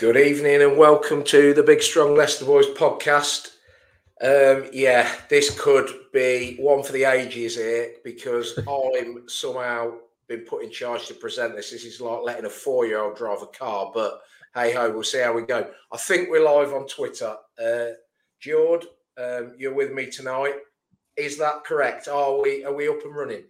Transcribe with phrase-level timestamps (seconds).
[0.00, 3.48] Good evening and welcome to the Big Strong Leicester Boys podcast.
[4.22, 9.96] Um, yeah, this could be one for the ages here because I'm somehow
[10.26, 11.70] been put in charge to present this.
[11.70, 14.22] This is like letting a four year old drive a car, but
[14.54, 15.68] hey ho, we'll see how we go.
[15.92, 17.36] I think we're live on Twitter.
[17.62, 17.88] Uh,
[18.40, 18.86] Jord,
[19.18, 20.54] um, you're with me tonight.
[21.18, 22.08] Is that correct?
[22.08, 23.44] Are we are we up and running?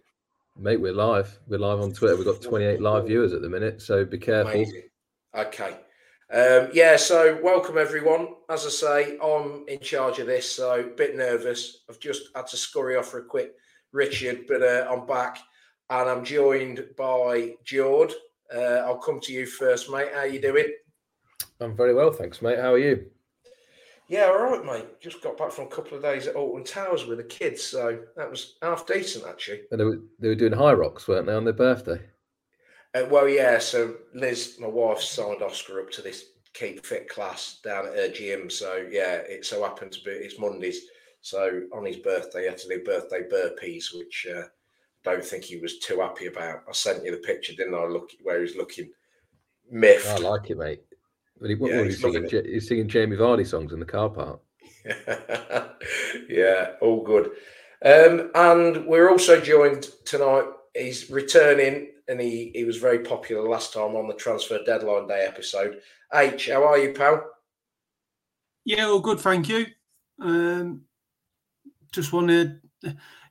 [0.59, 1.39] Mate, we're live.
[1.47, 2.17] We're live on Twitter.
[2.17, 4.51] We've got 28 live viewers at the minute, so be careful.
[4.51, 4.89] Amazing.
[5.33, 5.77] Okay.
[6.33, 8.29] Um, yeah, so welcome everyone.
[8.47, 11.79] As I say, I'm in charge of this, so a bit nervous.
[11.89, 13.55] I've just had to scurry off for a quick
[13.91, 15.39] Richard, but uh, I'm back
[15.89, 18.13] and I'm joined by Jord.
[18.53, 20.07] Uh, I'll come to you first, mate.
[20.13, 20.67] How you doing?
[21.59, 22.59] I'm very well, thanks, mate.
[22.59, 23.07] How are you?
[24.07, 25.01] Yeah, all right, mate.
[25.01, 27.99] Just got back from a couple of days at Alton Towers with the kids, so
[28.15, 29.63] that was half decent actually.
[29.71, 31.99] And they were, they were doing HYROX, weren't they, on their birthday?
[32.93, 33.57] Uh, well, yeah.
[33.59, 38.09] So Liz, my wife, signed Oscar up to this keep fit class down at her
[38.09, 38.49] gym.
[38.49, 40.81] So yeah, it so happened to be it's Mondays.
[41.21, 45.43] So on his birthday, he had to do birthday burpees, which uh, I don't think
[45.43, 46.63] he was too happy about.
[46.67, 47.85] I sent you the picture, didn't I?
[47.85, 48.89] Look where he's looking
[49.69, 50.07] miffed.
[50.07, 50.81] I like it, mate.
[51.37, 52.27] What, what, Yeah, what he's singing?
[52.29, 54.39] Ja- He's singing Jamie Vardy songs in the car park.
[56.29, 57.31] yeah, all good.
[57.83, 60.45] Um, and we're also joined tonight.
[60.75, 65.25] He's returning, and he, he was very popular last time on the transfer deadline day
[65.25, 65.79] episode.
[66.13, 67.25] H, how are you, pal?
[68.65, 69.65] Yeah, all good, thank you.
[70.19, 70.81] Um,
[71.93, 72.59] just wanted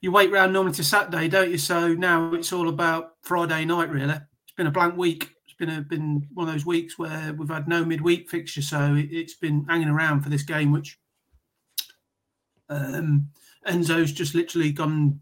[0.01, 1.59] you wait round normally to Saturday, don't you?
[1.59, 4.15] So now it's all about Friday night, really.
[4.15, 5.31] It's been a blank week.
[5.45, 8.95] It's been a been one of those weeks where we've had no midweek fixture, so
[8.95, 10.99] it, it's been hanging around for this game, which
[12.71, 13.29] um,
[13.69, 15.21] Enzo's just literally gone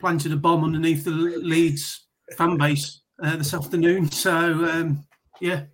[0.00, 4.10] planted a bomb underneath the Leeds fan base uh, this afternoon.
[4.10, 5.04] So um,
[5.40, 5.64] yeah,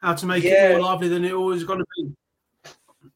[0.00, 2.14] how to make it more lively than it always going to be.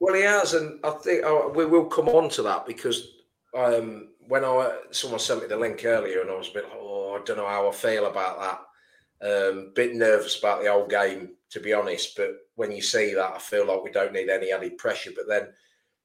[0.00, 3.14] Well, he has, and I think oh, we will come on to that because
[3.56, 6.78] um, when I someone sent me the link earlier, and I was a bit like,
[6.80, 8.60] oh, I don't know how I feel about that.
[9.20, 12.16] Um, bit nervous about the whole game, to be honest.
[12.16, 15.10] But when you see that, I feel like we don't need any added pressure.
[15.16, 15.48] But then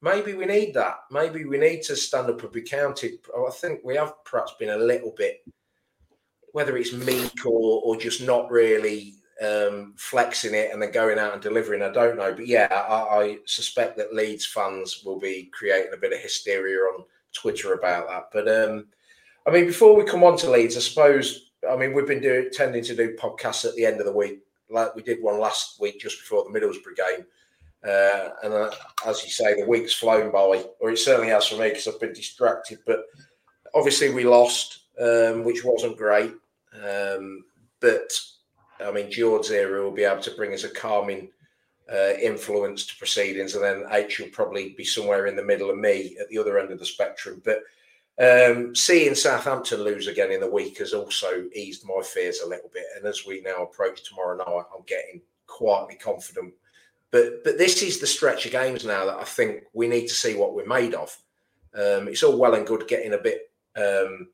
[0.02, 1.00] maybe we need that.
[1.12, 3.20] Maybe we need to stand up and be counted.
[3.36, 5.44] I think we have perhaps been a little bit,
[6.54, 11.34] whether it's meek or or just not really um, flexing it and then going out
[11.34, 11.82] and delivering.
[11.82, 15.98] I don't know, but yeah, I, I suspect that Leeds fans will be creating a
[15.98, 17.04] bit of hysteria on
[17.34, 18.30] Twitter about that.
[18.32, 18.86] But um,
[19.46, 22.50] I mean, before we come on to Leeds, I suppose I mean, we've been doing
[22.52, 24.40] tending to do podcasts at the end of the week.
[24.70, 27.26] Like we did one last week just before the Middlesbrough game.
[27.86, 28.72] Uh, and uh,
[29.06, 32.00] as you say, the week's flown by, or it certainly has for me because I've
[32.00, 32.80] been distracted.
[32.86, 33.04] But
[33.76, 36.34] obviously, we lost, um, which wasn't great.
[36.82, 37.46] Um,
[37.80, 38.12] but
[38.80, 41.30] I mean, George's era will be able to bring us a calming
[41.92, 45.78] uh, influence to proceedings, and then H will probably be somewhere in the middle of
[45.78, 47.42] me at the other end of the spectrum.
[47.44, 47.64] But
[48.20, 52.70] um, seeing Southampton lose again in the week has also eased my fears a little
[52.74, 52.86] bit.
[52.96, 56.54] And as we now approach tomorrow night, I'm getting quietly confident.
[57.12, 60.14] But but this is the stretch of games now that I think we need to
[60.14, 61.16] see what we're made of.
[61.76, 64.28] Um, it's all well and good getting a bit um,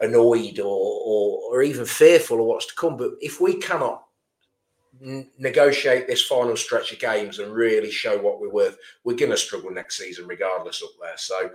[0.00, 4.04] annoyed or, or or even fearful of what's to come, but if we cannot
[5.02, 9.30] n- negotiate this final stretch of games and really show what we're worth, we're going
[9.30, 11.16] to struggle next season, regardless up there.
[11.16, 11.50] So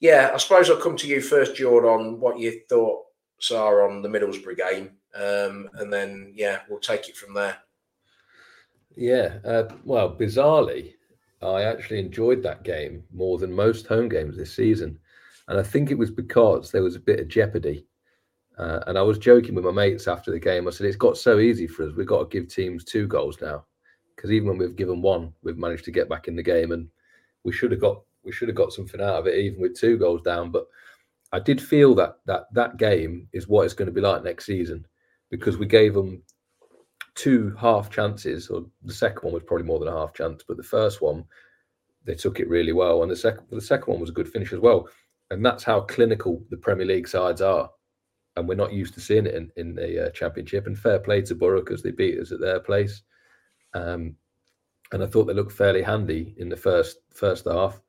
[0.00, 4.02] yeah, I suppose I'll come to you first, George, on what your thoughts are on
[4.02, 7.58] the Middlesbrough game, um, and then yeah, we'll take it from there.
[8.96, 10.94] Yeah, uh, well, bizarrely,
[11.40, 14.98] I actually enjoyed that game more than most home games this season,
[15.52, 17.86] and I think it was because there was a bit of jeopardy.
[18.56, 20.66] Uh, and I was joking with my mates after the game.
[20.66, 21.92] I said it's got so easy for us.
[21.94, 23.66] We've got to give teams two goals now,
[24.16, 26.88] because even when we've given one, we've managed to get back in the game, and
[27.44, 29.98] we should have got we should have got something out of it, even with two
[29.98, 30.50] goals down.
[30.50, 30.66] But
[31.32, 34.46] I did feel that that that game is what it's going to be like next
[34.46, 34.86] season,
[35.28, 36.22] because we gave them
[37.14, 40.56] two half chances, or the second one was probably more than a half chance, but
[40.56, 41.26] the first one
[42.04, 44.52] they took it really well, and the second the second one was a good finish
[44.52, 44.88] as well.
[45.32, 47.70] And that's how clinical the Premier League sides are,
[48.36, 50.66] and we're not used to seeing it in in the uh, Championship.
[50.66, 53.02] And fair play to Borough because they beat us at their place.
[53.72, 54.16] Um,
[54.92, 57.80] and I thought they looked fairly handy in the first first half,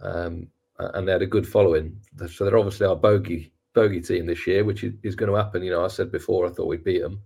[0.00, 0.46] um,
[0.78, 2.00] and they had a good following.
[2.28, 5.64] So they're obviously our bogey bogey team this year, which is, is going to happen.
[5.64, 7.20] You know, I said before I thought we'd beat them.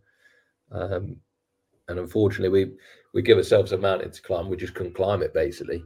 [0.71, 1.17] Um,
[1.89, 2.73] and unfortunately, we
[3.13, 4.49] we give ourselves a mountain to climb.
[4.49, 5.35] We just couldn't climb it.
[5.35, 5.85] Basically,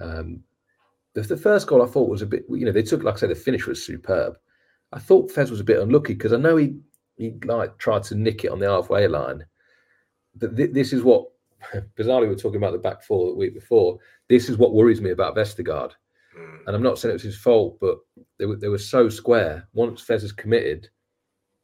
[0.00, 0.42] um,
[1.16, 2.44] the, the first goal I thought was a bit.
[2.48, 4.36] You know, they took like I said, the finish was superb.
[4.92, 6.76] I thought Fez was a bit unlucky because I know he
[7.16, 9.44] he like tried to nick it on the halfway line.
[10.34, 11.26] But th- this is what
[11.98, 13.98] bizarrely we were talking about the back four the week before.
[14.28, 15.92] This is what worries me about Vestergaard.
[16.38, 16.58] Mm.
[16.66, 17.96] And I'm not saying it was his fault, but
[18.38, 19.66] they were they were so square.
[19.72, 20.90] Once Fez is committed,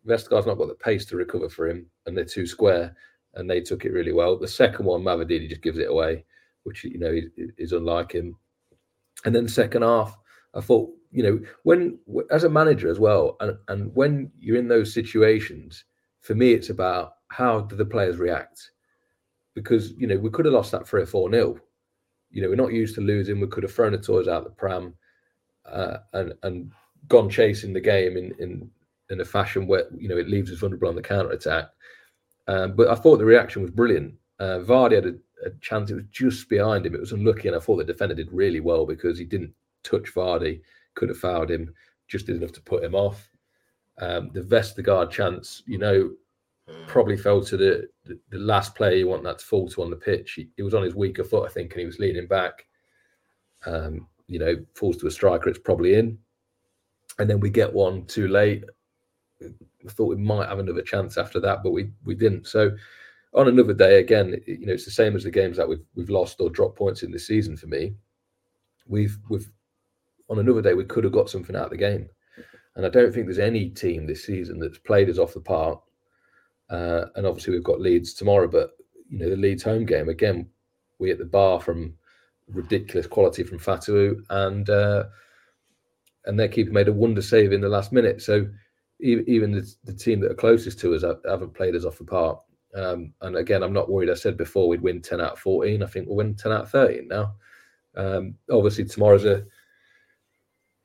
[0.08, 2.96] Vestergaard's not got the pace to recover for him, and they're too square,
[3.34, 4.38] and they took it really well.
[4.38, 6.24] The second one, Mavididi just gives it away,
[6.62, 7.26] which you know is,
[7.58, 8.34] is unlike him.
[9.24, 10.18] And then the second half,
[10.54, 11.98] I thought, you know, when
[12.30, 15.84] as a manager as well, and, and when you're in those situations,
[16.20, 18.70] for me, it's about how do the players react,
[19.54, 21.58] because you know we could have lost that three or four nil.
[22.30, 23.40] You know, we're not used to losing.
[23.40, 24.94] We could have thrown the toys out the pram,
[25.66, 26.72] uh, and and
[27.08, 28.70] gone chasing the game in in
[29.10, 31.66] in a fashion where you know it leaves us vulnerable on the counter attack.
[32.48, 34.14] Um, but I thought the reaction was brilliant.
[34.40, 36.94] Uh, Vardy had a, a, chance; it was just behind him.
[36.94, 39.52] It was unlucky, and I thought the defender did really well because he didn't
[39.82, 40.60] touch Vardy.
[40.94, 41.74] Could have fouled him,
[42.06, 43.30] just did enough to put him off.
[43.98, 46.10] Um, the Vestergaard chance, you know,
[46.86, 49.90] probably fell to the, the, the last player you want that to fall to on
[49.90, 50.32] the pitch.
[50.32, 52.66] He, he was on his weaker foot, I think, and he was leaning back.
[53.66, 56.18] Um, you know, falls to a striker, it's probably in.
[57.18, 58.64] And then we get one too late.
[59.42, 62.46] I thought we might have another chance after that, but we we didn't.
[62.46, 62.70] So
[63.34, 66.10] on another day, again, you know, it's the same as the games that we've we've
[66.10, 67.56] lost or dropped points in this season.
[67.56, 67.94] For me,
[68.86, 69.50] we've we've
[70.28, 72.08] on another day we could have got something out of the game,
[72.76, 75.80] and I don't think there's any team this season that's played us off the park.
[76.70, 78.70] Uh, and obviously we've got Leeds tomorrow, but
[79.08, 80.48] you know the Leeds home game again,
[80.98, 81.94] we at the bar from
[82.48, 85.04] ridiculous quality from Fatu, and uh,
[86.26, 88.22] and their keeper made a wonder save in the last minute.
[88.22, 88.46] So
[89.00, 92.38] even the, the, team that are closest to us haven't played us off the park.
[92.74, 94.10] Um, and again, I'm not worried.
[94.10, 95.82] I said before we'd win 10 out of 14.
[95.82, 97.34] I think we'll win 10 out of 13 now.
[97.96, 99.44] Um, obviously, tomorrow's a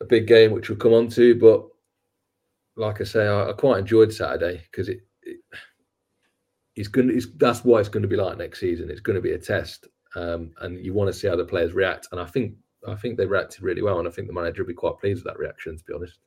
[0.01, 1.65] a big game which we'll come on to, but
[2.75, 5.39] like I say, I, I quite enjoyed Saturday because it, it
[6.75, 7.09] it's going.
[7.09, 8.91] It's that's what it's going to be like next season.
[8.91, 11.73] It's going to be a test, um, and you want to see how the players
[11.73, 12.07] react.
[12.11, 12.53] And I think
[12.87, 15.23] I think they reacted really well, and I think the manager will be quite pleased
[15.23, 15.75] with that reaction.
[15.77, 16.19] To be honest.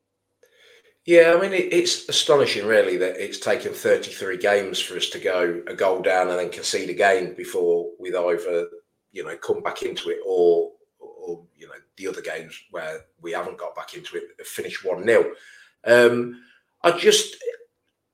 [1.07, 5.19] Yeah, I mean, it, it's astonishing, really, that it's taken 33 games for us to
[5.19, 8.69] go a goal down and then concede again before we've either,
[9.13, 13.33] you know, come back into it or, or you know, the other games where we
[13.33, 15.33] haven't got back into it finish 1 0.
[15.85, 16.43] Um,
[16.83, 17.37] I just,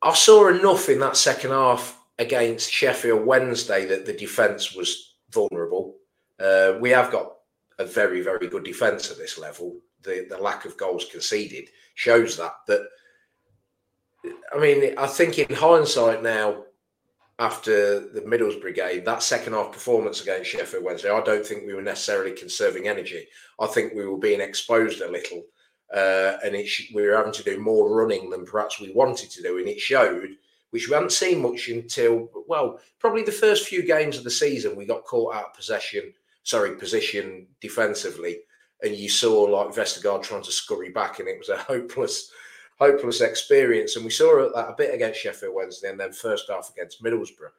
[0.03, 5.97] I saw enough in that second half against Sheffield Wednesday that the defence was vulnerable.
[6.39, 7.33] Uh, we have got
[7.79, 9.77] a very, very good defence at this level.
[10.03, 12.53] The, the lack of goals conceded shows that.
[12.69, 12.87] That
[14.55, 16.63] I mean, I think in hindsight now,
[17.39, 21.75] after the Middlesbrough game, that second half performance against Sheffield Wednesday, I don't think we
[21.75, 23.27] were necessarily conserving energy.
[23.61, 25.43] I think we were being exposed a little,
[25.95, 29.31] uh, and it sh- we were having to do more running than perhaps we wanted
[29.31, 30.31] to do, and it showed,
[30.71, 34.77] which we hadn't seen much until well, probably the first few games of the season.
[34.77, 38.39] We got caught out of possession, sorry, position defensively,
[38.83, 42.31] and you saw like Vestergaard trying to scurry back, and it was a hopeless
[42.79, 43.97] hopeless experience.
[43.97, 47.55] And we saw that a bit against Sheffield Wednesday and then first half against Middlesbrough.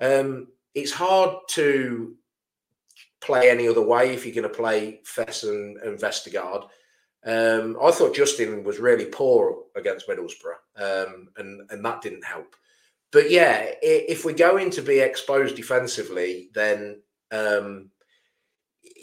[0.00, 2.14] Um, it's hard to
[3.20, 6.68] play any other way if you're going to play Fess and, and Vestergaard.
[7.24, 12.54] Um, I thought Justin was really poor against Middlesbrough, um, and and that didn't help.
[13.10, 17.00] But yeah, if we're going to be exposed defensively, then
[17.32, 17.90] um,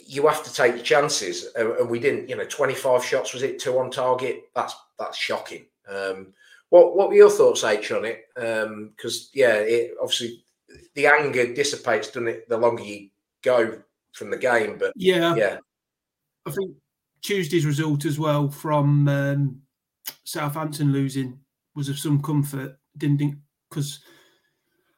[0.06, 2.28] you have to take your chances, and we didn't.
[2.28, 4.44] You know, twenty five shots was it two on target?
[4.54, 5.66] That's that's shocking.
[5.88, 6.32] Um,
[6.70, 8.24] what what were your thoughts, H, on it?
[8.34, 10.44] Because um, yeah, it obviously
[10.94, 12.48] the anger dissipates, doesn't it?
[12.48, 13.08] The longer you
[13.42, 13.80] go
[14.12, 15.58] from the game, but yeah, yeah,
[16.46, 16.76] I think
[17.22, 19.60] Tuesday's result as well from um,
[20.24, 21.38] Southampton losing
[21.74, 22.78] was of some comfort.
[22.96, 23.36] Didn't think
[23.70, 24.00] because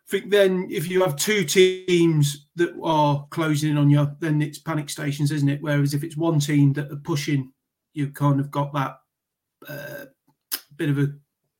[0.08, 4.58] think then if you have two teams that are closing in on you, then it's
[4.58, 5.62] panic stations, isn't it?
[5.62, 7.52] Whereas if it's one team that are pushing,
[7.92, 9.00] you've kind of got that
[9.68, 10.06] uh,
[10.76, 11.12] bit of a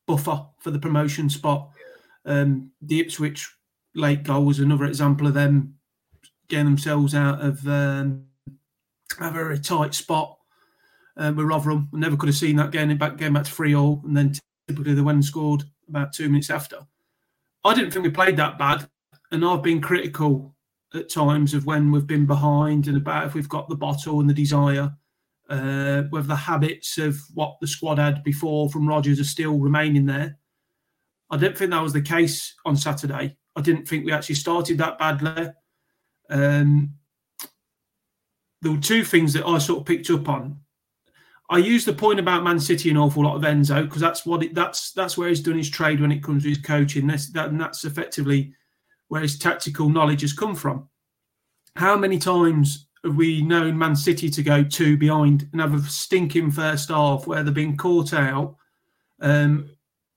[0.07, 1.71] buffer for the promotion spot.
[2.25, 3.55] Um, the Ipswich
[3.95, 5.75] late goal was another example of them
[6.49, 8.25] getting themselves out of um,
[9.21, 10.39] a very tight spot
[11.19, 11.89] um, with Rotherham.
[11.95, 14.33] I never could have seen that game back, getting back to three all, and then
[14.69, 16.79] typically the win scored about two minutes after.
[17.65, 18.89] I didn't think we played that bad,
[19.31, 20.55] and I've been critical
[20.95, 24.31] at times of when we've been behind and about if we've got the bottle and
[24.31, 24.91] the desire
[25.49, 30.07] uh, whether the habits of what the squad had before from Rodgers are still remaining
[30.07, 30.39] there.
[31.31, 33.37] I didn't think that was the case on Saturday.
[33.57, 35.49] I didn't think we actually started that badly.
[36.31, 36.95] Um,
[38.61, 40.61] there were two things that I sort of picked up on.
[41.51, 44.43] I use the point about Man City an awful lot of Enzo because that's what
[44.43, 47.07] it, that's that's where he's done his trade when it comes to his coaching.
[47.07, 48.53] That's, that, and that's effectively
[49.09, 50.89] where his tactical knowledge has come from.
[51.77, 55.81] How many times have we known Man City to go two behind and have a
[55.83, 58.57] stinking first half where they're being caught out
[59.21, 59.71] um,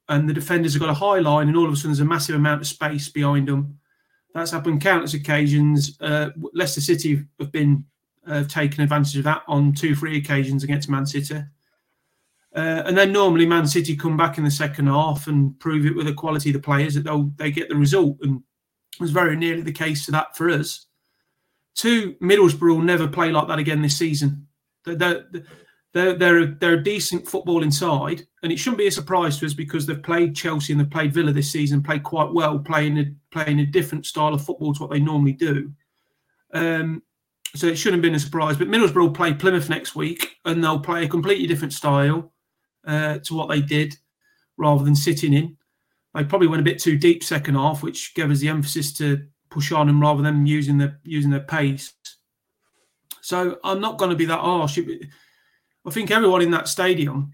[0.10, 2.06] and the defenders have got a high line and all of a sudden there's a
[2.06, 3.78] massive amount of space behind them.
[4.34, 5.98] That's happened countless occasions.
[6.02, 7.86] Uh, Leicester City have been
[8.32, 11.44] uh, taken advantage of that on two, three occasions against Man City.
[12.56, 15.96] Uh, and then normally Man City come back in the second half and prove it
[15.96, 18.18] with the quality of the players that they'll they get the result.
[18.22, 18.42] And
[18.94, 20.88] it was very nearly the case to that for us.
[21.76, 24.48] Two, Middlesbrough will never play like that again this season.
[24.86, 25.26] They're,
[25.94, 29.54] they're, they're, they're a decent football inside, and it shouldn't be a surprise to us
[29.54, 33.06] because they've played Chelsea and they've played Villa this season, played quite well, playing a,
[33.32, 35.72] playing a different style of football to what they normally do.
[36.54, 37.04] Um,
[37.56, 38.58] so it shouldn't have been a surprise.
[38.58, 42.34] But Middlesbrough will play Plymouth next week, and they'll play a completely different style
[42.86, 43.96] uh, to what they did,
[44.58, 45.58] rather than sitting in.
[46.14, 49.26] They probably went a bit too deep second half, which gave us the emphasis to
[49.50, 51.94] push on them rather than using the using their pace.
[53.22, 54.80] So I'm not going to be that harsh.
[55.86, 57.32] I think everyone in that stadium,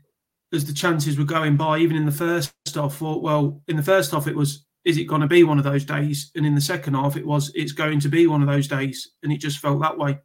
[0.53, 3.83] as the chances were going by, even in the first half, thought, well, in the
[3.83, 6.31] first half it was, is it going to be one of those days?
[6.35, 9.11] And in the second half it was, it's going to be one of those days,
[9.21, 10.19] and it just felt that way.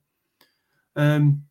[0.96, 1.44] Um.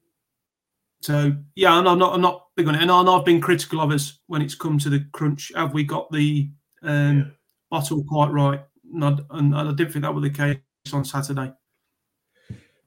[1.01, 3.91] So yeah, and I'm not, I'm not big on it, and I've been critical of
[3.91, 5.51] us when it's come to the crunch.
[5.55, 6.49] Have we got the
[6.83, 7.23] um, yeah.
[7.69, 8.61] bottle quite right?
[8.93, 11.53] and I, and I didn't think that was the case on Saturday.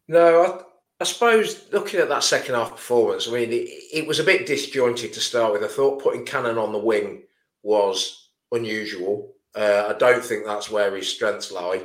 [0.08, 0.60] No, I,
[1.00, 4.46] I suppose looking at that second half performance, I mean, it, it, was a bit
[4.46, 5.64] disjointed to start with.
[5.64, 7.22] I thought putting Cannon on the wing
[7.62, 9.33] was unusual.
[9.54, 11.82] Uh, I don't think that's where his strengths lie.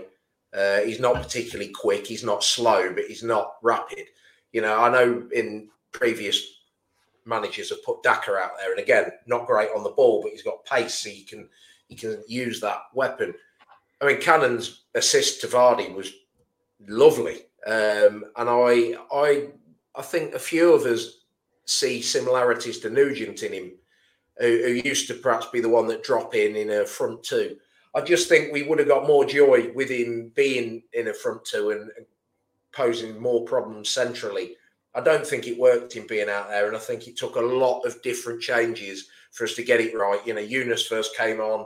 [0.53, 2.07] Uh, he's not particularly quick.
[2.07, 4.05] He's not slow, but he's not rapid.
[4.51, 6.59] You know, I know in previous
[7.25, 10.41] managers have put Daka out there, and again, not great on the ball, but he's
[10.41, 11.47] got pace, so you can
[11.87, 13.33] you can use that weapon.
[14.01, 16.11] I mean, Cannon's assist to Vardy was
[16.87, 19.49] lovely, um, and I, I,
[19.95, 21.19] I think a few of us
[21.65, 23.71] see similarities to Nugent in him,
[24.39, 27.57] who, who used to perhaps be the one that drop in in a front two.
[27.95, 31.43] I just think we would have got more joy with him being in a front
[31.45, 31.91] two and,
[32.71, 34.55] posing more problems centrally.
[34.95, 37.41] I don't think it worked in being out there, and I think it took a
[37.41, 40.25] lot of different changes for us to get it right.
[40.25, 41.65] You know, Yunus first came on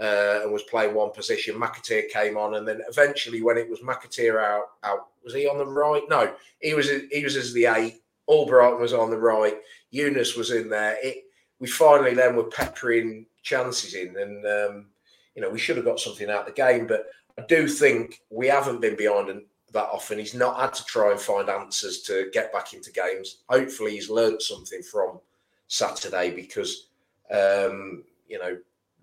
[0.00, 1.60] uh, and was playing one position.
[1.60, 5.58] McAteer came on, and then eventually, when it was McAteer out, out was he on
[5.58, 6.02] the right?
[6.08, 8.02] No, he was he was as the eight.
[8.28, 9.56] Albrighton was on the right.
[9.90, 10.96] Yunus was in there.
[11.02, 11.25] It
[11.58, 14.86] we finally then were peppering chances in, and um,
[15.34, 16.86] you know we should have got something out of the game.
[16.86, 17.06] But
[17.38, 20.18] I do think we haven't been behind that often.
[20.18, 23.38] He's not had to try and find answers to get back into games.
[23.48, 25.20] Hopefully, he's learnt something from
[25.68, 26.88] Saturday because
[27.30, 28.58] um, you know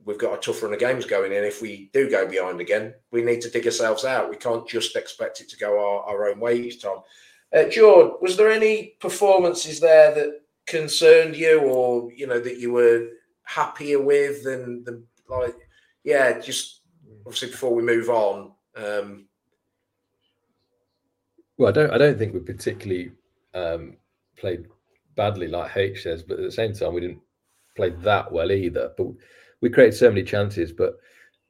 [0.05, 1.43] we've got a tough run of games going in.
[1.43, 4.29] If we do go behind again, we need to dig ourselves out.
[4.29, 6.97] We can't just expect it to go our, our own way each time.
[7.55, 12.71] Uh, George, was there any performances there that concerned you, or you know that you
[12.71, 13.07] were
[13.43, 15.55] happier with than the like?
[16.03, 16.81] Yeah, just
[17.25, 18.51] obviously before we move on.
[18.75, 19.25] Um,
[21.57, 21.91] well, I don't.
[21.91, 23.11] I don't think we particularly
[23.53, 23.97] um,
[24.37, 24.65] played
[25.15, 27.21] badly, like H says, but at the same time, we didn't
[27.75, 28.91] play that well either.
[28.97, 29.07] But
[29.61, 30.71] we created so many chances.
[30.71, 30.97] But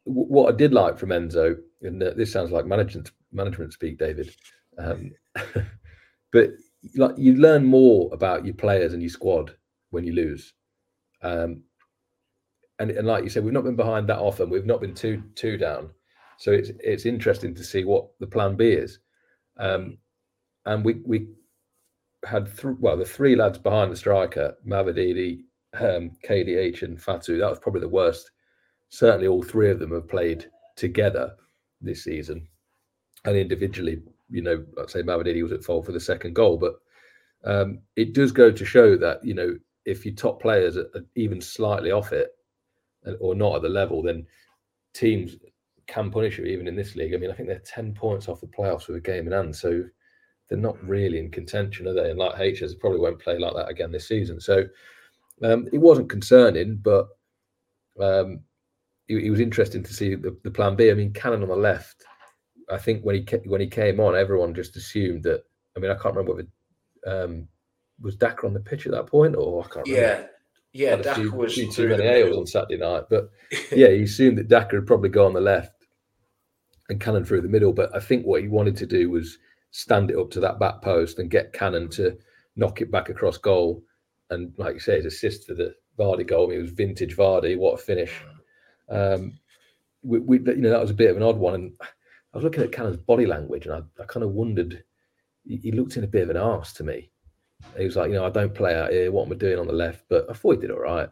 [0.05, 3.97] w- what I did like from Enzo, and uh, this sounds like management management speak,
[3.97, 4.35] David.
[4.77, 5.11] Um,
[6.31, 6.51] but
[6.95, 9.55] like you learn more about your players and your squad
[9.91, 10.53] when you lose.
[11.21, 11.63] Um,
[12.79, 14.49] and, and like you said, we've not been behind that often.
[14.49, 15.91] We've not been two two down,
[16.37, 18.99] so it's it's interesting to see what the plan B is.
[19.57, 19.97] Um,
[20.65, 21.27] and we we
[22.25, 25.43] had th- well the three lads behind the striker, Mavididi,
[25.79, 27.37] um, KDH, and Fatu.
[27.37, 28.31] That was probably the worst.
[28.89, 31.35] Certainly, all three of them have played together
[31.79, 32.47] this season,
[33.25, 34.01] and individually
[34.33, 36.73] you know, I'd say Mavididi was at fault for the second goal, but
[37.45, 41.39] um, it does go to show that you know if your top players are, even
[41.39, 42.31] slightly off it
[43.19, 44.25] or not at the level, then
[44.93, 45.35] teams
[45.87, 47.13] can punish you even in this league.
[47.13, 49.55] I mean, I think they're ten points off the playoffs with a game in hand,
[49.55, 49.83] so
[50.49, 52.09] they're not really in contention, are they?
[52.09, 54.39] And like H probably won't play like that again this season.
[54.39, 54.65] So
[55.43, 57.07] um, it wasn't concerning, but
[57.99, 58.39] um,
[59.07, 60.89] it, it, was interesting to see the, the plan B.
[60.89, 62.05] I mean, Cannon on the left
[62.73, 65.43] I think when he when he came on, everyone just assumed that.
[65.75, 67.47] I mean, I can't remember whether um,
[68.01, 69.87] was Daka on the pitch at that point, or I can't.
[69.87, 70.29] Yeah, remember.
[70.73, 73.29] yeah, Daka few, was few too many ales on Saturday night, but
[73.71, 75.71] yeah, he assumed that Daka would probably go on the left
[76.89, 77.73] and Cannon through the middle.
[77.73, 79.37] But I think what he wanted to do was
[79.71, 82.17] stand it up to that back post and get Cannon to
[82.55, 83.83] knock it back across goal.
[84.29, 87.15] And like you say, his assist for the Vardy goal, I mean, it was vintage
[87.15, 87.57] Vardy.
[87.57, 88.13] What a finish!
[88.89, 89.39] Um,
[90.03, 91.73] we, we, you know, that was a bit of an odd one, and
[92.33, 94.83] I was looking at Cannon's body language and I, I kind of wondered,
[95.43, 97.11] he, he, looked in a bit of an arse to me.
[97.77, 99.11] He was like, you know, I don't play out here.
[99.11, 100.05] What am I doing on the left?
[100.09, 101.09] But I thought he did all right.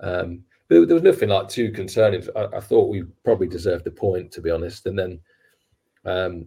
[0.00, 2.26] Um, but there was nothing like too concerning.
[2.34, 4.86] I, I, thought we probably deserved a point, to be honest.
[4.86, 5.20] And then
[6.04, 6.46] um,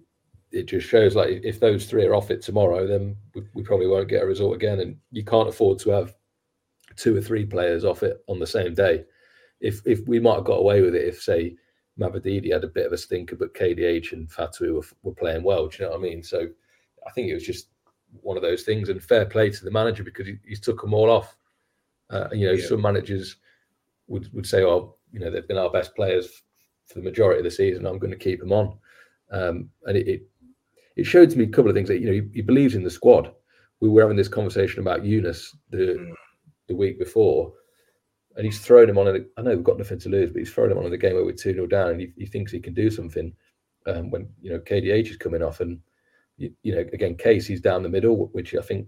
[0.52, 3.88] it just shows like if those three are off it tomorrow, then we, we, probably
[3.88, 4.80] won't get a result again.
[4.80, 6.16] And you can't afford to have
[6.96, 9.06] two or three players off it on the same day.
[9.62, 11.56] If if we might have got away with it, if say
[12.00, 15.68] Mavididi had a bit of a stinker, but KDH and Fatu were, were playing well.
[15.68, 16.24] Do you know what I mean?
[16.24, 16.48] So
[17.06, 17.70] I think it was just
[18.22, 18.90] one of those things.
[18.90, 21.36] And fair play to the manager because he, he's took them all off.
[22.10, 22.66] Uh, you know, yeah.
[22.66, 23.38] some managers
[24.08, 26.44] would, would say, "Oh, you know, they've been our best players
[26.86, 27.86] for the majority of the season.
[27.86, 28.78] I'm going to keep them on."
[29.32, 30.22] Um, and it, it,
[30.96, 32.84] it showed to me a couple of things that you know he, he, believes in
[32.84, 33.34] the squad.
[33.82, 36.14] We were having this conversation about Yunus the mm.
[36.68, 37.52] the week before,
[38.38, 39.08] and he's thrown him on.
[39.38, 41.16] I know we've got nothing to lose, but he's thrown him on in the game
[41.16, 43.34] where we're two 0 down, and he, he, thinks he can do something.
[43.88, 45.80] Um, when you know KDH is coming off, and
[46.38, 48.88] you, you, know again Kasey's down the middle, which I think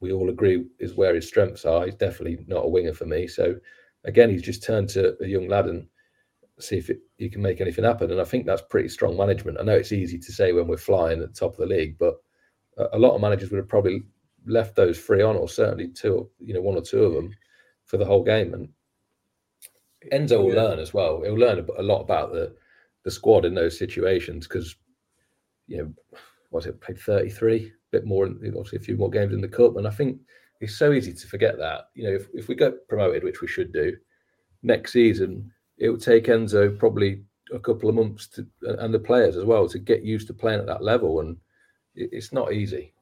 [0.00, 1.84] we all agree is where his strengths are.
[1.84, 3.26] He's definitely not a winger for me.
[3.26, 3.56] So
[4.04, 5.86] again, he's just turned to a young lad and
[6.58, 8.10] see if he can make anything happen.
[8.10, 9.58] And I think that's pretty strong management.
[9.60, 11.98] I know it's easy to say when we're flying at the top of the league,
[11.98, 12.14] but
[12.78, 14.02] a, a lot of managers would have probably
[14.46, 17.30] left those three on, or certainly two, you know, one or two of them
[17.84, 18.54] for the whole game.
[18.54, 18.68] And
[20.12, 20.62] Enzo will yeah.
[20.62, 21.22] learn as well.
[21.22, 22.54] He'll learn a lot about the
[23.04, 24.74] the squad in those situations because
[25.68, 26.18] you know,
[26.50, 29.76] was it played 33, a bit more, obviously a few more games in the cup,
[29.76, 30.18] and I think
[30.60, 31.88] it's so easy to forget that.
[31.94, 33.96] You know, if, if we get promoted, which we should do
[34.62, 39.36] next season, it will take Enzo probably a couple of months to, and the players
[39.36, 41.36] as well to get used to playing at that level, and
[41.94, 42.92] it, it's not easy.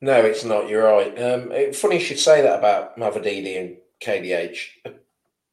[0.00, 0.68] No, it's not.
[0.68, 1.18] You're right.
[1.18, 4.94] Um, it, funny you should say that about Mavididi and KDH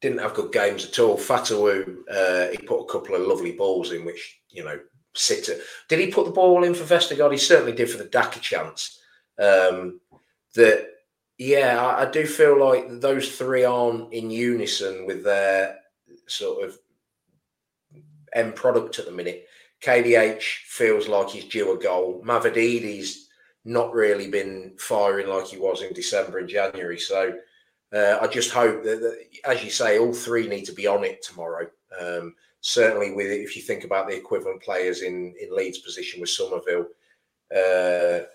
[0.06, 1.18] didn't have good games at all.
[1.18, 4.80] Fatawu, uh, he put a couple of lovely balls in, which you know,
[5.16, 5.56] sitter.
[5.90, 7.32] Did he put the ball in for Vestergaard?
[7.32, 9.00] He certainly did for the Daka chance.
[9.40, 10.00] Um,
[10.54, 10.90] that
[11.40, 15.80] yeah, I, I, do feel like those three aren't in unison with their
[16.28, 16.78] sort of
[18.34, 19.48] end product at the minute.
[19.84, 22.22] KDH feels like he's due a goal.
[22.24, 23.28] Mavididi's
[23.66, 27.00] not really been firing like he was in December and January.
[27.00, 27.34] So
[27.94, 31.04] uh, I just hope that, that, as you say, all three need to be on
[31.04, 31.68] it tomorrow.
[32.00, 36.30] Um, certainly, with if you think about the equivalent players in in Leeds' position with
[36.30, 36.88] Summerville,
[37.56, 38.26] uh,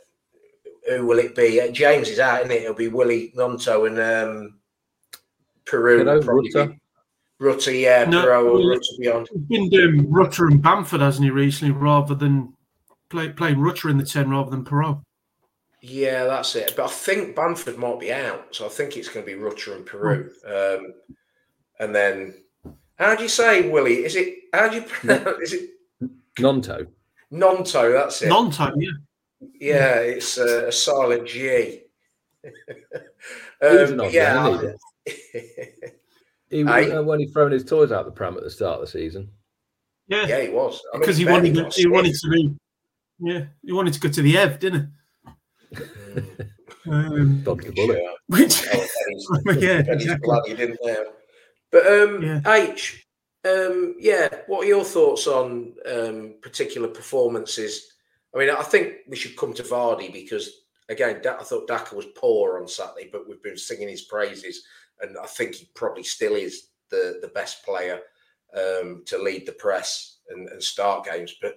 [0.89, 1.61] who will it be?
[1.61, 2.63] Uh, James is out, isn't it?
[2.63, 4.61] It'll be Willie Gnonto and um,
[5.65, 6.77] Piroe Cadeau, Rutter.
[7.39, 9.29] Rutter, yeah, No, Piroe or Rutter beyond.
[9.33, 12.55] He's been doing Rutter and Bamford, hasn't he, recently, rather than
[13.09, 15.03] play, playing Rutter in the 10 rather than Piroe.
[15.83, 16.75] Yeah, that's it.
[16.77, 19.75] But I think Bamford might be out, so I think it's going to be Rutter
[19.75, 20.29] and Piroe.
[20.45, 20.95] Um,
[21.79, 22.35] and then,
[22.99, 24.05] how do you say, Willie?
[24.05, 25.41] Is it how do you pronounce?
[25.41, 25.71] Is it
[26.39, 26.87] Nonto.
[27.33, 27.93] Nonto?
[27.93, 28.29] That's it.
[28.29, 28.91] Non-time, yeah.
[29.59, 31.83] yeah, it's a, a silent G.
[32.43, 32.53] He's
[33.63, 34.77] um, an odd yeah, man,
[36.51, 36.91] He was Aye.
[36.91, 39.31] uh, when he thrown his toys out the pram at the start of the season.
[40.09, 42.57] Yeah, yeah, he was I mean, because he wanted, got he wanted to be,
[43.21, 44.87] yeah, he wanted to go to the Ev, didn't he?
[46.87, 47.99] Um, Dodged the bullet.
[48.03, 48.13] Yeah.
[48.39, 48.87] which, Oh,
[49.47, 50.27] Penny's- yeah, Penny's exactly.
[50.27, 51.05] glad you didn't know.
[51.71, 52.41] But um, Yeah.
[52.53, 53.07] H,
[53.45, 57.93] um, yeah, what are your thoughts on um, particular performances?
[58.35, 60.51] I mean, I think we should come to Vardy because
[60.89, 64.65] again, Da- I thought Daka was poor on Saturday, but we've been singing his praises,
[65.01, 68.01] and I think he probably still is the the best player
[68.57, 71.35] um, to lead the press and, and start games.
[71.43, 71.55] But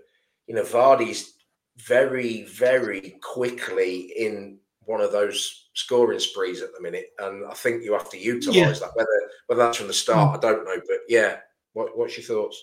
[0.48, 1.34] you know, Vardy's
[1.78, 7.84] very, very quickly in one of those scoring sprees at the minute, and I think
[7.84, 8.72] you have to utilise Yeah.
[8.72, 8.96] that.
[8.96, 9.10] Whether
[9.48, 11.38] whether that's from the start, I don't know, but yeah,
[11.74, 12.62] what, what's your thoughts?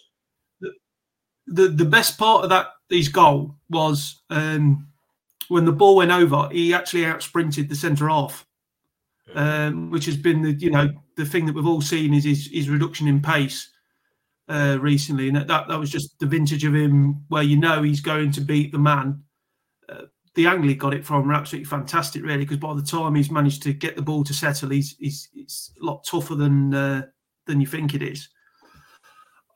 [1.46, 4.86] the the best part of that his goal was um,
[5.48, 8.46] when the ball went over, he actually out sprinted the centre half,
[9.34, 12.48] um, which has been the you know the thing that we've all seen is his,
[12.52, 13.69] his reduction in pace
[14.50, 18.00] uh, recently, and that, that was just the vintage of him where you know he's
[18.00, 19.22] going to beat the man.
[19.88, 20.02] Uh,
[20.34, 23.30] the angle he got it from were absolutely fantastic, really, because by the time he's
[23.30, 27.02] managed to get the ball to settle, he's he's, he's a lot tougher than uh,
[27.46, 28.28] than you think it is.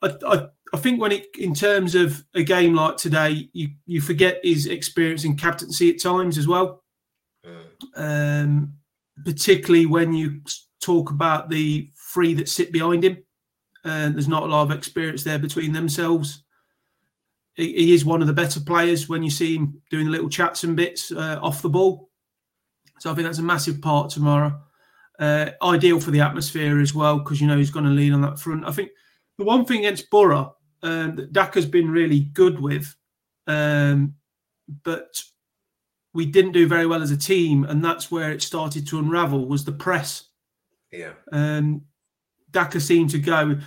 [0.01, 3.99] I, I, I think when it in terms of a game like today, you you
[3.99, 6.83] forget his experience in captaincy at times as well.
[7.97, 8.75] Um,
[9.25, 10.41] particularly when you
[10.81, 13.24] talk about the three that sit behind him,
[13.85, 16.43] and there's not a lot of experience there between themselves.
[17.53, 20.29] He, he is one of the better players when you see him doing the little
[20.29, 22.09] chats and bits uh, off the ball.
[22.99, 24.59] So I think that's a massive part tomorrow.
[25.17, 28.21] Uh, ideal for the atmosphere as well because you know he's going to lean on
[28.21, 28.65] that front.
[28.65, 28.89] I think
[29.37, 32.93] the one thing against Borough um, that Daka's been really good with,
[33.47, 34.15] um,
[34.83, 35.21] but
[36.13, 39.47] we didn't do very well as a team, and that's where it started to unravel
[39.47, 40.25] was the press.
[40.91, 41.83] Yeah, Um,
[42.55, 43.59] Daka seemed to go.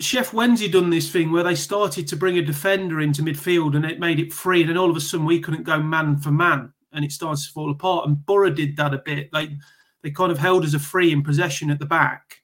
[0.00, 3.84] Sheff Wednesday done this thing where they started to bring a defender into midfield and
[3.84, 6.32] it made it free, and then all of a sudden we couldn't go man for
[6.32, 8.08] man, and it starts to fall apart.
[8.08, 9.30] And Borough did that a bit.
[9.32, 9.56] They
[10.02, 12.42] they kind of held us a free in possession at the back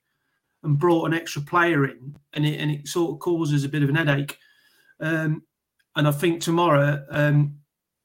[0.62, 3.82] and brought an extra player in, and it and it sort of causes a bit
[3.82, 4.38] of an headache.
[5.00, 5.42] Um,
[5.96, 7.58] and I think tomorrow um,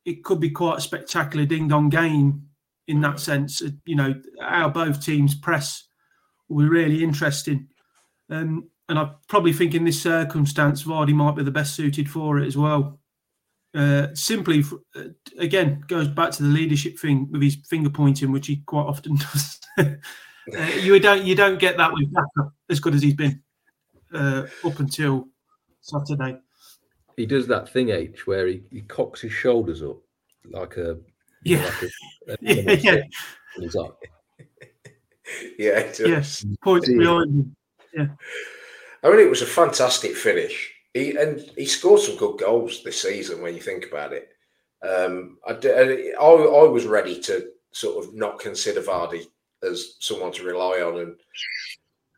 [0.06, 2.48] it could be quite a spectacular ding dong game
[2.88, 3.62] in that sense.
[3.86, 5.88] You know, how both teams press
[6.54, 7.68] will be really interesting.
[8.30, 12.40] Um, and I probably think in this circumstance, Vardy might be the best suited for
[12.40, 13.00] it as well.
[13.76, 15.04] Uh, simply, f- uh,
[15.40, 19.16] again, goes back to the leadership thing with his finger pointing, which he quite often
[19.34, 19.60] does.
[19.80, 19.86] uh,
[20.80, 23.42] you don't you don't get that with Daka as good as he's been
[24.14, 25.28] uh, up until
[25.82, 26.38] Saturday.
[27.18, 29.98] He does that thing, H, where he, he cocks his shoulders up
[30.52, 30.98] like a
[31.44, 31.64] Yeah.
[31.64, 33.02] like a, Yeah, yeah,
[33.60, 33.92] he's like,
[35.60, 36.46] yeah, it yes.
[36.64, 37.56] Points behind
[37.94, 38.18] him.
[39.04, 40.74] I mean, it was a fantastic finish.
[40.94, 43.42] He and he scored some good goals this season.
[43.42, 44.30] When you think about it,
[44.88, 49.26] um, I, I, I was ready to sort of not consider Vardy
[49.64, 51.16] as someone to rely on, and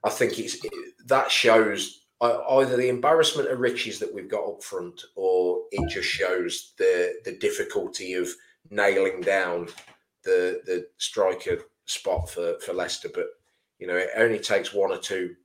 [0.04, 0.58] I think it's
[1.06, 5.90] that shows uh, either the embarrassment of riches that we've got up front, or it
[5.90, 8.30] just shows the the difficulty of
[8.70, 9.68] nailing down
[10.24, 13.10] the the striker spot for for Leicester.
[13.14, 13.28] But
[13.80, 15.36] you know, it only takes one or two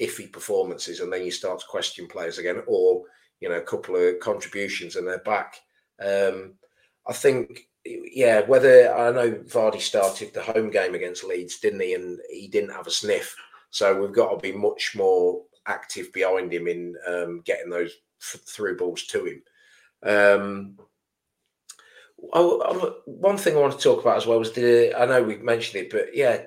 [0.00, 3.02] iffy performances, and then you start to question players again, or
[3.40, 5.56] you know, a couple of contributions and they're back.
[6.00, 6.54] Um,
[7.06, 11.94] I think, yeah, whether I know Vardy started the home game against Leeds, didn't he?
[11.94, 13.34] And he didn't have a sniff,
[13.70, 18.40] so we've got to be much more active behind him in um, getting those f-
[18.46, 19.42] through balls to him.
[20.02, 20.78] Um,
[22.18, 25.82] One thing I want to talk about as well was the I know we've mentioned
[25.82, 26.42] it, but yeah,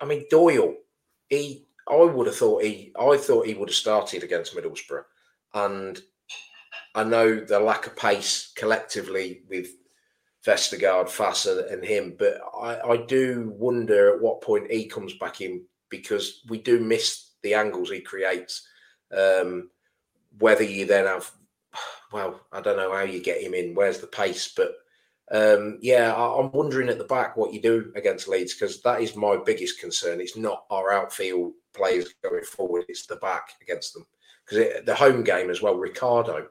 [0.00, 0.74] I mean Doyle,
[1.28, 5.04] he I would have thought he I thought he would have started against Middlesbrough,
[5.54, 6.00] and
[6.94, 9.68] I know the lack of pace collectively with
[10.46, 15.40] Vestergaard, Fasser, and him, but I, I do wonder at what point he comes back
[15.40, 18.66] in because we do miss the angles he creates.
[19.16, 19.70] Um,
[20.38, 21.30] whether you then have,
[22.12, 23.74] well, I don't know how you get him in.
[23.74, 24.52] Where's the pace?
[24.56, 24.72] But
[25.32, 29.00] Um, yeah, I, I'm wondering at the back what you do against Leeds because that
[29.00, 30.20] is my biggest concern.
[30.20, 34.06] It's not our outfield players going forward; it's the back against them.
[34.44, 36.48] Because the home game as well, Ricardo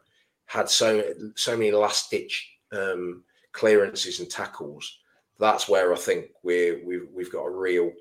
[0.48, 4.98] had so so many last ditch um, clearances and tackles.
[5.40, 7.92] That's where I think we're we've, we've got a real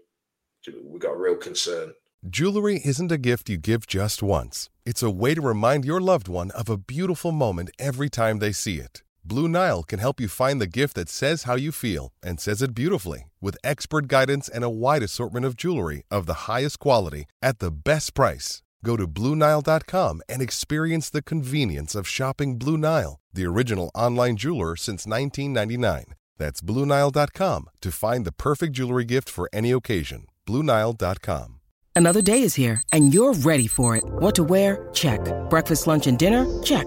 [0.82, 1.92] we've got a real concern.
[2.28, 4.68] Jewelry isn't a gift you give just once.
[4.84, 8.52] It's a way to remind your loved one of a beautiful moment every time they
[8.52, 9.02] see it.
[9.24, 12.62] Blue Nile can help you find the gift that says how you feel and says
[12.62, 17.24] it beautifully with expert guidance and a wide assortment of jewelry of the highest quality
[17.40, 18.62] at the best price.
[18.84, 24.76] Go to BlueNile.com and experience the convenience of shopping Blue Nile, the original online jeweler
[24.76, 26.14] since 1999.
[26.38, 30.26] That's BlueNile.com to find the perfect jewelry gift for any occasion.
[30.46, 31.60] BlueNile.com.
[31.94, 34.04] Another day is here, and you're ready for it.
[34.06, 34.88] What to wear?
[34.94, 35.20] Check.
[35.50, 36.46] Breakfast, lunch, and dinner?
[36.62, 36.86] Check.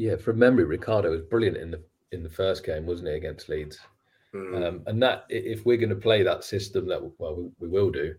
[0.00, 1.82] Yeah, from memory, Ricardo was brilliant in the
[2.12, 3.78] in the first game, wasn't he, against Leeds?
[4.34, 4.66] Mm.
[4.66, 7.90] Um, and that, if we're going to play that system, that well, we, we will
[7.90, 8.14] do.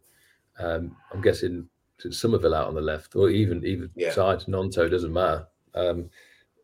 [0.59, 1.67] Um, I'm guessing
[1.97, 4.11] Summerville out on the left, or even even Yeah.
[4.11, 5.47] side Gnonto doesn't matter.
[5.73, 6.07] Um,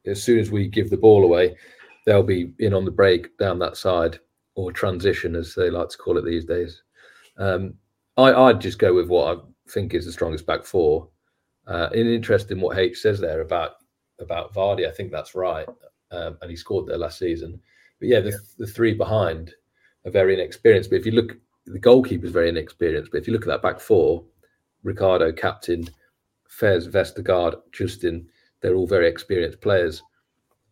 [0.06, 1.58] as soon as we give the ball away,
[2.06, 4.20] they'll be in on the break down that side
[4.54, 6.84] or transition, as they like to call it these days.
[7.38, 7.74] Um,
[8.18, 11.10] I, I'd just go with what I think is the strongest back four.
[11.66, 13.78] Uh, and interesting what H says there about
[14.20, 14.88] about Vardy.
[14.88, 15.68] I think that's right,
[16.12, 17.60] um, and he scored there last season.
[18.00, 19.54] But yeah, the, the three behind
[20.06, 20.90] are very inexperienced.
[20.90, 23.12] But if you look, the goalkeeper is very inexperienced.
[23.12, 24.24] But if you look at that back four,
[24.84, 25.88] Ricardo, captain,
[26.48, 28.28] Fez, Vestergaard, Justin,
[28.62, 30.02] they're all very experienced players.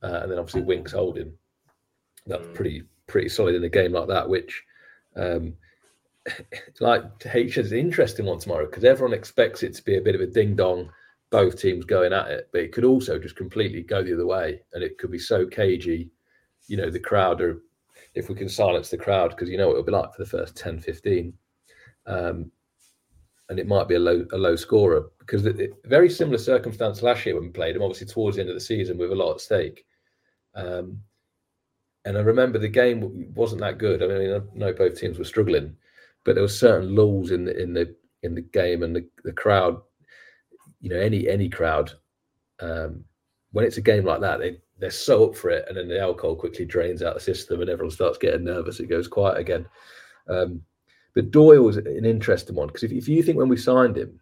[0.04, 1.34] Uh, and then obviously Winks holding.
[2.28, 4.64] That's pretty pretty solid in a game like that, which
[5.16, 5.54] um,
[6.80, 7.04] like
[7.34, 10.22] H is an interesting one tomorrow because everyone expects it to be a bit of
[10.22, 10.90] a ding dong,
[11.36, 14.62] both teams going at it, but it could also just completely go the other way
[14.74, 16.10] and it could be so cagey.
[16.68, 17.62] You know, the crowd are,
[18.14, 20.30] if we can silence the crowd, because you know what it'll be like for the
[20.30, 21.34] first 10, 15.
[22.08, 22.52] Um,
[23.50, 25.48] and it might be a low a low scorer because
[25.84, 28.62] very similar circumstance last year when we played them, obviously towards the end of the
[28.62, 29.86] season with a lot at stake.
[30.56, 31.02] Um,
[32.06, 34.02] and I remember the game wasn't that good.
[34.02, 35.76] I mean, I know both teams were struggling,
[36.24, 39.34] but there were certain lulls in the in the in the game, and the, the
[39.34, 39.80] crowd,
[40.86, 41.92] you know, any any crowd,
[42.60, 43.04] um,
[43.54, 46.00] when it's a game like that, they they're so up for it, and then the
[46.00, 48.80] alcohol quickly drains out the system, and everyone starts getting nervous.
[48.80, 49.66] It goes quiet again.
[50.30, 50.62] Um,
[51.16, 54.20] but Doyle was an interesting one because if, if you think when we signed him,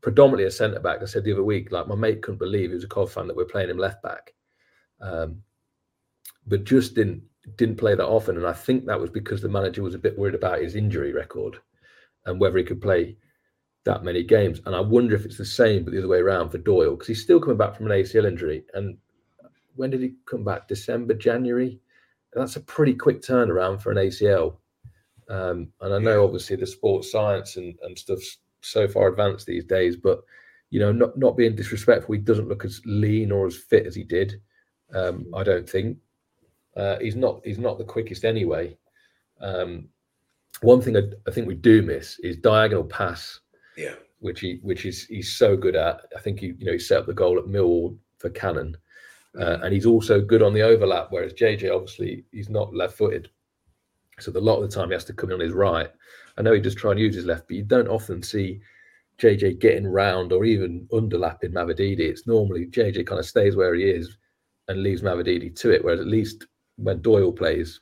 [0.00, 2.74] predominantly a centre back, I said the other week, like my mate couldn't believe he
[2.74, 4.34] was a Cov fan that we're playing him left back.
[5.00, 5.42] Um,
[6.48, 7.22] but just didn't
[7.54, 10.18] didn't play that often, and I think that was because the manager was a bit
[10.18, 11.60] worried about his injury record
[12.26, 13.16] and whether he could play
[13.84, 14.60] that many games.
[14.66, 17.08] And I wonder if it's the same, but the other way around for Doyle because
[17.08, 18.64] he's still coming back from an ACL injury.
[18.74, 18.98] And
[19.76, 20.68] when did he come back?
[20.68, 21.80] December, January.
[22.34, 24.56] That's a pretty quick turnaround for an ACL.
[25.30, 29.64] Um, and I know obviously the sports science and, and stuff's so far advanced these
[29.64, 30.22] days, but
[30.70, 33.94] you know, not not being disrespectful, he doesn't look as lean or as fit as
[33.94, 34.40] he did.
[34.94, 35.98] Um, I don't think
[36.76, 38.76] uh, he's not he's not the quickest anyway.
[39.40, 39.88] Um,
[40.60, 43.40] one thing I, I think we do miss is diagonal pass,
[43.78, 43.94] Yeah.
[44.18, 46.00] which he which is he's so good at.
[46.16, 48.76] I think he you know he set up the goal at Millwall for Cannon,
[49.38, 51.06] uh, and he's also good on the overlap.
[51.10, 53.30] Whereas JJ obviously he's not left-footed,
[54.18, 55.88] so the lot of the time he has to come in on his right.
[56.36, 58.60] I know he does try and use his left, but you don't often see
[59.18, 62.00] JJ getting round or even underlapping Mavididi.
[62.00, 64.16] It's normally JJ kind of stays where he is
[64.68, 65.84] and leaves Mavididi to it.
[65.84, 67.80] Whereas at least when Doyle plays,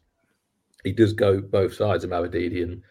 [0.84, 2.82] he does go both sides of Mavididi and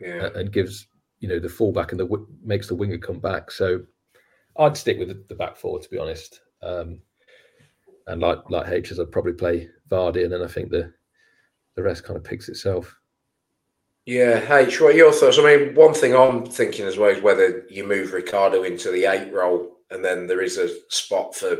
[0.00, 0.28] Yeah.
[0.34, 0.88] and gives
[1.20, 3.50] you know the fullback and the makes the winger come back.
[3.50, 3.80] So
[4.58, 6.40] I'd stick with the, the back four to be honest.
[6.62, 7.00] Um,
[8.06, 10.92] and like like H's, I'd probably play Vardy, and then I think the
[11.74, 12.96] the rest kind of picks itself.
[14.06, 15.38] Yeah, H, what are your thoughts?
[15.38, 19.04] I mean, one thing I'm thinking as well is whether you move Ricardo into the
[19.04, 21.56] eight role and then there is a spot for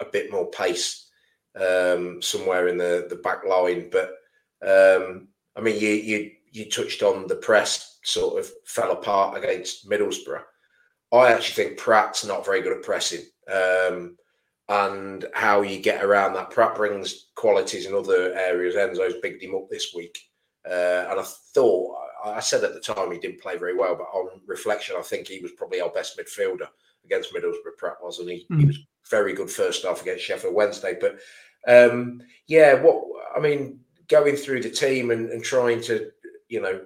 [0.00, 1.08] a bit more pace
[1.58, 3.90] um, somewhere in the, the back line.
[3.90, 4.10] But
[4.62, 9.88] um, I mean, you, you you touched on the press sort of fell apart against
[9.88, 10.42] Middlesbrough.
[11.12, 13.24] I actually think Praet's not very good at pressing.
[13.52, 14.16] Um,
[14.68, 16.50] and how you get around that.
[16.50, 18.76] Praet brings qualities in other areas.
[18.76, 20.18] Enzo's bigged him up this week.
[20.66, 24.04] Uh, and I thought, I said at the time he didn't play very well, but
[24.04, 26.68] on reflection, I think he was probably our best midfielder
[27.04, 27.76] against Middlesbrough.
[27.76, 28.60] Praet was, and he, mm.
[28.60, 28.78] he was
[29.10, 30.96] very good first half against Sheffield Wednesday.
[30.98, 31.18] But
[31.68, 33.04] um, yeah, what
[33.36, 36.10] I mean, going through the team and, and trying to,
[36.48, 36.80] you know,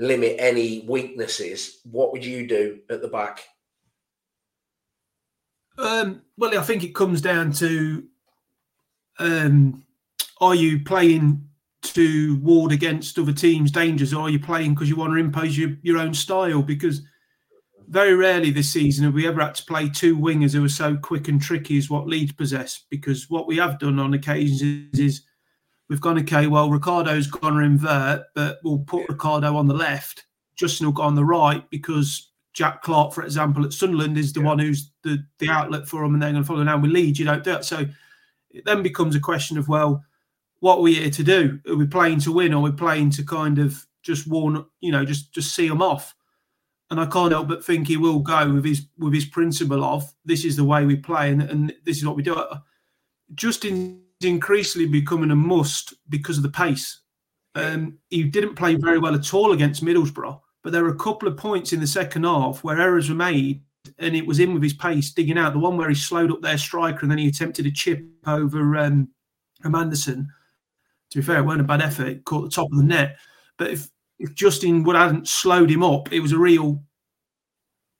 [0.00, 3.44] limit any weaknesses, what would you do at the back?
[5.78, 8.04] Um, well, I think it comes down to
[9.18, 9.84] um,
[10.40, 11.46] are you playing
[11.82, 15.56] to ward against other teams' dangers, or are you playing because you want to impose
[15.56, 16.62] your, your own style?
[16.62, 17.02] Because
[17.88, 20.96] very rarely this season have we ever had to play two wingers who are so
[20.96, 22.84] quick and tricky as what Leeds possess.
[22.88, 25.22] Because what we have done on occasions is, is
[25.90, 30.24] we've gone, okay, well, Ricardo's going to invert, but we'll put Ricardo on the left.
[30.54, 34.40] Justin will go on the right because Jack Clarke, for example, at Sunderland is the
[34.40, 34.46] yeah.
[34.46, 37.18] one who's the, the outlet for them and they're going to follow now with Leeds.
[37.18, 37.64] You don't do it.
[37.64, 37.86] So
[38.50, 40.02] it then becomes a question of, well,
[40.60, 41.58] what are we here to do?
[41.68, 44.92] Are we playing to win or are we playing to kind of just warn, you
[44.92, 46.14] know, just just see them off?
[46.90, 50.12] And I can't help but think he will go with his with his principle of
[50.24, 52.34] this is the way we play and, and this is what we do.
[52.34, 52.58] Uh,
[53.34, 57.00] Justin increasingly becoming a must because of the pace.
[57.54, 61.28] Um, he didn't play very well at all against Middlesbrough, but there were a couple
[61.28, 63.62] of points in the second half where errors were made
[63.98, 65.52] and it was in with his pace digging out.
[65.52, 68.76] The one where he slowed up their striker and then he attempted a chip over
[68.76, 69.08] um,
[69.64, 70.28] Manderson
[71.10, 72.08] to be fair, it weren't a bad effort.
[72.08, 73.18] It caught the top of the net.
[73.58, 76.82] But if, if Justin Wood hadn't slowed him up, it was a real,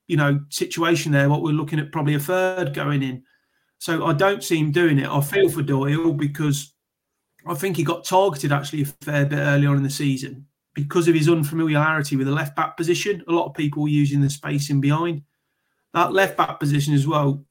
[0.06, 1.28] you know, situation there.
[1.28, 3.24] What we're looking at, probably a third going in.
[3.80, 5.08] So I don't see him doing it.
[5.08, 6.72] I feel for Doyle because
[7.46, 11.08] I think he got targeted actually a fair bit early on in the season because
[11.08, 13.24] of his unfamiliarity with the left back position.
[13.26, 15.22] A lot of people using the space in behind.
[15.94, 17.44] That left back position as well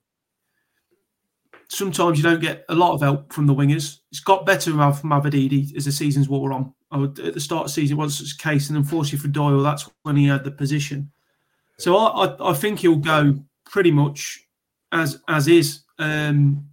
[1.70, 4.00] sometimes you don't get a lot of help from the wingers.
[4.12, 6.74] It's got better from Mavididi as the season's wore on.
[6.92, 9.90] At the start of the season, it was the case, and unfortunately for Doyle, that's
[10.04, 11.12] when he had the position.
[11.78, 14.44] So I, I, I think he'll go pretty much
[14.92, 15.82] as as is.
[16.00, 16.70] Um,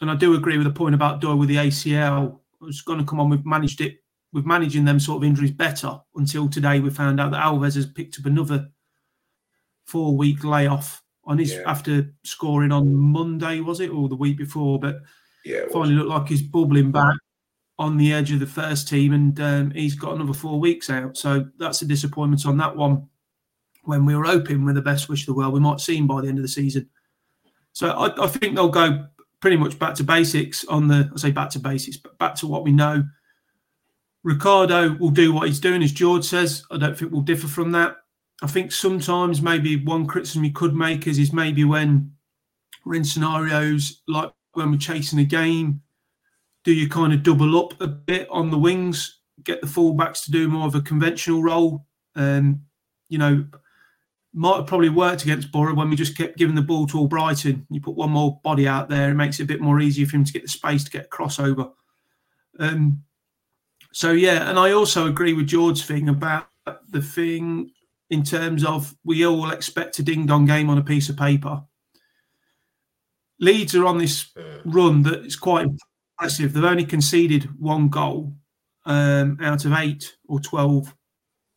[0.00, 2.38] and I do agree with the point about Doyle with the ACL.
[2.62, 3.30] It's going to come on.
[3.30, 3.96] We've managed it.
[4.32, 6.80] We've managing them sort of injuries better until today.
[6.80, 8.68] We found out that Alves has picked up another
[9.86, 11.62] four week layoff on his yeah.
[11.66, 14.78] after scoring on Monday, was it, or the week before?
[14.78, 14.96] But
[15.44, 17.16] yeah, finally looked like he's bubbling back
[17.78, 21.16] on the edge of the first team, and um, he's got another four weeks out.
[21.16, 23.08] So that's a disappointment on that one.
[23.84, 26.06] When we were hoping, with the best wish of the world, we might see him
[26.06, 26.90] by the end of the season.
[27.78, 29.06] So I, I think they'll go
[29.38, 31.08] pretty much back to basics on the.
[31.14, 33.04] I say back to basics, but back to what we know.
[34.24, 36.64] Ricardo will do what he's doing, as George says.
[36.72, 37.94] I don't think we'll differ from that.
[38.42, 42.10] I think sometimes maybe one criticism you could make is is maybe when
[42.84, 45.80] we're in scenarios like when we're chasing a game,
[46.64, 50.32] do you kind of double up a bit on the wings, get the fullbacks to
[50.32, 51.86] do more of a conventional role?
[52.16, 52.62] Um,
[53.08, 53.46] you know,
[54.34, 57.64] might have probably worked against Borough when we just kept giving the ball to Albrighton.
[57.70, 60.16] You put one more body out there, it makes it a bit more easier for
[60.16, 61.72] him to get the space to get a crossover.
[62.58, 63.02] Um,
[63.92, 66.48] so yeah, and I also agree with George's thing about
[66.88, 67.70] the thing
[68.10, 71.62] in terms of we all expect a ding dong game on a piece of paper.
[73.40, 74.32] Leeds are on this
[74.64, 75.66] run that is quite
[76.18, 76.52] impressive.
[76.52, 78.34] They've only conceded one goal
[78.84, 80.94] um, out of eight or 12.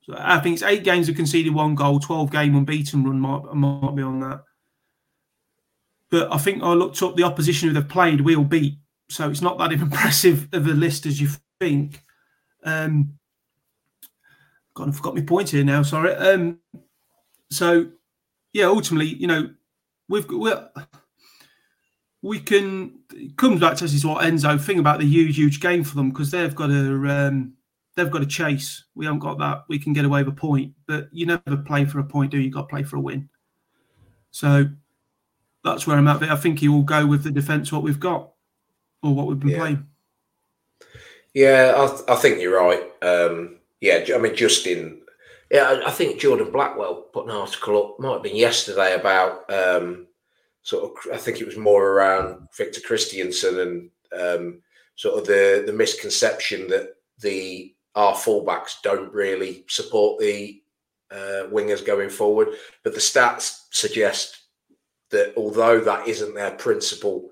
[0.04, 3.54] So I think it's eight games have conceded one goal, 12 game unbeaten run might,
[3.54, 4.44] might be on that.
[6.10, 8.78] But I think I looked up the opposition who they've played, we'll beat.
[9.10, 12.04] So it's not that impressive of a list as you think.
[12.64, 13.18] Um,
[14.74, 15.84] God, I forgot my point here now.
[15.84, 16.14] Sorry.
[16.16, 16.60] Um,
[17.50, 17.92] so
[18.54, 19.54] yeah, ultimately, you know,
[20.08, 20.54] we've we
[22.22, 25.60] we can it comes back to this is what Enzo thing about the huge, huge
[25.60, 27.54] game for them because they've got a um,
[27.96, 28.86] they've got a chase.
[28.96, 29.66] We haven't got that.
[29.68, 32.38] We can get away with a point, but you never play for a point, do
[32.38, 32.44] you?
[32.44, 33.30] You got to play for a win.
[34.32, 34.66] So
[35.64, 36.20] that's where I'm at.
[36.20, 38.32] But I think he will go with the defence what we've got
[39.04, 39.58] or what we've been yeah.
[39.58, 39.88] playing.
[41.34, 42.84] Yeah, I, th- I think you're right.
[43.02, 45.02] Um, yeah, I mean, Justin.
[45.50, 48.00] Yeah, I think Jordan Blackwell put an article up.
[48.00, 50.08] Might have been yesterday about um,
[50.62, 51.14] sort of.
[51.14, 54.62] I think it was more around Victor Kristiansen and um,
[54.96, 60.62] sort of the the misconception that the our fullbacks don't really support the
[61.12, 62.50] uh, wingers going forward.
[62.84, 64.38] But the stats suggest
[65.10, 67.30] that although that isn't their principal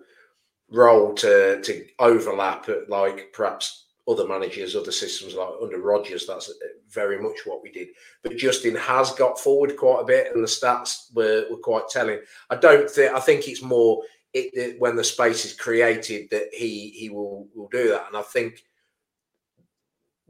[0.71, 6.51] role to to overlap like perhaps other managers, other systems like under Rodgers, that's
[6.89, 7.89] very much what we did.
[8.23, 12.19] But Justin has got forward quite a bit, and the stats were, were quite telling.
[12.49, 14.01] I don't think I think it's more
[14.33, 18.17] it, it, when the space is created that he he will will do that, and
[18.17, 18.63] I think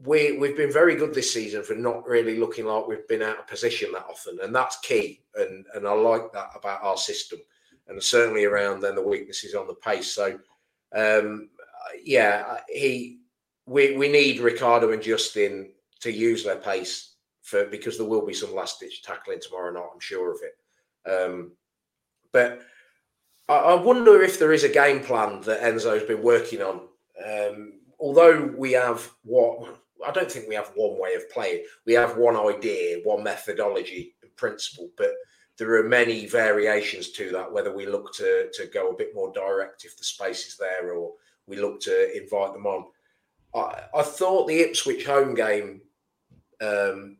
[0.04, 3.38] we we've been very good this season for not really looking like we've been out
[3.38, 5.22] of position that often, and that's key.
[5.34, 7.38] And and I like that about our system,
[7.88, 10.12] and certainly around then the weaknesses on the pace.
[10.12, 10.38] So,
[10.94, 11.50] um,
[12.02, 13.20] yeah, he
[13.66, 18.34] we we need Ricardo and Justin to use their pace for because there will be
[18.34, 19.88] some last ditch tackling tomorrow night.
[19.92, 21.10] I'm sure of it.
[21.10, 21.52] Um,
[22.32, 22.62] but
[23.48, 26.88] I, I wonder if there is a game plan that Enzo's been working on.
[27.22, 31.64] Um, although we have what I don't think we have one way of playing.
[31.86, 35.12] We have one idea, one methodology and principle, but
[35.56, 37.52] there are many variations to that.
[37.52, 40.92] Whether we look to to go a bit more direct if the space is there,
[40.92, 41.12] or
[41.46, 42.86] we look to invite them on.
[43.54, 45.82] I, I thought the Ipswich home game,
[46.60, 47.16] um,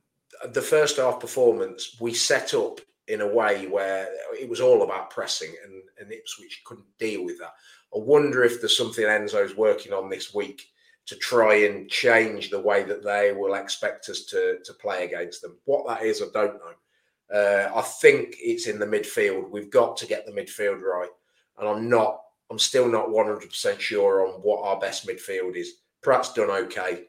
[0.52, 4.08] the first half performance, we set up in a way where
[4.38, 7.54] it was all about pressing, and, and Ipswich couldn't deal with that.
[7.94, 10.68] I wonder if there's something Enzo's working on this week
[11.10, 15.42] to try and change the way that they will expect us to to play against
[15.42, 15.56] them.
[15.64, 17.36] What that is, I don't know.
[17.36, 19.50] Uh, I think it's in the midfield.
[19.50, 21.10] We've got to get the midfield right,
[21.58, 22.20] and I'm not.
[22.48, 25.80] I'm still not 100 percent sure on what our best midfield is.
[26.00, 27.06] Praet's done okay.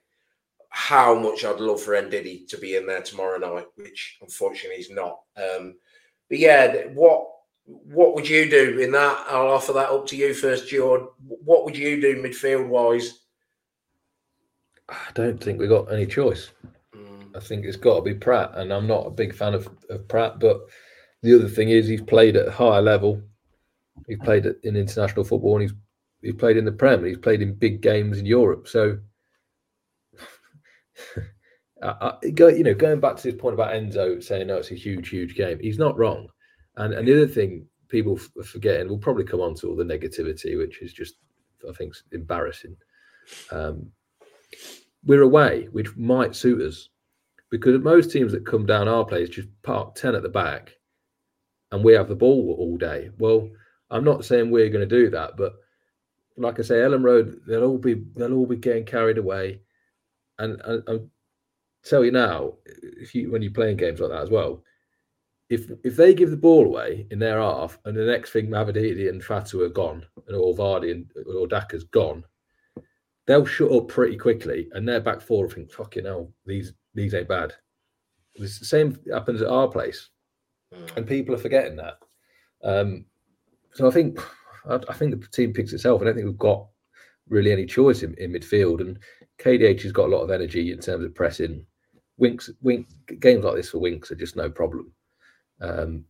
[0.70, 4.90] How much I'd love for Ndidi to be in there tomorrow night, which unfortunately he's
[4.90, 5.20] not.
[5.38, 5.76] Um,
[6.28, 7.28] but yeah, what
[7.66, 9.26] what would you do in that?
[9.30, 11.04] I'll offer that up to you first, George.
[11.28, 13.20] What would you do midfield wise?
[14.92, 16.52] I don't think we got any choice.
[17.34, 20.08] I think it's got to be Praet, and I'm not a big fan of, of
[20.08, 20.40] Praet.
[20.40, 20.62] But
[21.22, 23.22] the other thing is, he's played at a higher level.
[24.08, 25.74] He's played in international football, and he's
[26.22, 27.06] he's played in the Prem.
[27.06, 28.68] He's played in big games in Europe.
[28.68, 28.98] So,
[31.82, 34.72] I, I, go, you know, going back to this point about Enzo saying, "No, it's
[34.72, 36.28] a huge, huge game." He's not wrong.
[36.76, 39.76] And and the other thing people f- forget, and we'll probably come on to all
[39.76, 41.16] the negativity, which is just,
[41.70, 42.76] I think, embarrassing.
[43.52, 43.92] Um,
[45.06, 46.90] we're away, which might suit us
[47.50, 50.78] because most teams that come down our place just park 10 at the back
[51.72, 53.10] and we have the ball all day.
[53.18, 53.50] Well,
[53.90, 55.54] I'm not saying we're going to do that, but
[56.38, 59.62] like I say, Elland Road, they'll all be they'll all be getting carried away.
[60.40, 61.10] And I'll
[61.84, 64.64] tell you now, if you when you're playing games like that as well,
[65.50, 69.10] if if they give the ball away in their half and the next thing Mavididi
[69.10, 72.24] and Fatawu are gone, and or Vardy and or Daka's gone,
[73.26, 77.14] they'll shut up pretty quickly, and their back four will think, "Fucking hell, these these
[77.14, 77.54] ain't bad."
[78.36, 80.10] The same happens at our place,
[80.96, 81.98] and people are forgetting that.
[82.64, 83.06] Um,
[83.74, 84.20] so I think
[84.70, 86.02] I, I think the team picks itself.
[86.02, 86.68] I don't think we've got
[87.30, 89.00] really any choice in, in midfield, and
[89.40, 91.66] KDH has got a lot of energy in terms of pressing.
[92.18, 92.88] Winks, wink
[93.20, 94.92] games like this for Winks are just no problem.
[95.60, 96.06] Um,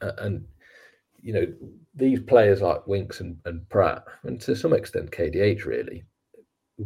[0.00, 0.46] and
[1.20, 1.46] you know
[1.94, 6.04] these players like Winks and, and Praet, and to some extent KDH really,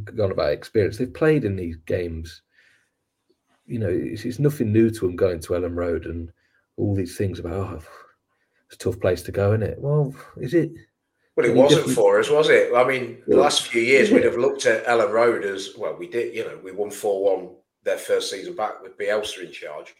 [0.05, 0.97] gone about experience.
[0.97, 2.43] They've played in these games.
[3.67, 6.31] You know, it's, it's nothing new to them going to Elland Road and
[6.77, 7.83] all these things about oh,
[8.67, 9.79] it's a tough place to go, isn't it?
[9.79, 10.73] Well, is it?
[11.37, 12.75] Well, it wasn't just- for us, was it?
[12.75, 15.97] I mean, the last few years we'd have looked at Elland Road as well.
[15.97, 17.55] We did, you know, we won four one
[17.85, 19.95] their first season back with Bielsa in charge,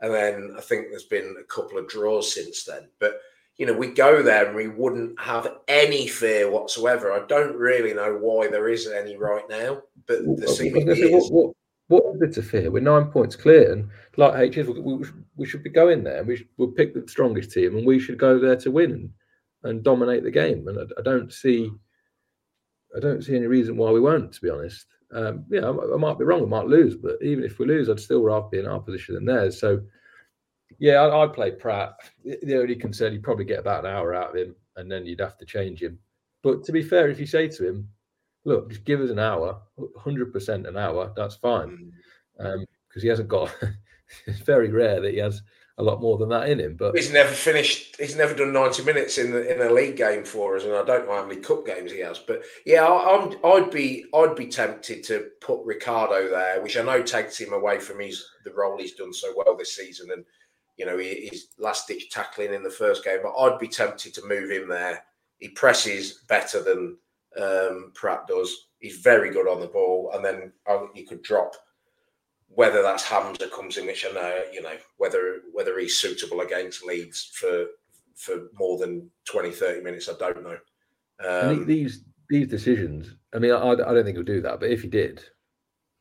[0.00, 2.88] and then I think there's been a couple of draws since then.
[2.98, 3.20] But
[3.58, 7.12] you know, we go there and we wouldn't have any fear whatsoever.
[7.12, 11.30] I don't really know why there isn't any right now, but I seemingly say, is.
[11.30, 11.54] what,
[11.88, 12.70] what, what is it to fear?
[12.70, 16.24] We're nine points clear, and like HS, we, we, we should be going there.
[16.24, 19.10] We should, we'll pick the strongest team, and we should go there to win and,
[19.64, 20.66] and dominate the game.
[20.68, 21.70] And I, I don't see,
[22.96, 24.32] I don't see any reason why we won't.
[24.32, 26.40] To be honest, um, yeah, I, I might be wrong.
[26.40, 29.14] We might lose, but even if we lose, I'd still rather be in our position
[29.14, 29.60] than theirs.
[29.60, 29.82] So,
[30.78, 31.92] yeah, I, I'd play Praet.
[32.24, 35.20] The only concern, you'd probably get about an hour out of him, and then you'd
[35.20, 35.98] have to change him.
[36.42, 37.88] But to be fair, if you say to him,
[38.44, 41.92] look, just give us an hour, 100% an hour, that's fine.
[42.40, 42.64] Mm.
[42.88, 43.54] Because he hasn't got,
[44.26, 45.42] it's very rare that he has
[45.78, 46.76] a lot more than that in him.
[46.76, 47.96] But He's never finished.
[47.98, 50.84] He's never done ninety minutes in the, in a league game for us, and I
[50.84, 52.18] don't know how many cup games he has.
[52.18, 53.36] But yeah, I, I'm.
[53.44, 54.04] I'd be.
[54.14, 58.24] I'd be tempted to put Ricardo there, which I know takes him away from his
[58.44, 60.24] the role he's done so well this season, and
[60.76, 63.20] you know he- his last ditch tackling in the first game.
[63.22, 65.04] But I'd be tempted to move him there.
[65.38, 66.98] He presses better than
[67.34, 68.68] Um, Praet does.
[68.78, 71.56] He's very good on the ball, and then uh, you could drop
[72.48, 76.84] whether that's Hamza comes in, which I know you know whether whether he's suitable against
[76.84, 77.66] Leeds for
[78.16, 80.10] for more than 20, 30 minutes.
[80.10, 80.58] I don't know.
[81.20, 84.70] And Um, these these decisions, I mean, I, I don't think he'll do that, but
[84.70, 85.24] if he did,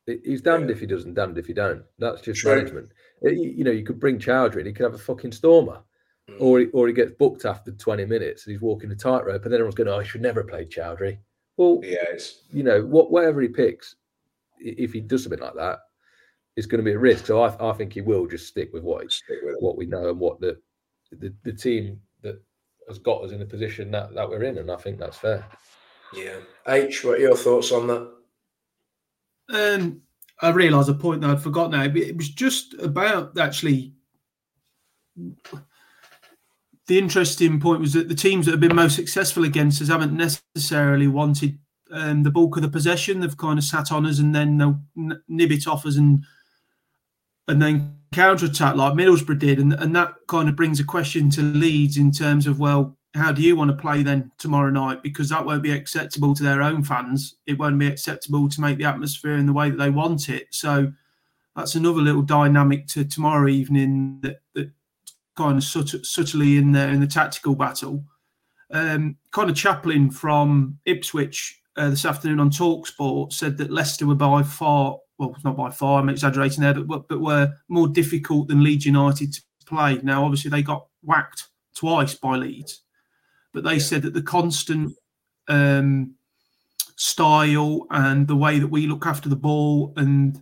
[0.06, 0.76] he's damned Yeah.
[0.76, 1.86] if he does and damned if he don't.
[1.98, 2.56] That's just True.
[2.56, 2.92] management.
[3.24, 5.82] Uh, You, you know, you could bring Choudhury and he could have a fucking stormer.
[6.30, 6.38] Mm.
[6.40, 9.52] Or, he, or he gets booked after 20 minutes and he's walking a tightrope, and
[9.52, 11.18] then everyone's going, Oh, I should never have played Choudhury.
[11.58, 13.96] Well, yeah, it's you know, what whatever he picks,
[14.60, 15.80] if he does something like that,
[16.56, 17.26] it's going to be a risk.
[17.26, 19.86] So I, I think he will just stick with what he, stick with what we
[19.86, 20.58] know and what the,
[21.12, 22.42] the the team that
[22.88, 25.46] has got us in the position that, that we're in, and I think that's fair.
[26.14, 26.38] Yeah.
[26.68, 28.12] H, what are your thoughts on that?
[29.50, 30.02] Um,
[30.42, 31.84] I realise a point that I'd forgotten now.
[31.84, 33.94] It was just about actually.
[36.88, 40.14] The interesting point was that the teams that have been most successful against us haven't
[40.14, 41.60] necessarily wanted
[41.92, 43.20] um, the bulk of the possession.
[43.20, 46.26] They've kind of sat on us and then they'll nib it off us and
[47.48, 49.60] and then counter attack like Middlesbrough did.
[49.60, 53.32] And, and that kind of brings a question to Leeds in terms of, well, how
[53.32, 55.03] do you want to play then tomorrow night?
[55.03, 57.36] Because that won't be acceptable to their own fans.
[57.45, 60.47] It won't be acceptable to make the atmosphere in the way that they want it.
[60.51, 60.91] So
[61.55, 64.72] that's another little dynamic to tomorrow evening that, that
[65.36, 68.03] kind of subt- subtly in there in the tactical battle.
[68.72, 74.43] Um, Conor Chaplin from Ipswich uh, this afternoon on Talksport said that Leicester were by
[74.43, 78.86] far, well, not by far, I'm exaggerating there, but, but were more difficult than Leeds
[78.86, 79.99] United to play.
[80.03, 82.82] Now, obviously, they got whacked twice by Leeds,
[83.54, 84.93] but they said that the constant
[85.47, 86.16] um,
[86.95, 90.41] style and the way that we look after the ball and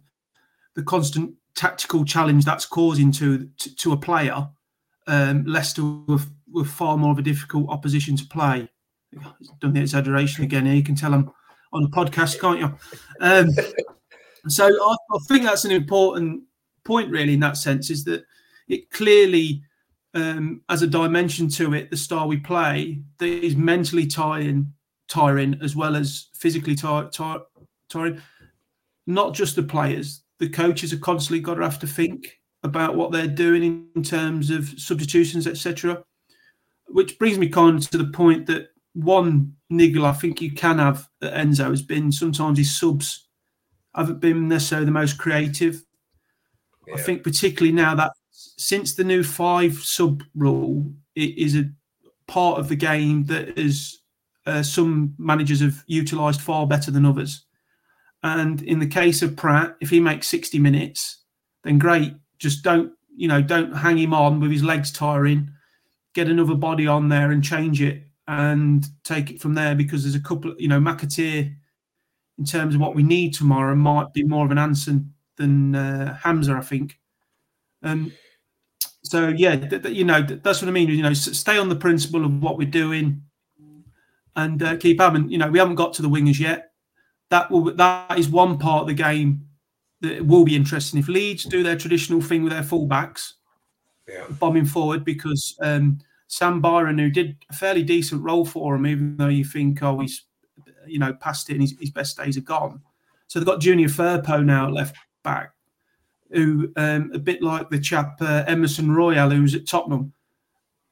[0.75, 4.47] the constant tactical challenge that's causing to to, to a player,
[5.07, 6.19] um, Leicester were,
[6.51, 8.69] were far more of a difficult opposition to play.
[9.59, 10.75] Done the exaggeration again here.
[10.75, 11.31] You can tell I'm
[11.73, 12.75] on a podcast, can't you?
[13.19, 13.49] Um,
[14.47, 16.43] so I, I think that's an important
[16.83, 18.23] point, really, in that sense, is that
[18.67, 19.63] it clearly
[20.13, 24.73] um, has a dimension to it, the style we play, that is mentally tiring,
[25.07, 28.21] tiring as well as physically ti- ti- tiring.
[29.07, 33.11] Not just the players, the coaches have constantly got to have to think about what
[33.11, 36.03] they're doing in, in terms of substitutions, etc.
[36.87, 40.79] Which brings me kind of to the point that one niggle I think you can
[40.79, 43.27] have at Enzo has been sometimes his subs
[43.95, 45.83] haven't been necessarily the most creative.
[46.93, 48.13] I think particularly now that
[48.57, 51.69] since the new five sub rule, it is a
[52.27, 53.99] part of the game that is
[54.45, 57.45] uh, some managers have utilised far better than others.
[58.23, 61.23] And in the case of Praet, if he makes 60 minutes,
[61.63, 62.13] then great.
[62.37, 65.49] Just don't, you know, don't hang him on with his legs tiring.
[66.13, 70.15] Get another body on there and change it and take it from there because there's
[70.15, 71.53] a couple, you know, McAteer
[72.37, 74.99] in terms of what we need tomorrow might be more of an answer
[75.35, 76.99] than uh, Hamza, I think.
[77.83, 78.11] Um,
[79.09, 80.87] so yeah, th- th- you know, th- that's what I mean.
[80.89, 83.21] You know, s- stay on the principle of what we're doing,
[84.35, 85.29] and uh, keep having.
[85.29, 86.71] You know, we haven't got to the wingers yet.
[87.29, 89.45] That will that is one part of the game
[90.01, 90.99] that will be interesting.
[90.99, 93.33] If Leeds do their traditional thing with their fullbacks,
[94.07, 94.25] Yeah.
[94.39, 99.17] bombing forward, because um, Sam Byram, who did a fairly decent role for him, even
[99.17, 100.25] though you think, oh, he's
[100.87, 102.81] you know past it and his, his best days are gone.
[103.27, 105.51] So they've got Junior Firpo now at left back,
[106.31, 110.13] who um, a bit like the chap uh, Emerson Royal, who's at Tottenham.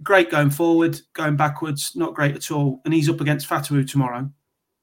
[0.04, 2.82] Great going forward, going backwards, not great at all.
[2.86, 4.30] And he's up against Fatawu tomorrow.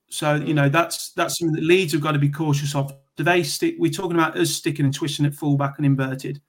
[0.09, 2.93] So you know that's that's something that Leeds have got to be cautious of.
[3.17, 3.77] Do they stick?
[3.79, 6.41] We're talking about us sticking and twisting at fullback and inverted.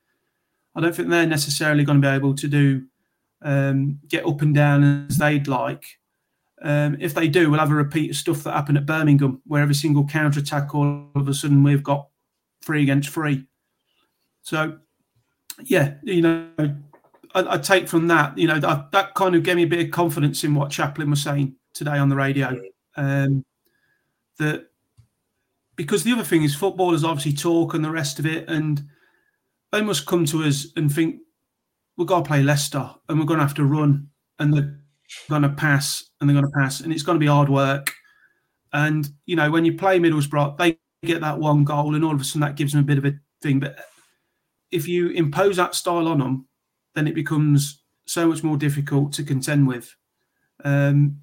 [0.75, 2.83] I don't think they're necessarily going to be able to do
[3.41, 5.83] um, get up and down as they'd like.
[6.61, 9.61] Um, if they do, we'll have a repeat of stuff that happened at Birmingham, where
[9.61, 12.07] every single counter attack, all of a sudden, we've got
[12.63, 13.45] three against three.
[14.45, 14.77] So,
[15.63, 16.47] yeah, you know,
[17.33, 19.83] I, I take from that, you know, that, that kind of gave me a bit
[19.83, 22.55] of confidence in what Chaplin was saying today on the radio.
[22.95, 23.43] Um,
[24.37, 24.67] that
[25.75, 28.83] because the other thing is footballers obviously talk and the rest of it, and
[29.71, 31.21] they must come to us and think
[31.97, 34.79] we've got to play Leicester and we're going to have to run and they're
[35.27, 37.91] going to pass and they're going to pass and it's going to be hard work.
[38.73, 42.21] And you know when you play Middlesbrough, they get that one goal and all of
[42.21, 43.59] a sudden that gives them a bit of a thing.
[43.59, 43.79] But
[44.71, 46.47] if you impose that style on them,
[46.95, 49.95] then it becomes so much more difficult to contend with.
[50.63, 51.21] Um,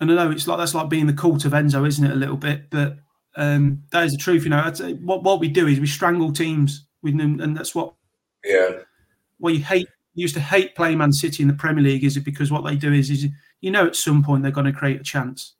[0.00, 2.10] and I know it's like that's like being the cult of Enzo, isn't it?
[2.12, 2.98] A little bit, but
[3.36, 4.44] um, that is the truth.
[4.44, 7.94] You know, what what we do is we strangle teams, with them, and that's what
[8.44, 8.78] Yeah.
[9.38, 9.88] well you hate.
[10.14, 12.04] You used to hate playing Man City in the Premier League.
[12.04, 13.26] Is it because what they do is is
[13.60, 15.54] you know at some point they're going to create a chance.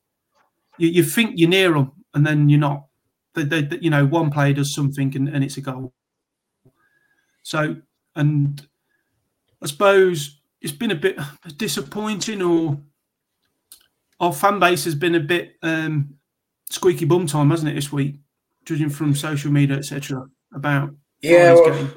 [0.79, 2.87] you, you think you're near them, and then you're not.
[3.35, 5.95] They, they, they- you know, one player does something, and, and it's a goal.
[7.43, 7.77] So,
[8.15, 8.67] and
[9.63, 11.19] I suppose it's been a bit
[11.57, 12.79] disappointing, or
[14.21, 16.15] our fan base has been a bit um,
[16.71, 18.17] squeaky bum time, hasn't it, this week?
[18.65, 20.27] Judging from social media, etc.
[20.55, 20.91] About
[21.21, 21.91] Yeah, well,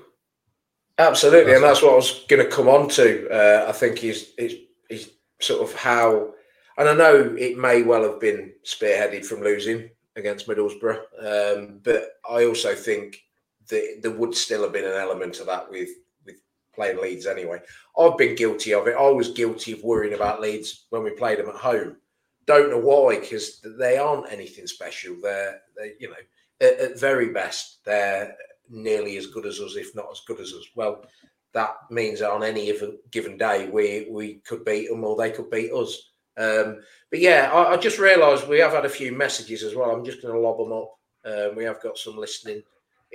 [0.98, 3.30] absolutely, and that's what I was going to come on to.
[3.30, 4.56] Uh, I think is is
[4.90, 6.34] is sort of how,
[6.78, 12.14] and I know it may well have been spearheaded from losing against Middlesbrough, um, but
[12.28, 13.25] I also think
[13.70, 15.90] that there would still have been an element of that with
[16.26, 16.36] with
[16.74, 17.60] playing Leeds anyway.
[17.98, 18.96] I've been guilty of it.
[18.98, 21.98] I was guilty of worrying about Leeds when we played them at home.
[22.46, 25.16] Don't know why, because they aren't anything special.
[25.22, 26.16] They're, they, you know,
[26.62, 28.36] at, at very best, they're
[28.70, 30.66] nearly as good as us, if not as good as us.
[30.76, 31.06] Well,
[31.54, 35.32] that means that on any given- given day, we we could beat them or they
[35.32, 36.12] could beat us.
[36.38, 39.90] Um, but yeah, I, I just realised we have had a few messages as well.
[39.90, 40.92] I'm just going to lob them up.
[41.24, 42.62] Um, we have got some listening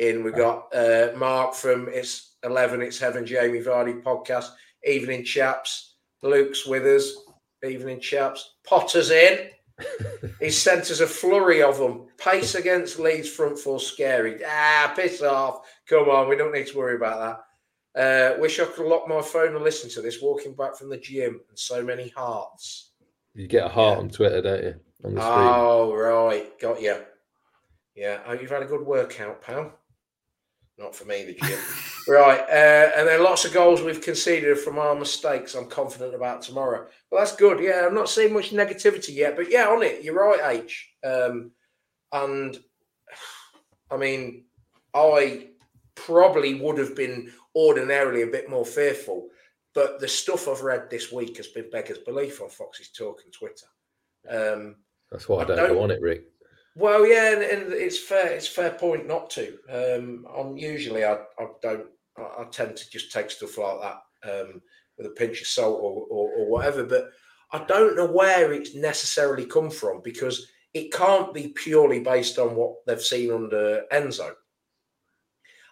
[0.01, 0.25] in.
[0.25, 4.49] We've got uh, Mark from It's 11, It's Heaven, Jamie Vardy podcast.
[4.85, 5.97] Evening, chaps.
[6.23, 7.13] Luke's with us.
[7.63, 8.55] Evening, chaps.
[8.67, 9.51] Potter's in.
[10.41, 12.07] He sent us a flurry of them.
[12.17, 14.41] Pace against Leeds front four scary.
[14.47, 15.67] Ah, piss off.
[15.87, 17.43] Come on, we don't need to worry about
[17.95, 18.37] that.
[18.37, 20.97] Uh, wish I could lock my phone and listen to this walking back from the
[20.97, 22.93] gym and so many hearts.
[23.35, 24.75] You get a heart on Twitter, don't you?
[25.05, 25.23] On the.
[25.23, 26.59] Oh, right.
[26.59, 26.97] Got you.
[27.95, 28.21] Yeah.
[28.27, 29.73] Oh, you've had a good workout, pal.
[30.81, 31.59] Not for me, the gym.
[32.09, 32.41] right.
[32.41, 35.55] Uh, and then lots of goals we've conceded from our mistakes.
[35.55, 36.87] I'm confident about tomorrow.
[37.11, 37.61] Well, that's good.
[37.61, 37.87] Yeah.
[37.87, 40.03] I'm not seeing much negativity yet, but yeah, on it.
[40.03, 40.89] You're right, H.
[41.05, 41.51] Um,
[42.13, 42.59] and
[43.91, 44.45] I mean,
[44.95, 45.49] I
[45.95, 49.29] probably would have been ordinarily a bit more fearful,
[49.75, 53.33] but the stuff I've read this week has been beggars belief on Foxes Talk and
[53.35, 53.67] Twitter.
[54.29, 54.77] Um,
[55.11, 56.25] That's why I I don't, don't- go on it, Rick.
[56.77, 58.29] Well, yeah, and, and it's fair.
[58.29, 59.59] It's fair point not to.
[59.69, 61.87] Um, usually I, I don't.
[62.17, 64.63] I, I tend to just take stuff like that um,
[64.97, 66.85] with a pinch of salt or, or, or whatever.
[66.85, 67.11] But
[67.53, 72.55] I don't know where it's necessarily come from because it can't be purely based on
[72.55, 74.31] what they've seen under Enzo.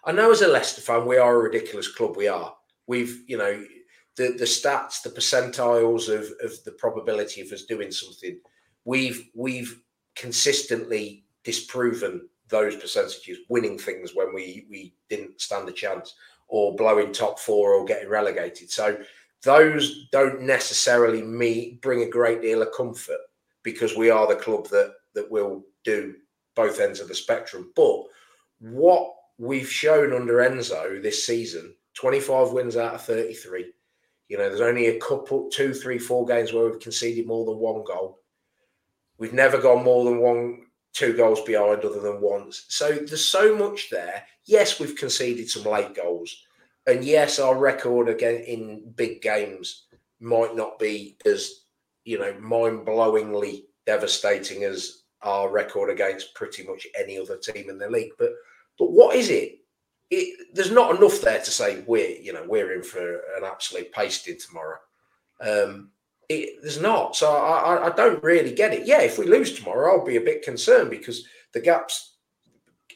[0.03, 2.17] I know as a Leicester fan, we are a ridiculous club.
[2.17, 2.53] We are.
[2.87, 3.63] We've, you know,
[4.17, 8.39] the the stats, the percentiles of of the probability of us doing something.
[8.83, 9.81] We've we've
[10.19, 16.15] consistently disproven those percentages, winning things when we we didn't stand a chance,
[16.47, 18.69] or blowing top four or getting relegated.
[18.69, 18.97] So
[19.43, 23.19] those don't necessarily me bring a great deal of comfort
[23.63, 26.15] because we are the club that that will do
[26.55, 27.71] both ends of the spectrum.
[27.75, 28.03] But
[28.59, 33.71] what we've shown under Enzo this season, 25 wins out of 33.
[34.27, 37.57] You know, there's only a couple, two, three, four games where we've conceded more than
[37.57, 38.18] one goal.
[39.19, 42.65] We've never gone more than one, two goals behind other than once.
[42.69, 44.23] So there's so much there.
[44.45, 46.35] Yes, we've conceded some late goals.
[46.87, 49.85] And yes, our record again in big games
[50.19, 51.65] might not be as,
[52.05, 57.89] you know, mind-blowingly devastating as our record against pretty much any other team in the
[57.89, 58.13] league.
[58.17, 58.31] But
[58.77, 59.59] but what is it?
[60.09, 63.91] It there's not enough there to say we're, you know, we're in for an absolute
[63.91, 64.77] pasting tomorrow.
[65.41, 65.91] Um,
[66.29, 67.15] it, there's not.
[67.15, 68.85] So I, I- don't really get it.
[68.87, 72.15] Yeah, if we lose tomorrow, I'll be a bit concerned because the gap's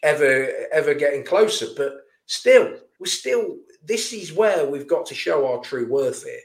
[0.04, 1.68] ever ever getting closer.
[1.76, 1.94] But
[2.28, 3.58] still, we're still.
[3.84, 6.40] This is where we've got to show our true worth here.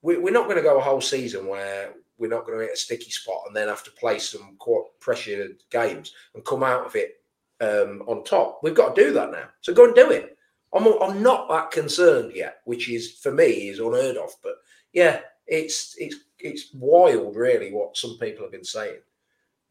[0.00, 2.74] We, we're not going to go a whole season where we're not going to hit
[2.74, 6.86] a sticky spot and then have to play some quite pressured games and come out
[6.86, 7.20] of it
[7.60, 8.60] um, on top.
[8.62, 9.48] We've got to do that now.
[9.60, 10.36] So go and do it.
[10.72, 14.30] I'm, I'm not that concerned yet, which is for me is unheard of.
[14.42, 14.54] But
[14.92, 19.00] yeah, it's it's it's wild, really, what some people have been saying.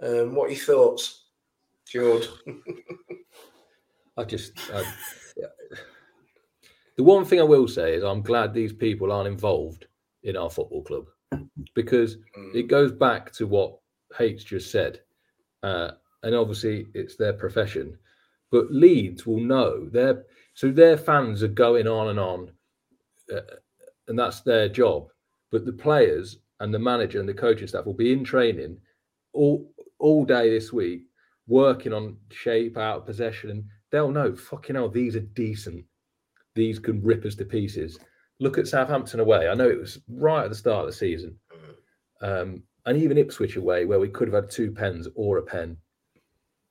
[0.02, 1.26] Um, what are your thoughts,
[1.88, 2.28] George?
[4.18, 4.84] I just I,
[5.38, 5.48] yeah.
[6.98, 9.88] the one thing I will say is I'm glad these people aren't involved
[10.24, 11.06] in our football club
[11.74, 12.18] because
[12.54, 13.80] it goes back to what
[14.20, 15.02] H just said,
[15.64, 17.98] uh, and obviously it's their profession.
[18.52, 22.52] But Leeds will know their so their fans are going on and on,
[23.34, 23.42] uh,
[24.08, 25.10] and that's their job.
[25.54, 28.76] But the players and the manager and the coaching staff will be in training
[29.34, 31.04] all all day this week,
[31.48, 34.36] working on shape, out of possession, and they'll know.
[34.36, 35.86] Fucking hell, these are decent.
[36.56, 38.00] These can rip us to pieces.
[38.40, 39.48] Look at Southampton away.
[39.48, 41.38] I know it was right at the start of the season,
[42.22, 45.78] um, and even Ipswich away, where we could have had two pens or a pen.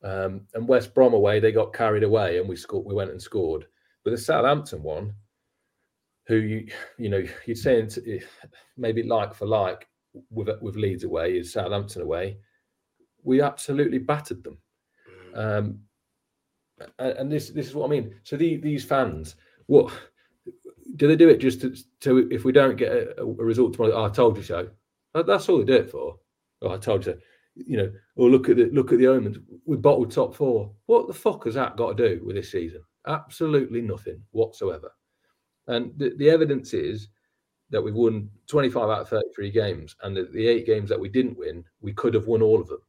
[0.03, 2.85] Um, and West Brom away, they got carried away, and we scored.
[2.85, 3.65] We went and scored.
[4.03, 5.15] But the Southampton one,
[6.27, 6.67] who you
[6.99, 8.21] you know you're saying to,
[8.77, 9.89] maybe like for like
[10.31, 12.39] with with Leeds away is Southampton away.
[13.25, 14.59] we absolutely battered them.
[15.35, 15.79] Um,
[16.99, 18.15] and, and this this is what I mean.
[18.25, 19.93] So the, these fans, what
[20.97, 23.95] do they do it just to, to if we don't get a, a result tomorrow?
[23.95, 24.69] Oh, I told you so.
[25.15, 26.19] That- That's all they do it for.
[26.63, 27.19] Oh, I told you so.
[27.55, 29.39] You know, or look at the look at the omens.
[29.67, 30.73] We bottled top four.
[30.87, 32.83] What the fuck has that got to do with this season?
[33.07, 34.91] Absolutely nothing whatsoever.
[35.69, 37.09] And the, the evidence is
[37.71, 41.09] that we've won 25 out of 33 games, and the, the eight games that we
[41.09, 42.83] didn't win, we could have won all of them.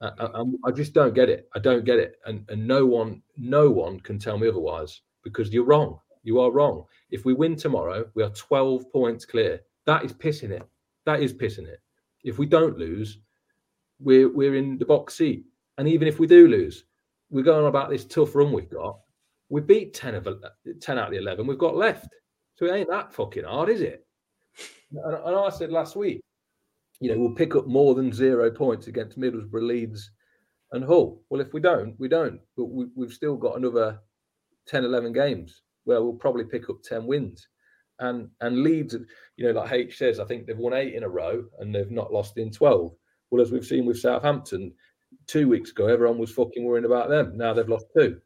[0.00, 1.48] I, I, I'm- just don't get it.
[1.54, 5.52] I don't get it, and and no one, no one can tell me otherwise because
[5.52, 5.98] you're wrong.
[6.22, 6.84] You are wrong.
[7.10, 9.60] If we win tomorrow, we are 12 points clear.
[9.84, 10.68] That is pissing it.
[11.04, 11.80] That is pissing it.
[12.24, 13.18] If we don't lose,
[14.00, 15.44] we're we're in the box seat.
[15.78, 16.84] And even if we do lose,
[17.30, 18.98] we're going about this tough run we've got.
[19.48, 20.28] We beat 10 of
[20.80, 22.08] 10 out of the 11 we've got left.
[22.56, 24.06] So it ain't that fucking hard, is it?
[24.92, 26.20] And, and I said last week,
[27.00, 30.10] you know, we'll pick up more than zero points against Middlesbrough, Leeds,
[30.72, 31.22] and Hull.
[31.28, 32.40] Well, if we don't, we don't.
[32.56, 34.00] But we, we've still got another
[34.66, 37.48] 10, 11 games where we'll probably pick up 10 wins.
[37.98, 38.94] And and Leeds,
[39.36, 41.90] you know, like H says, I think they've won eight in a row and they've
[41.90, 42.92] not lost in 12.
[43.30, 44.72] Well, as we've seen with Southampton
[45.26, 47.36] two weeks ago, everyone was fucking worrying about them.
[47.36, 48.20] Now they've lost two.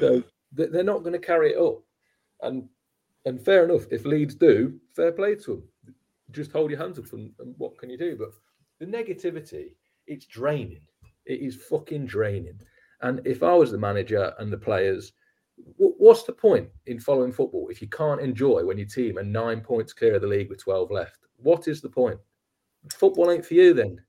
[0.00, 0.22] So
[0.54, 1.82] they're not going to carry it up.
[2.42, 2.68] And
[3.26, 5.94] and fair enough, if Leeds do, fair play to them.
[6.30, 8.16] Just hold your hands up and, and what can you do?
[8.18, 8.32] But
[8.78, 9.74] the negativity,
[10.06, 10.82] it's draining.
[11.26, 12.60] It is fucking draining.
[13.00, 15.12] And if I was the manager and the players,
[15.76, 19.60] what's the point in following football if you can't enjoy when your team are nine
[19.60, 21.18] points clear of the league with 12 left?
[21.36, 22.18] What is the point?
[22.92, 24.00] Football ain't for you then.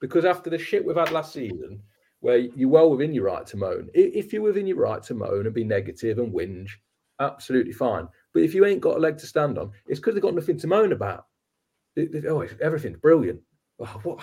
[0.00, 1.82] Because after the shit we've had last season,
[2.20, 5.46] where you're well within your right to moan, if you're within your right to moan
[5.46, 6.70] and be negative and whinge,
[7.18, 8.06] absolutely fine.
[8.32, 10.58] But if you ain't got a leg to stand on, it's because they've got nothing
[10.58, 11.26] to moan about.
[11.96, 13.40] They- they- oh, everything's brilliant.
[13.78, 14.20] Oh, what?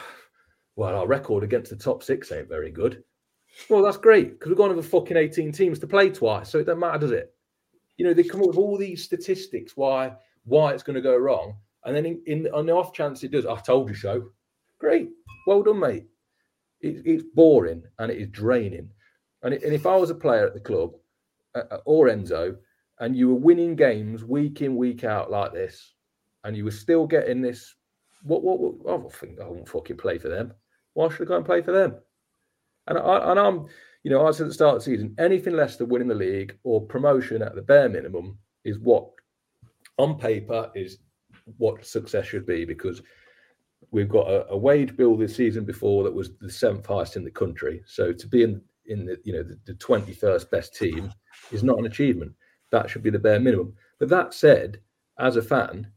[0.76, 3.04] Well, our record against the top six ain't very good.
[3.70, 6.66] Well, that's great because we've got another fucking 18 teams to play twice, so it
[6.66, 7.34] doesn't matter, does it?
[7.98, 11.18] You know, they come up with all these statistics why why it's going to go
[11.18, 14.30] wrong, and then in, in on the off chance it does, I told you so.
[14.80, 15.10] Great,
[15.48, 16.06] well done, mate.
[16.82, 18.90] It, it's boring and it is draining.
[19.44, 20.92] And, it, and if I was a player at the club
[21.56, 22.58] uh, uh, or Enzo,
[23.00, 25.94] and you were winning games week in week out like this,
[26.44, 27.76] and you were still getting this,
[28.24, 30.54] what what, what I think I won't fucking play for them.
[30.94, 31.96] Why should I go and play for them?
[32.88, 33.68] And I and I'm,
[34.04, 36.16] you know, I said at the start of the season, anything less than winning the
[36.16, 39.10] league or promotion at the bare minimum is what
[39.98, 41.00] on paper is
[41.58, 43.02] what success should be because
[43.92, 47.24] we've got a, a wage bill this season before that was the seventh highest in
[47.24, 47.82] the country.
[47.86, 51.12] So to be in in the you know the, the 21st best team
[51.52, 52.34] is not an achievement.
[52.72, 53.74] That should be the bare minimum.
[54.00, 54.82] But that said,
[55.20, 55.88] as a fan,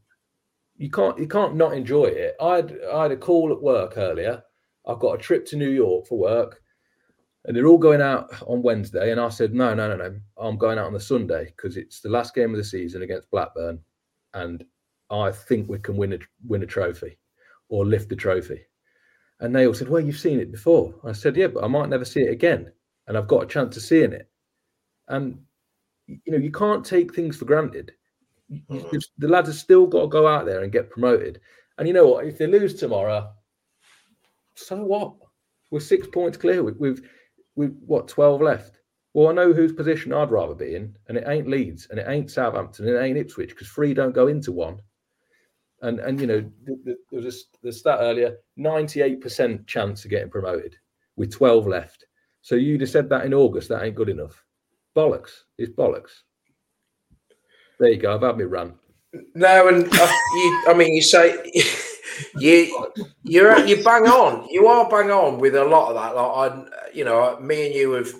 [0.77, 2.35] you can't you can't not enjoy it.
[2.41, 4.41] I had I had a call at work earlier.
[4.87, 6.61] I've got a trip to New York for work,
[7.45, 9.11] and they're all going out on Wednesday.
[9.11, 10.15] And I said, no, no, no, no.
[10.37, 13.29] I'm going out on the Sunday because it's the last game of the season against
[13.29, 13.79] Blackburn,
[14.33, 14.65] and
[15.11, 17.17] I think we can win a win a trophy
[17.71, 18.61] or lift the trophy.
[19.39, 20.93] And they all said, well, you've seen it before.
[21.03, 22.71] I said, yeah, but I might never see it again,
[23.07, 24.29] and I've got a chance of seeing it.
[25.07, 25.39] And
[26.05, 27.93] you know, you can't take things for granted.
[28.51, 28.77] Mm-hmm.
[28.91, 31.39] There's- The lads have still got to go out there and get promoted.
[31.77, 32.25] And you know what?
[32.27, 33.31] If they lose tomorrow,
[34.55, 35.13] so what?
[35.71, 36.61] We're six points clear.
[36.63, 37.01] We- We've
[37.55, 38.79] we've what twelve left.
[39.13, 42.05] Well, I know whose position I'd rather be in, and it ain't Leeds, and it
[42.07, 44.79] ain't Southampton, and it ain't Ipswich, because three don't go into one.
[45.81, 50.05] And and you know, the, the, there was a, the stat earlier: ninety-eight percent chance
[50.05, 50.75] of getting promoted
[51.15, 52.05] with twelve left.
[52.41, 53.69] So you'd have said that in August.
[53.69, 54.43] That ain't good enough.
[54.95, 55.31] Bollocks.
[55.57, 56.21] It's bollocks.
[57.79, 58.13] There you go.
[58.13, 58.75] I've had my rant.
[59.35, 61.35] No, and uh, you, I mean, you say
[62.37, 62.87] you
[63.23, 64.47] you're you bang on.
[64.49, 66.15] You are bang on with a lot of that.
[66.15, 68.13] Like I, you know, me and you have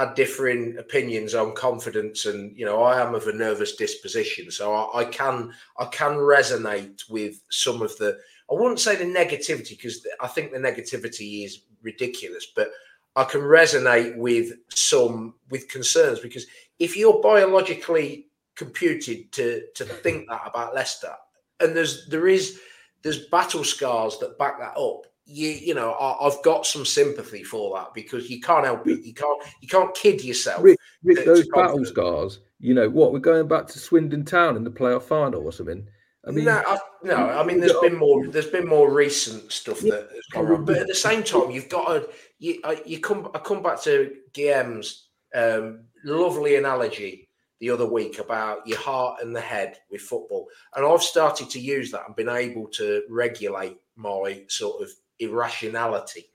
[0.00, 4.72] had differing opinions on confidence, and you know, I am of a nervous disposition, so
[4.72, 8.18] I, I can I can resonate with some of the.
[8.50, 12.70] I wouldn't say the negativity because I think the negativity is ridiculous, but
[13.14, 16.46] I can resonate with some with concerns because
[16.78, 21.14] if you're biologically computed to to think that about Leicester,
[21.60, 22.60] and there's there is
[23.02, 25.06] there's battle scars that back that up.
[25.32, 29.04] You you know I, I've got some sympathy for that because you can't help it.
[29.04, 30.62] You can't you can't kid yourself.
[30.64, 32.40] Rick, Rick those battle scars.
[32.58, 33.12] You know what?
[33.12, 35.86] We're going back to Swindon Town in the playoff final or something.
[36.26, 37.16] I mean, no, I, no.
[37.16, 38.26] I mean, there's been more.
[38.26, 41.70] There's been more recent stuff that has gone wrong, but at the same time, you've
[41.70, 42.08] got to.
[42.38, 43.30] You, I, you come.
[43.34, 47.28] I come back to Guillaume's um, lovely analogy
[47.60, 51.60] the other week about your heart and the head with football, and I've started to
[51.60, 54.90] use that and been able to regulate my sort of
[55.20, 56.26] irrationality.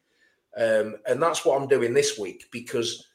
[0.58, 3.08] um, and that's what I'm doing this week because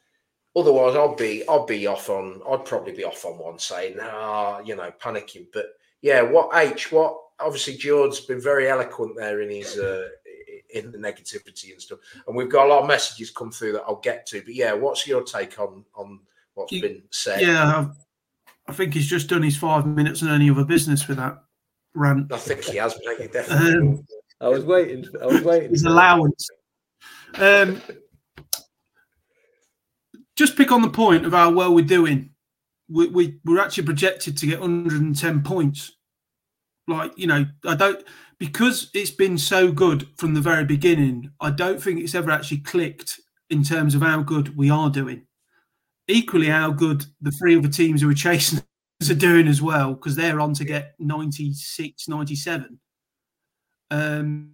[0.55, 4.61] otherwise I'd be I'd be off on I'd probably be off on one saying ah
[4.61, 5.47] you know panicking.
[5.53, 5.66] But
[6.03, 10.09] yeah, what H what obviously George's been very eloquent there in his uh,
[10.75, 13.85] in the negativity and stuff, and we've got a lot of messages come through that
[13.87, 14.43] I'll get to.
[14.43, 16.21] But yeah, what's your take on on
[16.55, 17.41] what's You- been said?
[17.41, 17.89] Yeah,
[18.66, 21.43] I think he's just done his five minutes and any other business with that
[21.95, 22.31] rant.
[22.33, 22.97] I think he has.
[23.05, 23.79] Mate, he definitely.
[23.79, 24.07] Um.
[24.41, 25.05] I was waiting.
[25.20, 25.70] I was waiting.
[25.70, 26.49] his allowance.
[27.34, 27.80] Um,
[30.36, 32.30] just pick on the point of how well we're doing.
[32.88, 35.93] We, we we're actually projected to get 110 points.
[36.88, 38.03] Like you know, I don't
[38.38, 41.30] because it's been so good from the very beginning.
[41.41, 43.20] I don't think it's ever actually clicked
[43.51, 45.26] in terms of how good we are doing.
[46.09, 48.61] Equally, how good the three other teams who are chasing
[49.03, 52.80] us are doing as well because they're on to get 96, 97.
[53.91, 54.53] Um,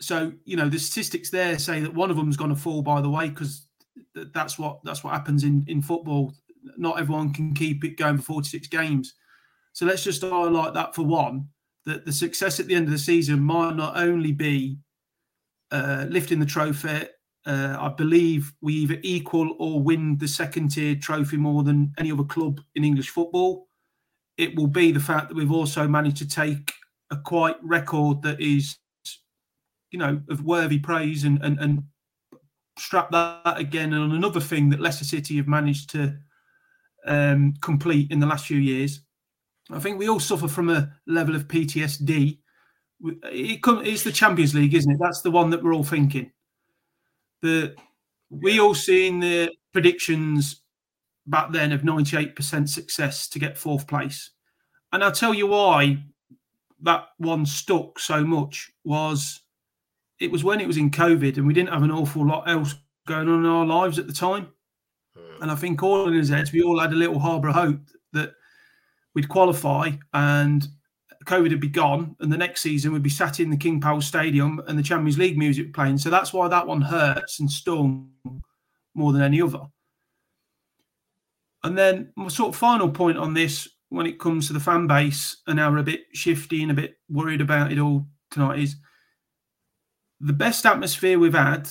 [0.00, 3.00] so you know the statistics there say that one of them's going to fall by
[3.00, 3.66] the way because
[4.14, 6.32] th- that's what that's what happens in in football.
[6.76, 9.14] Not everyone can keep it going for 46 games.
[9.72, 11.48] So let's just highlight that for one
[11.86, 14.78] that the success at the end of the season might not only be
[15.70, 17.06] uh, lifting the trophy
[17.46, 22.12] uh, i believe we either equal or win the second tier trophy more than any
[22.12, 23.66] other club in english football.
[24.36, 26.72] It will be the fact that we've also managed to take
[27.10, 28.76] a quite record that is
[29.90, 31.82] you know, of worthy praise and and, and
[32.78, 36.16] strap that again on another thing that Leicester City have managed to
[37.06, 39.00] um, complete in the last few years.
[39.70, 42.38] I think we all suffer from a level of PTSD.
[43.24, 44.98] It come, it's the Champions League, isn't it?
[45.00, 46.32] That's the one that we're all thinking.
[47.42, 47.74] The
[48.30, 50.62] we all seen the predictions
[51.26, 54.30] back then of 98% success to get fourth place.
[54.92, 56.02] And I'll tell you why
[56.82, 59.40] that one stuck so much was
[60.18, 62.74] it was when it was in COVID and we didn't have an awful lot else
[63.06, 64.48] going on in our lives at the time.
[65.16, 65.42] Hmm.
[65.42, 67.80] And I think all in his heads, we all had a little harbour of hope
[68.12, 68.32] that
[69.14, 70.66] we'd qualify and
[71.26, 74.00] COVID would be gone, and the next season we'd be sat in the King Power
[74.00, 75.98] Stadium and the Champions League music playing.
[75.98, 78.10] So that's why that one hurts and stung
[78.94, 79.60] more than any other.
[81.62, 84.86] And then my sort of final point on this, when it comes to the fan
[84.86, 88.76] base and we're a bit shifty and a bit worried about it all tonight, is
[90.20, 91.68] the best atmosphere we've had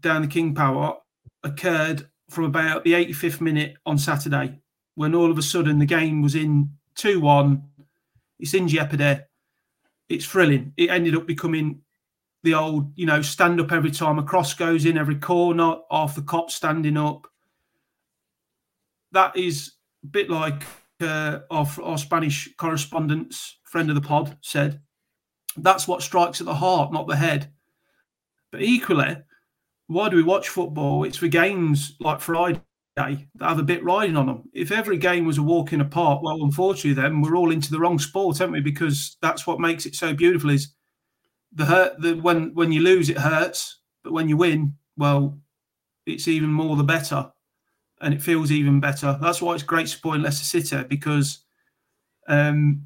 [0.00, 0.96] down the King Power
[1.42, 4.58] occurred from about the 85th minute on Saturday,
[4.96, 7.62] when all of a sudden the game was in 2 1.
[8.40, 9.20] It's in jeopardy.
[10.08, 10.72] It's thrilling.
[10.76, 11.82] It ended up becoming
[12.42, 16.14] the old, you know, stand up every time a cross goes in, every corner, half
[16.14, 17.26] the cops standing up.
[19.12, 19.72] That is
[20.04, 20.62] a bit like
[21.00, 24.80] uh, our, our Spanish correspondent's friend of the pod said.
[25.56, 27.50] That's what strikes at the heart, not the head.
[28.52, 29.16] But equally,
[29.86, 31.04] why do we watch football?
[31.04, 32.60] It's for games like Friday
[32.96, 34.48] that have a bit riding on them.
[34.52, 37.70] If every game was a walk in a park, well, unfortunately, then we're all into
[37.70, 38.60] the wrong sport, aren't we?
[38.60, 40.50] Because that's what makes it so beautiful.
[40.50, 40.74] Is
[41.52, 45.38] the hurt when when you lose it hurts, but when you win, well,
[46.06, 47.30] it's even more the better,
[48.00, 49.18] and it feels even better.
[49.20, 51.40] That's why it's great supporting Leicester City because
[52.28, 52.82] um,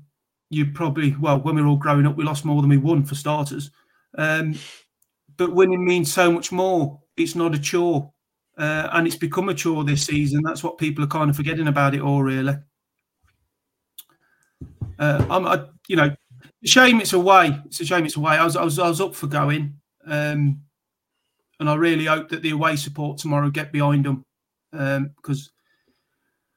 [0.51, 3.05] you probably well when we were all growing up, we lost more than we won
[3.05, 3.71] for starters.
[4.17, 4.55] Um,
[5.37, 7.01] but winning means so much more.
[7.17, 8.13] It's not a chore,
[8.59, 10.43] uh, and it's become a chore this season.
[10.45, 12.55] That's what people are kind of forgetting about it all, really.
[14.99, 16.15] Uh, I'm, I, you know,
[16.65, 17.59] shame it's away.
[17.65, 18.33] It's a shame it's away.
[18.33, 20.61] I was, I was, I was up for going, um,
[21.59, 24.25] and I really hope that the away support tomorrow get behind them
[24.73, 25.51] because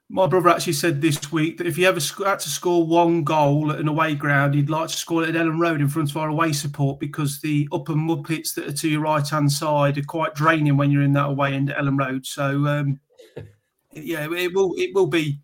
[0.10, 3.24] my brother actually said this week that if he ever sc- had to score one
[3.24, 6.12] goal at an away ground, he'd like to score it at Elland Road in front
[6.12, 9.98] of our away support because the upper muppets that are to your right hand side
[9.98, 12.26] are quite draining when you're in that away end at Elland Road.
[12.26, 13.00] So um,
[13.94, 15.40] yeah, it will it will be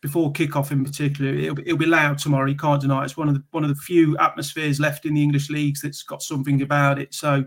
[0.00, 1.32] before kick-off in particular.
[1.32, 2.48] It'll, be- it'll be loud tomorrow.
[2.48, 3.04] You can't deny it.
[3.04, 6.02] it's one of the one of the few atmospheres left in the English leagues that's
[6.02, 7.12] got something about it.
[7.12, 7.44] So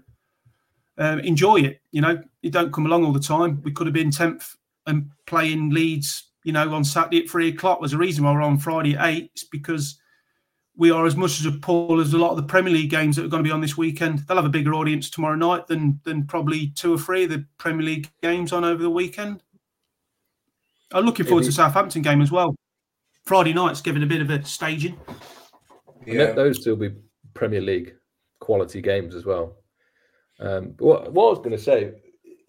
[0.97, 1.81] um, enjoy it.
[1.91, 3.61] You know, it don't come along all the time.
[3.63, 4.55] We could have been tenth
[4.87, 7.79] and playing Leeds, you know, on Saturday at three o'clock.
[7.81, 9.31] There's a reason why we're on Friday at eight.
[9.33, 9.99] It's because
[10.77, 13.15] we are as much as a pull as a lot of the Premier League games
[13.15, 14.19] that are going to be on this weekend.
[14.19, 17.45] They'll have a bigger audience tomorrow night than than probably two or three of the
[17.57, 19.41] Premier League games on over the weekend.
[20.91, 22.55] I'm looking forward to the Southampton game as well.
[23.25, 24.99] Friday night's giving a bit of a staging.
[26.05, 26.95] And that- those two will be
[27.33, 27.95] Premier League
[28.39, 29.57] quality games as well.
[30.39, 31.93] Um, but what, what I was going to say,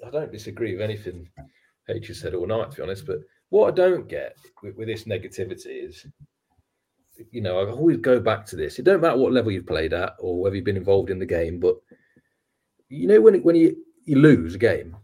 [0.06, 1.28] I don't disagree with anything
[1.88, 3.06] H has said all night, to be honest.
[3.06, 3.18] But
[3.50, 6.06] what I don't get with, with this negativity is,
[7.30, 8.78] you know, I always go back to this.
[8.78, 11.26] It don't matter what level you've played at or whether you've been involved in the
[11.26, 11.76] game, but
[12.88, 14.96] you know, when when you you lose a game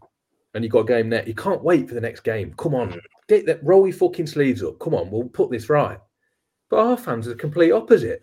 [0.53, 2.53] and you've got a game net, you can't wait for the next game.
[2.57, 4.79] Come on, get that roll your fucking sleeves up.
[4.79, 5.99] Come on, we'll put this right.
[6.69, 8.21] But our fans are the complete opposite.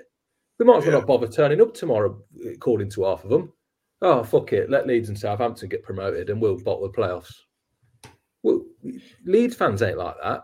[0.58, 3.52] We might as well not bother turning up tomorrow, according to half of them.
[4.02, 4.70] Oh, fuck it.
[4.70, 7.32] Let Leeds and Southampton get promoted and we'll bottle the playoffs.
[8.42, 8.64] Well,
[9.24, 10.42] Leeds fans ain't like that.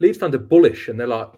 [0.00, 1.30] Leeds fans are bullish and they're like,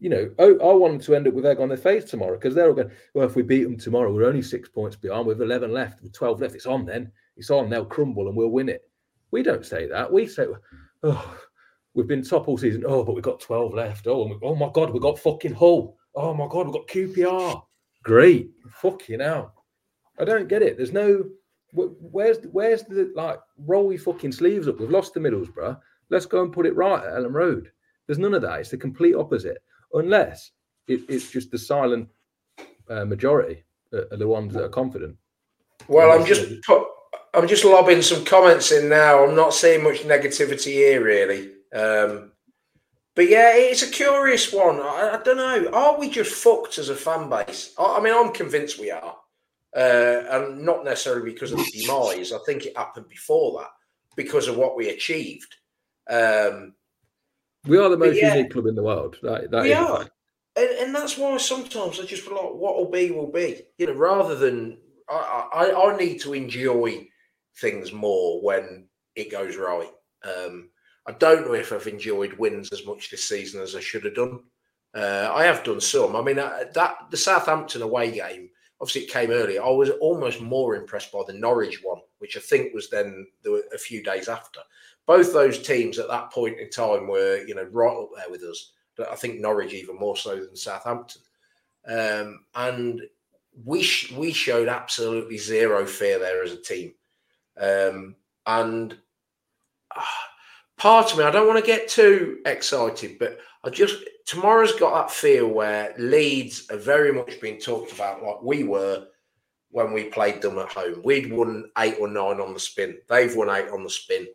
[0.00, 2.34] you know, oh, I want them to end up with egg on their face tomorrow
[2.34, 5.26] because they're all going, well, if we beat them tomorrow, we're only six points behind
[5.26, 6.54] with 11 left, with 12 left.
[6.54, 7.10] It's on then.
[7.36, 7.68] It's on.
[7.68, 8.82] They'll crumble and we'll win it.
[9.30, 10.12] We don't say that.
[10.12, 10.46] We say,
[11.02, 11.38] oh,
[11.94, 12.84] we've been top all season.
[12.86, 14.06] Oh, but we've got 12 left.
[14.06, 15.96] Oh, we, oh my God, we've got fucking Hull.
[16.14, 17.62] Oh my God, we've got QPR.
[18.04, 18.50] Great.
[18.70, 19.57] Fucking hell.
[20.20, 20.76] I don't get it.
[20.76, 21.24] There's no,
[21.72, 24.80] where's where's the, like, roll your fucking sleeves up.
[24.80, 25.78] We've lost the Middlesbrough.
[26.10, 27.70] Let's go and put it right at Elland Road.
[28.06, 28.60] There's none of that.
[28.60, 29.58] It's the complete opposite.
[29.92, 30.52] Unless
[30.86, 32.08] it, it's just the silent
[32.88, 35.16] uh, majority are are the ones that are confident.
[35.86, 36.86] Well, I'm just put,
[37.34, 39.24] I'm just lobbing some comments in now.
[39.24, 41.52] I'm not seeing much negativity here, really.
[41.72, 42.32] Um,
[43.14, 44.80] but yeah, it's a curious one.
[44.80, 45.70] I, I don't know.
[45.72, 47.74] Are we just fucked as a fan base?
[47.78, 49.16] I, I mean, I'm convinced we are,
[49.78, 52.32] uh, and not necessarily because of the demise.
[52.32, 53.70] I think it happened before that
[54.16, 55.54] because of what we achieved.
[56.10, 56.74] Um,
[57.64, 58.34] We are the most yeah.
[58.34, 59.16] unique club in the world.
[59.22, 60.08] That, that we is are,
[60.56, 63.62] and, and that's why sometimes I just feel like what will be will be.
[63.78, 67.06] You know, rather than I, I, I need to enjoy
[67.60, 69.90] things more when it goes right.
[70.24, 70.70] Um,
[71.06, 74.14] I don't know if I've enjoyed wins as much this season as I should have
[74.14, 74.40] done.
[74.94, 76.16] Uh, I have done some.
[76.16, 78.50] I mean, uh, that the Southampton away game.
[78.80, 79.62] Obviously, it came earlier.
[79.62, 83.64] I was almost more impressed by the Norwich one, which I think was then the,
[83.74, 84.60] a few days after.
[85.06, 88.42] Both those teams at that point in time were, you know, right up there with
[88.42, 88.72] us.
[88.96, 91.22] But I think Norwich even more so than Southampton.
[91.88, 93.02] Um, and
[93.64, 96.94] we sh- we showed absolutely zero fear there as a team.
[97.56, 98.14] Um,
[98.46, 98.96] and
[99.94, 100.28] ah,
[100.76, 104.94] part of me, I don't want to get too excited, but I just tomorrow's got
[104.94, 109.06] that feel where Leeds are very much being talked about like we were
[109.70, 111.00] when we played them at home.
[111.02, 112.98] We'd won eight or nine on the spin.
[113.08, 114.28] They've won eight on the spin.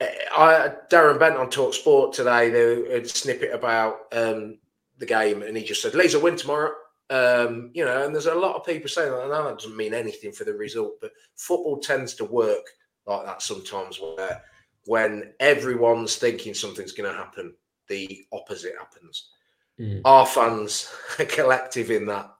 [0.00, 2.48] I Darren Bent on Talk Sport today.
[2.48, 4.58] They had a snippet about um,
[4.96, 6.72] the game, and he just said Leeds will win tomorrow.
[7.10, 9.92] Um, you know, and there's a lot of people saying that, and that doesn't mean
[9.92, 12.64] anything for the result, but football tends to work
[13.06, 14.42] like that sometimes, where
[14.86, 17.54] when everyone's thinking something's going to happen,
[17.88, 19.30] the opposite happens.
[19.78, 20.02] Mm.
[20.04, 22.30] Our fans are collective in that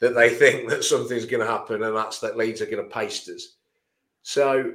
[0.00, 2.94] that they think that something's going to happen, and that's that Leeds are going to
[2.94, 3.56] paste us.
[4.22, 4.74] So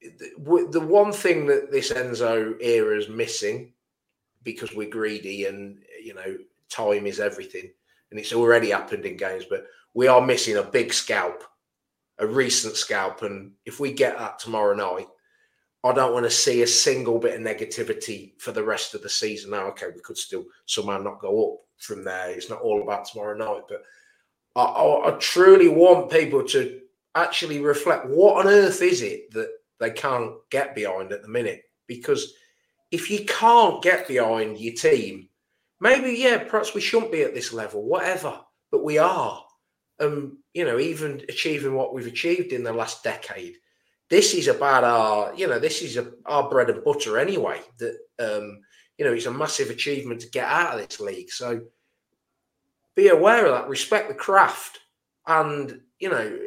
[0.00, 3.72] the the one thing that this Enzo era is missing
[4.42, 6.36] because we're greedy and you know
[6.68, 7.70] time is everything
[8.10, 11.42] and it's already happened in games but we are missing a big scalp
[12.18, 15.08] a recent scalp and if we get that tomorrow night
[15.84, 19.08] I don't want to see a single bit of negativity for the rest of the
[19.08, 22.82] season now okay we could still somehow not go up from there it's not all
[22.82, 23.82] about tomorrow night but
[24.56, 26.80] I, I, I truly want people to
[27.14, 31.62] actually reflect what on earth is it that they can't get behind at the minute
[31.86, 32.34] because
[32.90, 35.28] if you can't get behind your team,
[35.80, 39.44] maybe yeah, perhaps we shouldn't be at this level, whatever, but we are.
[40.00, 43.56] Um, you know, even achieving what we've achieved in the last decade.
[44.10, 47.60] This is about our, you know, this is a, our bread and butter anyway.
[47.78, 48.60] That um,
[48.98, 51.30] you know, it's a massive achievement to get out of this league.
[51.30, 51.62] So
[52.94, 54.78] be aware of that, respect the craft,
[55.26, 56.38] and you know,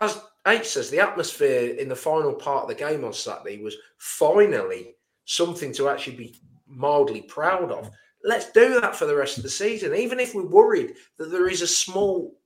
[0.00, 3.76] as H says, the atmosphere in the final part of the game on Saturday was
[3.98, 7.90] finally something to actually be mildly proud of.
[8.24, 11.48] Let's do that for the rest of the season, even if we're worried that there
[11.48, 12.36] is a small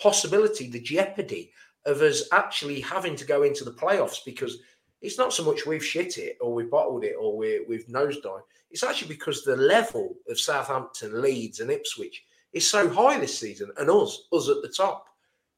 [0.00, 1.52] possibility, the jeopardy
[1.86, 4.58] of us actually having to go into the playoffs because
[5.00, 8.42] it's not so much we've shit it or we've bottled it or we're, we've nosedived.
[8.70, 13.70] It's actually because the level of Southampton, Leeds, and Ipswich is so high this season,
[13.78, 15.06] and us, us at the top.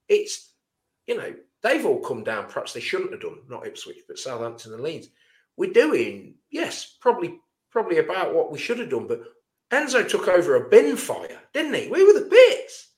[0.09, 0.55] It's
[1.07, 2.49] you know, they've all come down.
[2.49, 5.09] Perhaps they shouldn't have done, not Ipswich, but Southampton and Leeds.
[5.57, 7.39] We're doing, yes, probably,
[7.71, 9.07] probably about what we should have done.
[9.07, 9.23] But
[9.71, 11.89] Enzo took over a bin fire, didn't he?
[11.89, 12.89] We were the pits.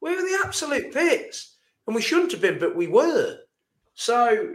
[0.00, 1.55] We were the absolute pits,
[1.86, 3.38] and we shouldn't have been, but we were.
[3.94, 4.54] So,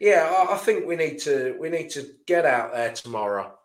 [0.00, 3.56] yeah, I, I think we need to we need to get out there tomorrow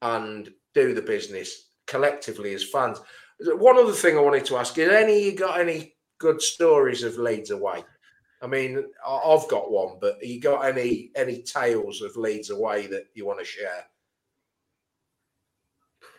[0.00, 3.00] and do the business collectively as fans.
[3.40, 7.18] One other thing I wanted to ask: Is any you got any good stories of
[7.18, 7.84] Leeds away?
[8.40, 12.86] I mean, I- I've got one, but you got any any tales of Leeds away
[12.88, 13.86] that you want to share?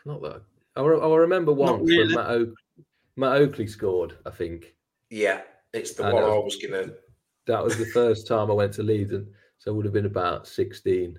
[0.06, 0.42] Not that.
[0.76, 2.16] I, I remember one from really.
[2.16, 2.50] Matt, Oak,
[3.16, 4.76] Matt Oakley scored, I think.
[5.10, 5.42] Yeah,
[5.74, 6.92] it's the I one I was gonna.
[7.48, 10.06] that was the first time I went to Leeds, and so I would have been
[10.06, 11.18] about sixteen,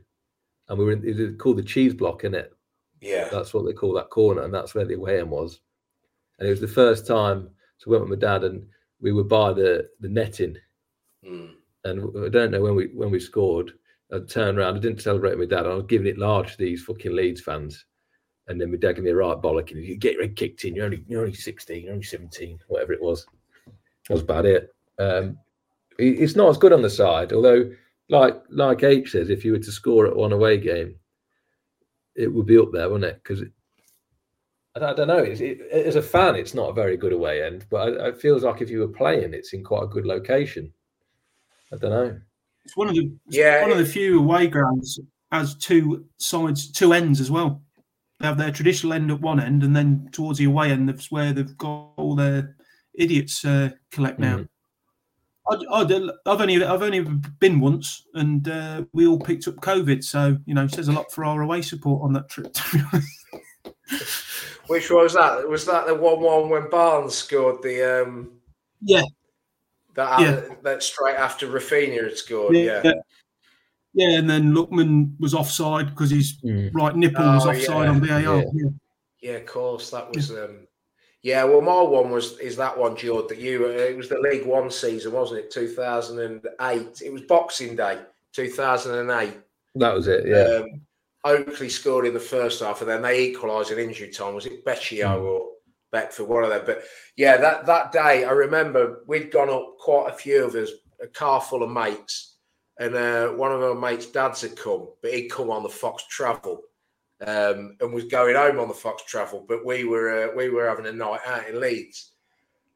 [0.69, 2.53] and we were in, it was called the cheese block, in it.
[3.01, 3.29] Yeah.
[3.31, 5.61] That's what they call that corner, and that's where the away end was.
[6.39, 7.51] And it was the first time.
[7.79, 8.67] So I went with my dad, and
[9.01, 10.57] we were by the the netting,
[11.25, 11.55] Mm.
[11.85, 13.73] and I don't know when we when we scored.
[14.13, 14.77] I turned around.
[14.77, 15.67] I didn't celebrate with my dad.
[15.67, 17.85] I was giving it large to these fucking Leeds fans,
[18.47, 19.83] and then my dad gave me a right bollocking.
[19.85, 20.75] You get your head kicked in.
[20.75, 21.85] You're only you're only sixteen.
[21.85, 22.59] You're only seventeen.
[22.69, 23.27] Whatever it was.
[24.09, 24.75] That was about it.
[24.99, 25.39] Um,
[25.99, 27.71] it's not as good on the side, although,
[28.09, 30.97] like like H says, if you were to score at one away game,
[32.15, 33.21] it would be up there, wouldn't it?
[33.23, 33.45] Because
[34.77, 35.19] I, don't- know.
[35.19, 38.21] It's, it, as a fan, it's not a very good away end, but I, it
[38.21, 40.73] feels like if you were playing, it's in quite a good location.
[41.73, 42.21] I don't know.
[42.65, 44.99] It's one of the it's Yeah, one of the few away grounds
[45.31, 47.63] has two sides, two ends as well.
[48.21, 51.11] They have their traditional end at one end, and then towards the away end, that's
[51.11, 52.57] where they've got all their
[52.97, 54.45] idiots uh, collect now.
[55.51, 57.01] I, I, I've only I've only
[57.41, 61.13] been once, and uh, we all picked up COVID, so you know, says a lot
[61.13, 62.55] for our away support on that trip.
[62.55, 62.79] To
[63.69, 63.71] be.
[64.67, 65.47] Which was that?
[65.49, 68.33] Was that the one-one when Barnes scored the um
[68.81, 69.03] Yeah,
[69.95, 70.55] that Yeah.
[70.63, 72.57] that straight after Raphinha had scored?
[72.57, 72.93] yeah, Yeah.
[73.93, 74.19] yeah.
[74.19, 76.71] and then Lookman was offside because his Mm.
[76.75, 78.21] right nipple was Oh, offside yeah, on VAR.
[78.21, 78.43] yeah.
[78.55, 78.69] Yeah.
[79.21, 79.91] Yeah, of course.
[79.91, 80.67] That was um
[81.25, 84.19] yeah, well my one was is that one, George, that you uh, it was the
[84.19, 85.51] League One season, wasn't it?
[85.51, 87.01] Two thousand and eight.
[87.03, 88.01] It was Boxing Day,
[88.35, 89.39] two thousand and eight.
[89.75, 90.29] That was it.
[90.29, 90.65] Yeah.
[90.65, 90.83] Um,
[91.25, 94.35] Oakley scored in the first half, and then they equalised in injury time.
[94.35, 95.47] Was it Becchio or
[95.91, 96.63] Beckford, one of them?
[96.67, 96.85] But
[97.17, 100.69] yeah, that that day, I remember we'd gone up quite a few of us,
[101.01, 102.37] a car full of mates,
[102.79, 106.05] and uh, one of our mates' dads had come, but he'd come on the Fox
[106.11, 106.61] Travel,
[107.27, 109.45] um, and was going home on the Fox Travel.
[109.49, 112.13] But we were uh, we were having a night out in Leeds.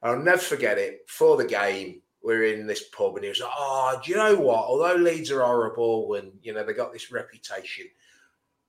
[0.02, 1.06] I'll never forget it.
[1.06, 4.16] Before the game, we were in this pub, and he was like, "Oh, do you
[4.16, 4.64] know what?
[4.64, 7.86] Although Leeds are horrible, and you know they got this reputation."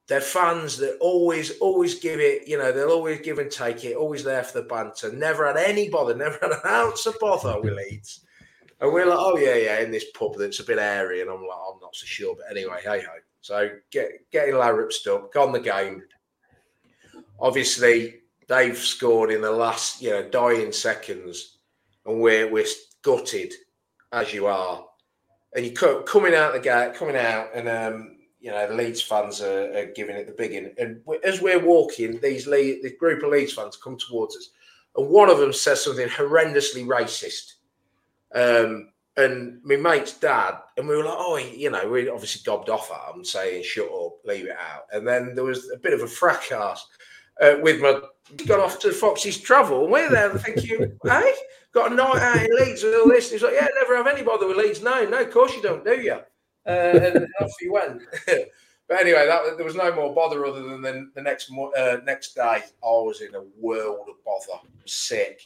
[0.09, 3.95] they're fans that always always give it you know they'll always give and take it
[3.95, 7.61] always there for the banter never had any bother never had an ounce of bother
[7.61, 8.25] with Leeds
[8.81, 11.41] and we're like oh yeah yeah in this pub that's a bit airy and I'm
[11.41, 15.51] like I'm not so sure but anyway hey ho so get getting larruped up gone
[15.51, 16.01] the game
[17.39, 18.15] obviously
[18.47, 21.57] they've scored in the last you know dying seconds
[22.05, 22.65] and we're we're
[23.01, 23.53] gutted
[24.11, 24.85] as you are
[25.55, 29.01] and you co- coming out the gate coming out and um you know, the Leeds
[29.01, 30.71] fans are, are giving it the big in.
[30.77, 34.49] And as we're walking, these the group of Leeds fans come towards us,
[34.95, 37.55] and one of them says something horrendously racist.
[38.33, 42.69] Um, and my mate's dad, and we were like, oh, you know, we obviously gobbed
[42.69, 44.83] off at him, saying, shut up, leave it out.
[44.91, 46.85] And then there was a bit of a fracas
[47.41, 48.01] uh, with my,
[48.45, 51.33] got off to Foxy's travel, and we're there thinking, hey,
[51.73, 53.25] got a night out in Leeds with all this.
[53.25, 54.81] And he's like, yeah, never have any bother with Leeds.
[54.81, 56.19] No, no, of course you don't, do you?
[56.69, 58.01] uh, and off he went.
[58.87, 62.35] but anyway, that there was no more bother other than the, the next uh, next
[62.35, 62.61] day.
[62.63, 65.41] I was in a world of bother, sick,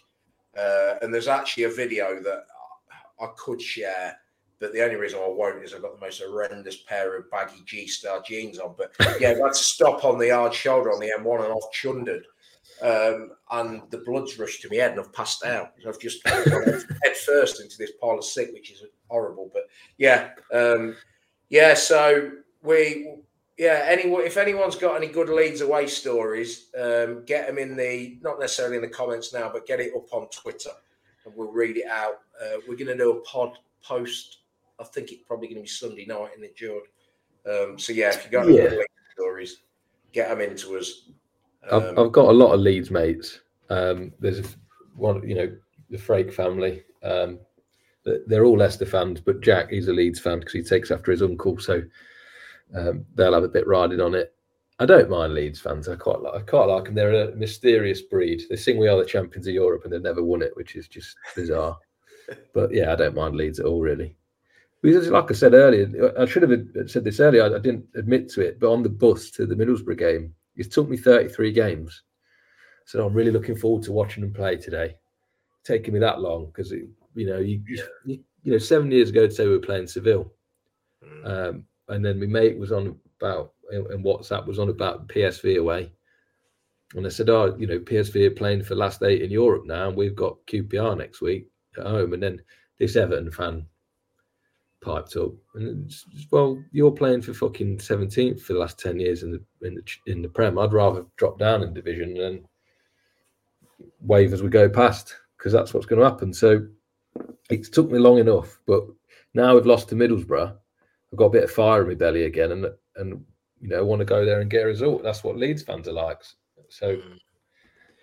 [0.57, 2.45] uh, and there's actually a video that
[3.19, 4.17] I could share.
[4.59, 7.63] But the only reason I won't is I've got the most horrendous pair of baggy
[7.65, 8.75] G Star jeans on.
[8.77, 11.71] But yeah, I had to stop on the hard shoulder on the M1 and off
[11.73, 12.25] Chundered.
[12.81, 15.73] Um, and the blood's rushed to my head and I've passed out.
[15.87, 19.49] I've just head first into this pile of sick, which is horrible.
[19.53, 19.63] But
[19.97, 20.95] yeah, um,
[21.49, 21.73] yeah.
[21.73, 22.31] So
[22.61, 23.15] we,
[23.57, 23.85] yeah.
[23.85, 28.39] Anyone, if anyone's got any good Leeds away stories, um, get them in the not
[28.39, 30.71] necessarily in the comments now, but get it up on Twitter,
[31.25, 32.21] and we'll read it out.
[32.41, 34.39] Uh, we're going to do a pod post.
[34.79, 36.83] I think it's probably going to be Sunday night in the George.
[37.49, 38.77] Um, so yeah, if you got any Yeah.
[39.13, 39.61] stories,
[40.11, 41.09] get them into us.
[41.71, 43.41] I've, Um, I've got a lot of Leeds mates.
[43.69, 44.43] Um, there's a,
[44.95, 45.55] one, you know,
[45.89, 46.83] the Frake family.
[47.03, 47.39] Um,
[48.27, 51.21] they're all Leicester fans, but Jack, he's a Leeds fan because he takes after his
[51.21, 51.81] uncle, so
[52.75, 54.33] um, they'll have a bit riding on it.
[54.83, 55.87] I don't mind Leeds fans.
[55.87, 56.33] I quite like.
[56.33, 56.95] I quite like them.
[56.95, 58.43] They're a mysterious breed.
[58.49, 60.89] They sing "We Are the Champions of Europe" and they've never won it, which is
[60.89, 61.77] just bizarre.
[62.53, 64.17] but yeah, I don't mind Leeds at all, really.
[64.81, 67.43] Because, like I said earlier, I should have said this earlier.
[67.43, 70.69] I, I didn't admit to it, but on the bus to the Middlesbrough game, it
[70.69, 72.03] took me 33 games.
[72.83, 74.95] So I'm really looking forward to watching them play today.
[75.63, 77.63] Taking me that long because you know you,
[78.05, 80.29] you you know seven years ago to say we were playing Seville,
[81.23, 85.91] um, and then my mate was on about and WhatsApp was on about PSV away,
[86.95, 89.87] and I said, oh, you know PSV are playing for last eight in Europe now,
[89.87, 91.47] and we've got QPR next week
[91.77, 92.41] at home, and then
[92.79, 93.65] this Everton fan
[94.81, 95.89] piped up and
[96.29, 100.11] well you're playing for fucking 17th for the last 10 years in the in the
[100.11, 100.59] in the prem.
[100.59, 102.45] I'd rather drop down in division and
[104.01, 106.33] wave as we go past because that's what's going to happen.
[106.33, 106.67] So
[107.49, 108.83] it took me long enough but
[109.33, 110.51] Now we've lost to Middlesbrough.
[110.51, 113.25] I've got a bit of fire in my belly again, and and
[113.63, 115.03] you know want to go there and get a result.
[115.03, 116.21] That's what Leeds fans are like.
[116.67, 117.01] So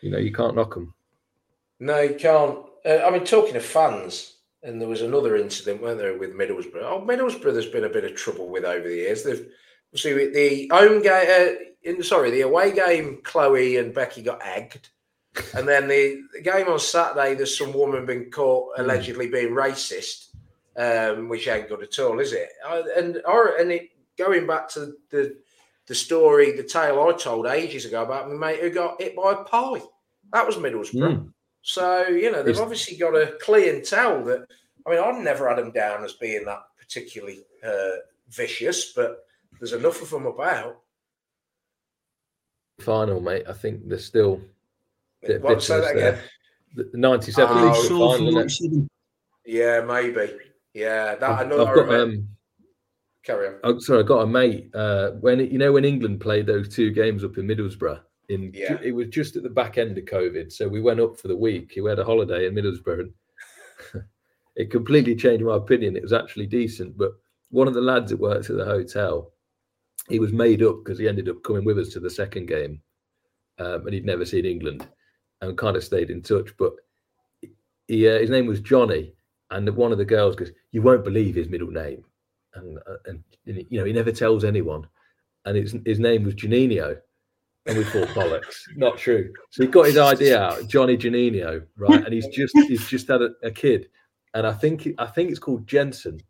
[0.00, 0.94] you know you can't knock them.
[1.78, 2.58] No, you can't.
[2.84, 6.82] Uh, I mean, talking of fans, and there was another incident, weren't there, with Middlesbrough?
[6.82, 9.22] Oh, Middlesbrough, there's been a bit of trouble with over the years.
[9.22, 9.46] They've
[9.94, 13.20] see the home game, uh, in, sorry, the away game.
[13.22, 14.88] Chloe and Becky got egged,
[15.54, 17.34] and then the, the game on Saturday.
[17.34, 20.28] There's some woman been caught allegedly being racist,
[20.78, 22.48] um, which ain't good at all, is it?
[22.66, 25.36] Uh, and or and it going back to the
[25.90, 29.32] the story, the tale I told ages ago about my mate who got hit by
[29.32, 29.82] a pie.
[30.32, 30.94] That was Middlesbrough.
[30.94, 31.32] Mm.
[31.62, 34.46] So you know they've Is- obviously got a clientele that.
[34.86, 37.96] I mean, I've never had them down as being that particularly uh,
[38.30, 39.24] vicious, but
[39.58, 40.78] there's enough of them about.
[42.78, 43.44] Final, mate.
[43.48, 44.40] I think there's still
[45.40, 46.08] What, say that there.
[46.12, 46.22] again?
[46.76, 48.32] The the 97 Oh, League Cup Sore final.
[48.32, 48.70] from isn't it?
[48.70, 48.88] what you
[49.44, 50.32] Yeah, maybe.
[50.72, 51.62] Yeah, that I I've, know.
[51.66, 52.28] I've I got um,
[53.22, 53.54] Carry on.
[53.64, 54.70] Oh, sorry, I got a mate.
[54.74, 58.78] Uh, when you know when England played those two games up in Middlesbrough, in Yeah.
[58.82, 61.36] it was just at the back end of COVID, so we went up for the
[61.36, 61.72] week.
[61.76, 63.12] We had a holiday in Middlesbrough, and
[64.56, 65.96] it completely changed my opinion.
[65.96, 67.12] It was actually decent, but
[67.50, 69.32] one of the lads that works at the hotel,
[70.08, 72.80] he was made up because he ended up coming with us to the second game,
[73.58, 74.86] um, and he'd never seen England,
[75.42, 76.56] and kind of stayed in touch.
[76.56, 76.72] But
[77.86, 79.12] he, uh, his name was Johnny,
[79.50, 82.04] and one of the girls goes, "You won't believe his middle name."
[82.54, 84.86] And uh, and you know he never tells anyone,
[85.44, 86.98] and his his name was Juninho,
[87.66, 89.32] and we thought bollocks, not true.
[89.50, 92.04] So he got his idea out, Johnny Juninho, right?
[92.04, 93.88] And he's just he's just had a, a kid,
[94.34, 96.20] and I think I think it's called Jensen.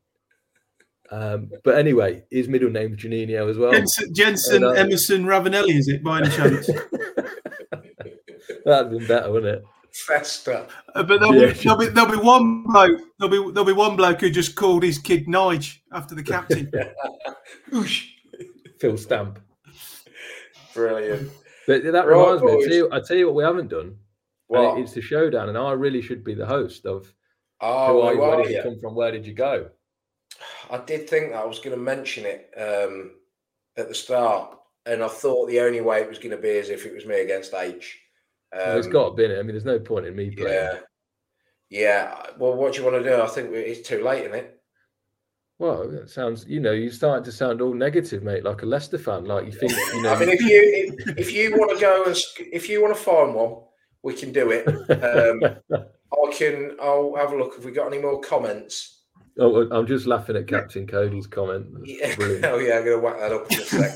[1.11, 3.73] Um, but anyway, his middle name name's Juninho as well.
[3.73, 6.71] Jensen, Jensen And, uh, Emerson Ravanelli, is it by any chance?
[8.65, 9.65] That'd been better, wouldn't it?
[9.93, 10.67] Festa.
[10.95, 11.53] Uh, but there'll, Yeah.
[11.53, 14.55] be, there'll be there'll be one bloke there'll be there'll be one bloke who just
[14.57, 16.71] called his kid Nige after the captain.
[17.73, 18.09] Oosh.
[18.81, 19.39] Phil Stamp.
[20.75, 21.31] Brilliant.
[21.67, 22.53] But that Right, reminds me.
[22.53, 23.97] I tell, you, I tell you what we haven't done.
[24.47, 24.79] What?
[24.79, 27.05] it- it's the showdown, and I really should be the host of.
[27.61, 28.21] Who Oh, are you?
[28.21, 28.95] Where did you come from?
[28.95, 29.69] Where did you go?
[30.71, 33.13] I did think that I was going to mention it um,
[33.77, 34.57] at the start,
[34.87, 37.05] and I thought the only way it was going to be is if it was
[37.05, 37.99] me against H.
[38.53, 39.25] Um, Well, it's got to be.
[39.25, 39.39] in it.
[39.39, 40.53] I mean, there's no point in me playing.
[40.53, 40.79] Yeah.
[41.71, 42.23] Yeah.
[42.39, 43.21] Well, what do you want to do?
[43.21, 44.57] I think it's too late, isn't it?
[45.59, 46.47] Well, that sounds.
[46.49, 49.25] You know, you're starting to sound all negative, mate, like a Leicester fan.
[49.27, 50.15] Like you think, you know.
[50.15, 53.01] I mean, if you if, if you want to go and if you want to
[53.03, 53.57] find one,
[54.03, 54.67] we can do it.
[54.67, 55.43] Um,
[56.13, 56.77] I can.
[56.81, 57.55] I'll have a look.
[57.57, 58.97] Have we got any more comments?
[59.39, 61.67] oh, I'm just laughing at Captain Cody's comment.
[61.85, 62.15] Yeah.
[62.51, 63.95] Oh yeah, I'm going to whack that up in a sec.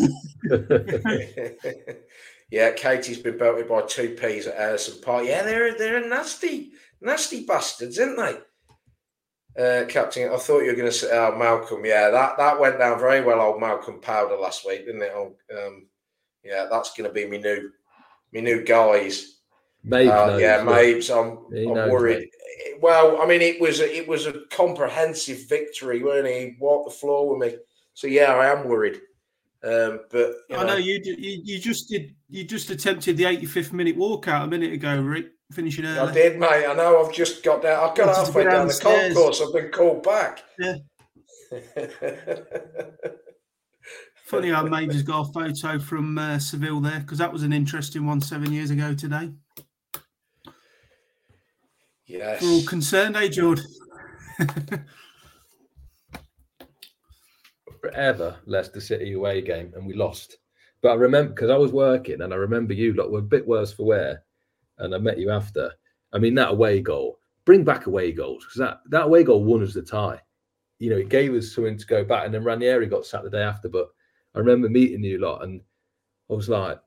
[2.50, 5.26] Yeah, Katie's been belted by two P's at Addison Park.
[5.26, 8.38] Yeah, they're they're nasty, nasty bastards, aren't they?
[9.56, 11.84] Uh, Captain, I thought you were going to say, oh, Malcolm.
[11.84, 15.12] Yeah, that, that went down very well, old Malcolm Powder last week, didn't it?
[15.14, 15.86] Oh, um,
[16.42, 17.70] yeah, that's going to be me new,
[18.32, 19.38] me new guys.
[19.86, 20.58] Mabe Uh, yeah.
[20.58, 22.18] Mabes, I'm, I'm worried.
[22.18, 22.30] mate.
[22.80, 26.32] Well, I mean, it was a, it was a comprehensive victory, weren't he?
[26.32, 27.58] He walked the floor with me.
[27.92, 29.00] So yeah, I am worried.
[29.64, 33.96] Um, but I know you, you you just did you just attempted the 85th minute
[33.96, 36.10] walkout a minute ago, Rick, finishing early.
[36.10, 36.66] I did, mate.
[36.66, 37.02] I know.
[37.02, 37.88] I've just got down.
[37.88, 39.14] I've got Wanted halfway go down the downstairs.
[39.14, 39.40] concourse.
[39.40, 40.42] I've been called back.
[40.58, 40.74] Yeah.
[44.26, 48.04] Funny how has got a photo from uh, Seville there because that was an interesting
[48.04, 49.30] one seven years ago today.
[52.06, 52.42] yes.
[52.42, 53.60] We're all concerned, eh, George?
[57.84, 60.38] forever Leicester City away game and we lost.
[60.82, 63.46] But I remember because I was working and I remember you lot were a bit
[63.46, 64.22] worse for wear,
[64.78, 65.70] and I met you after.
[66.12, 69.62] I mean that away goal, bring back away goals because that that away goal won
[69.62, 70.20] us the tie.
[70.78, 73.30] You know, it gave us something to go back, and then Ranieri got sacked the
[73.30, 73.68] day after.
[73.68, 73.88] But
[74.34, 75.60] I remember meeting you lot, and
[76.30, 76.80] I was like,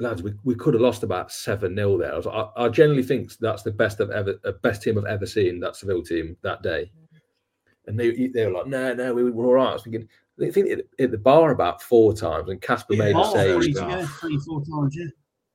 [0.00, 2.12] lads, we, we could have lost about seven 0 there.
[2.12, 4.98] I was like, I, I generally think that's the best I've ever, uh, best team
[4.98, 5.60] I've ever seen.
[5.60, 6.90] That Seville team that day,
[7.86, 9.70] and they they were like, no, no, we were all right.
[9.70, 10.08] I was thinking,
[10.38, 13.74] they think it hit the bar about four times, and Kasper made a Oh, save.
[13.76, 15.06] yeah, three, four times, yeah.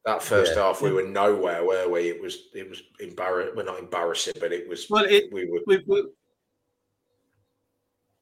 [0.05, 0.64] That first Yeah.
[0.64, 2.10] half, we were nowhere, were we?
[2.10, 3.55] It was it was embarrassing.
[3.55, 4.88] Well, not embarrassing, but it was.
[4.89, 5.61] Well, it, we were.
[5.65, 6.03] we, we,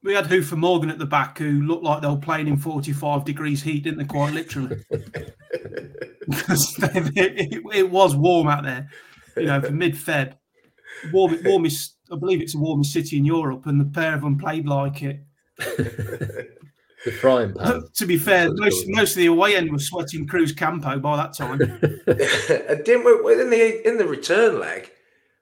[0.04, 3.26] we had Hoofer Morgan at the back who looked like they were playing in 45
[3.26, 4.06] degrees heat, didn't they?
[4.06, 4.84] Quite literally.
[6.30, 8.90] because they- it, it was warm out there,
[9.38, 10.34] you know, for mid Feb.
[11.12, 14.38] Warm, warmest, I believe it's the warmest city in Europe, and the pair of them
[14.38, 15.22] played like it.
[15.58, 17.84] the frying pan.
[17.96, 21.34] to be fair, most, most of the away end was sweating Cruz Campo by that
[21.34, 21.58] time.
[22.84, 24.92] didn't we in the in the return leg?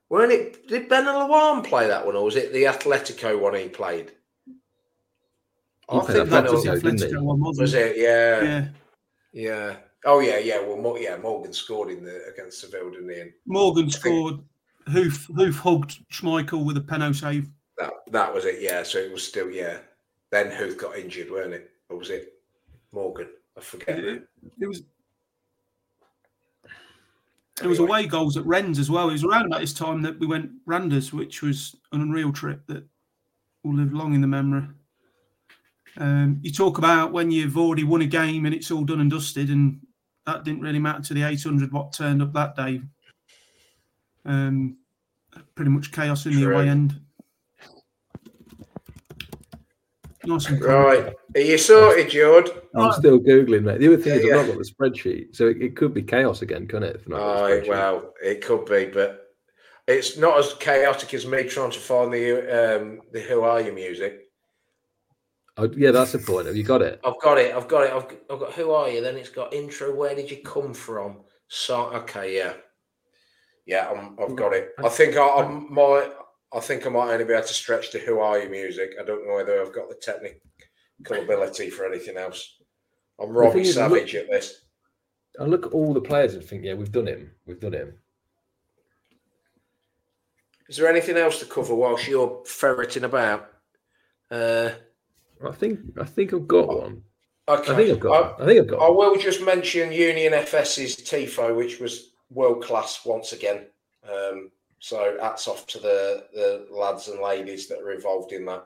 [0.10, 0.68] Weren't it?
[0.68, 4.11] Did Ben Lawan play that one, or was it the Atletico one he played?
[5.88, 7.06] I played think that That was the didn't he?
[7.06, 7.76] Atletico one, wasn't it?
[7.76, 7.98] it.
[7.98, 8.68] Yeah, Yeah.
[9.34, 9.76] yeah.
[10.06, 10.61] Oh yeah, yeah.
[10.61, 11.18] Well, Mo- yeah.
[11.18, 13.19] Morgan scored in the against Seville, didn't he?
[13.19, 14.40] And Morgan scored.
[14.88, 17.49] Hoof hoof hugged Schmeichel with a penalty save.
[17.77, 18.61] that that was it.
[18.61, 18.81] Yeah.
[18.84, 19.77] So it was still yeah.
[20.32, 21.72] Then Huth got injured, weren't it?
[21.90, 22.34] Or was it
[22.92, 23.30] Morgan?
[23.58, 24.00] I forget.
[24.00, 24.28] It,
[24.60, 24.84] it was.
[27.58, 29.10] There was away goals at Rennes as well.
[29.10, 32.66] It was around about this time that we went Randers, which was an unreal trip
[32.68, 32.86] that
[33.64, 34.64] will live long in the memory.
[35.98, 39.12] Um, you talk about when you've already won a game and it's all done and
[39.12, 39.82] dusted, and
[40.26, 42.82] that didn't really matter to the 800 what turned up that day.
[44.26, 44.78] Um,
[45.56, 47.02] pretty much chaos in the away end.
[50.26, 50.70] Nice and cool.
[50.70, 51.14] Right.
[51.36, 52.50] Are you sorted, George?
[52.76, 53.80] I'm still googling that.
[53.80, 56.02] The other thing Yeah, is, I've not got the spreadsheet, so it, it could be
[56.04, 56.96] chaos again, couldn't it?
[56.98, 59.28] if not got Oh, well, it could be, but
[59.88, 63.72] it's not as chaotic as me trying to find the um, the Who Are You
[63.72, 64.30] music.
[65.58, 66.48] Oh, yeah, that's the point.
[66.48, 67.00] Have you got it?
[67.04, 67.54] I've got it.
[67.54, 67.91] I've got it.
[67.91, 69.02] I've, I've got Who Are You?
[69.02, 69.94] Then it's got intro.
[69.96, 71.22] Where did you come from?
[71.48, 72.54] So okay, yeah,
[73.66, 73.90] yeah.
[73.90, 74.72] I'm, I've got it.
[74.84, 76.12] I think I, I might.
[76.54, 78.96] I think I might only be able to stretch to Who Are You music.
[79.00, 82.58] I don't know whether I've got the technical ability for anything else.
[83.20, 84.62] I'm Robbie is, look- Savage at this.
[85.40, 87.32] I look at all the players and think, yeah, we've done him.
[87.46, 87.94] We've done him.
[90.68, 93.50] Is there anything else to cover whilst you're ferreting about?
[94.30, 94.70] Uh,
[95.46, 97.02] I think I think I've got one.
[97.48, 97.74] okay.
[97.74, 98.42] I think I've got.
[98.42, 98.86] I, think I've got.
[98.86, 103.66] I will just mention Union FS's TIFO, which was world class once again.
[104.08, 108.66] Um, so hats off to the, the lads and ladies that are involved in that.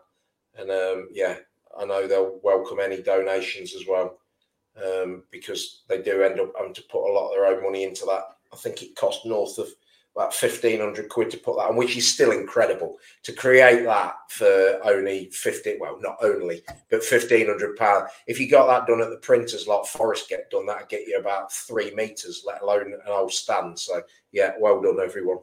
[0.58, 1.38] And um, yeah,
[1.78, 4.20] I know they'll welcome any donations as well
[4.78, 7.84] um, because they do end up having to put a lot of their own money
[7.84, 8.24] into that.
[8.52, 9.68] I think it cost north of
[10.16, 14.80] about 1500 quid to put that on, which is still incredible to create that for
[14.84, 16.62] only 50, well, not only,
[16.92, 18.12] but 1500 pounds.
[18.28, 21.18] If you got that done at the printers like Forest get done, that'd get you
[21.18, 23.80] about three meters, let alone an old stand.
[23.80, 25.40] So yeah, well done, everyone.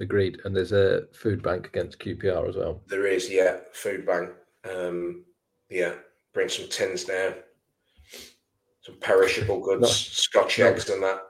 [0.00, 0.40] Agreed.
[0.44, 2.80] And there's a food bank against QPR as well.
[2.86, 4.30] There is, yeah, food bank.
[4.68, 5.24] Um,
[5.70, 5.94] yeah,
[6.32, 7.34] bring some tins down,
[8.82, 11.20] some perishable goods, Not- Scotch not- eggs and that.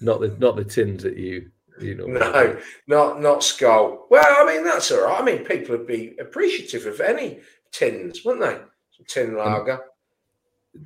[0.00, 2.06] Not the not the tins that you you know.
[2.06, 4.06] No, not not skull.
[4.10, 5.20] Well, I mean that's all right.
[5.20, 7.40] I mean people would be appreciative of any
[7.72, 8.58] tins, wouldn't they?
[8.90, 9.80] Some tin lager.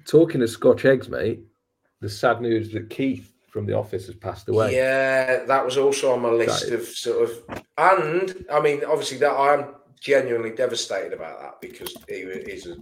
[0.06, 1.40] Talking of Scotch eggs, mate.
[2.00, 4.74] The sad news that Keith from the office has passed away.
[4.74, 9.32] Yeah, that was also on my list of sort of, and I mean, obviously that
[9.32, 12.76] I am genuinely devastated about that because he is a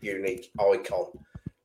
[0.00, 1.06] unique icon.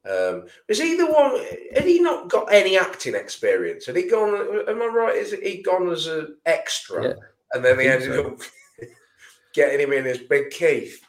[0.10, 1.44] Um, is he the one?
[1.74, 3.88] Had he not got any acting experience?
[3.88, 4.36] Had he gone?
[4.70, 5.16] Am I right?
[5.16, 7.14] Is he gone as an extra, Yeah,
[7.54, 8.28] and then they ended so.
[8.28, 8.40] up
[9.54, 11.02] getting him in as Big Keith?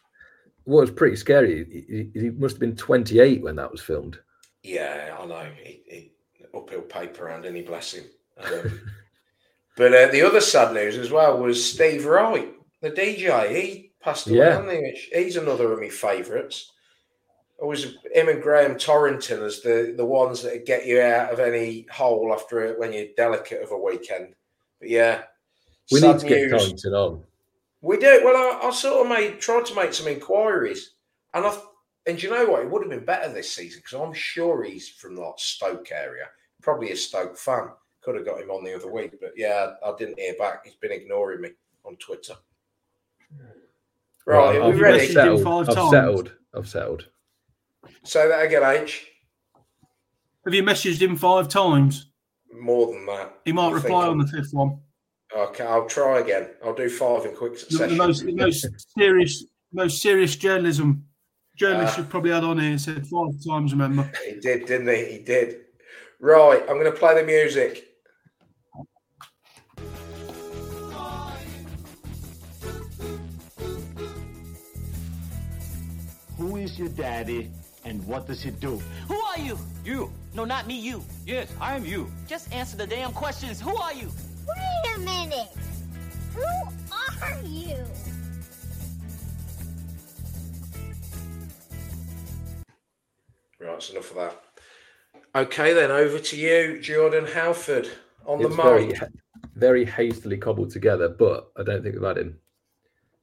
[0.65, 1.65] What was pretty scary.
[1.87, 4.19] He, he- he must have been 28 when that was filmed.
[4.63, 5.47] Yeah, I know.
[5.63, 6.11] He,
[6.57, 8.05] uphill paper round, any bless him.
[8.39, 8.81] Um,
[9.77, 13.51] but uh, the other sad news as well was Steve Wright, the DJ.
[13.55, 14.39] He passed away.
[14.39, 14.71] Yeah.
[14.71, 15.23] he?
[15.25, 16.73] He's another of my favourites.
[17.59, 21.87] Always him and Graham Torrington as the the ones that get you out of any
[21.91, 24.35] hole after it when you're delicate of a weekend.
[24.79, 25.23] But yeah,
[25.91, 26.51] We need to get.
[26.51, 27.23] Torrington on.
[27.81, 28.21] We do.
[28.25, 30.97] Well, I, I sort of made tried to make some inquiries,
[31.33, 31.59] and I
[32.07, 32.63] and do you know what?
[32.63, 36.29] It would have been better this season because I'm sure he's from like Stoke area,
[36.63, 37.69] probably a Stoke fan.
[38.03, 40.65] Could have got him on the other week, but yeah, I didn't hear back.
[40.65, 41.51] He's been ignoring me
[41.85, 42.35] on Twitter.
[44.27, 45.07] Right, are I've we ready?
[45.13, 45.43] settled.
[45.43, 45.91] five I've times.
[45.91, 46.33] settled.
[46.55, 47.09] I've settled.
[48.05, 49.07] Say that again, H.
[50.45, 52.11] Have you messaged him five times?
[52.53, 53.35] More than that.
[53.45, 54.79] He might I reply on the fifth one.
[55.37, 56.51] Okay, I'll try again.
[56.65, 57.97] I'll do five in quick The, the succession.
[57.99, 58.67] most, the most
[58.99, 61.05] serious, most serious journalism
[61.57, 61.99] journalist Ah.
[62.03, 63.73] you've probably had on here said five times.
[63.73, 64.11] Remember?
[64.25, 65.05] He did, didn't he?
[65.17, 65.63] He did.
[66.27, 67.87] Right, I'm going to play the music.
[76.37, 77.53] Who is your daddy
[77.85, 78.83] and what does he do?
[79.07, 79.57] Who are you?
[79.85, 80.11] You.
[80.35, 81.05] No, not me, you.
[81.25, 82.11] Yes, I am you.
[82.27, 83.61] Just answer the damn questions.
[83.61, 84.11] Who are you?
[84.49, 85.47] Wait a minute.
[86.35, 87.77] Who are you?
[93.61, 94.46] Right, that's enough of that.
[95.37, 97.91] Okay, then over to you, Jordan Halford
[98.25, 98.97] on it's the mic.
[98.97, 99.11] Very,
[99.55, 102.39] very, hastily cobbled together, but I don't think we've had him.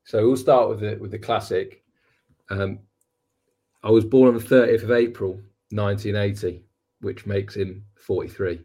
[0.03, 1.84] So we'll start with the with the classic.
[2.52, 2.77] Um,
[3.81, 5.41] I was born on the 30th of April,
[5.72, 6.64] 1980,
[7.02, 8.60] which makes him 43.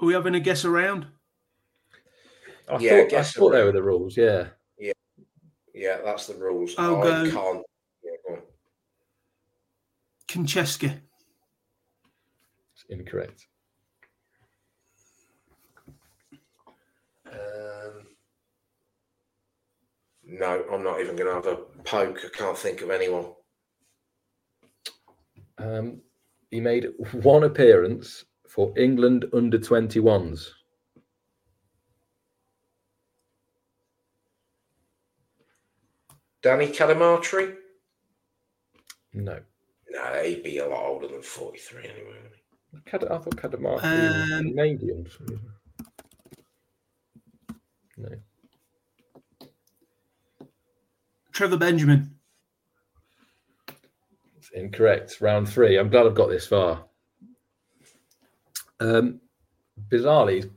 [0.00, 1.08] Are we having a guess around?
[2.70, 4.16] I Yeah, thought, I guess thought they were the rules.
[4.16, 4.48] Yeah.
[4.78, 4.92] Yeah,
[5.74, 6.74] Yeah, that's the rules.
[6.78, 7.66] I'll I go- can't.
[8.04, 8.42] Yeah, go on.
[10.28, 11.00] Kincheski.
[12.74, 13.46] It's incorrect.
[17.30, 18.06] Um,
[20.24, 22.20] no, I'm not even going to have a poke.
[22.24, 23.26] I can't think of anyone.
[25.58, 26.00] Um,
[26.50, 30.48] he made one appearance for England under 21s.
[36.42, 37.54] Danny Cadamarteri?
[39.14, 39.40] No.
[39.90, 42.04] No, he'd be a lot older than 43 anyway.
[42.06, 42.90] wouldn't he?
[42.90, 45.04] Cad- I thought Cadamarteri Um, was Canadian.
[45.04, 45.52] for some reason.
[47.96, 48.08] No.
[51.32, 52.14] Trevor Benjamin.
[54.36, 55.20] It's incorrect.
[55.20, 55.76] Round three.
[55.76, 56.84] I'm glad I've got this far.
[58.80, 59.20] Um,
[59.88, 60.48] bizarrely,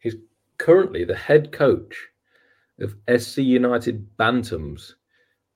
[0.00, 0.16] he's
[0.58, 1.96] currently the head coach
[2.80, 4.94] of SC United Bantams,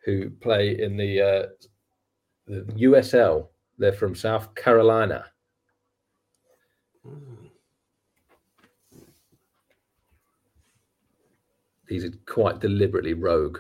[0.07, 1.47] who play in the, uh,
[2.47, 3.49] the USL.
[3.77, 5.27] They're from South Carolina.
[11.89, 13.59] These are quite deliberately rogue.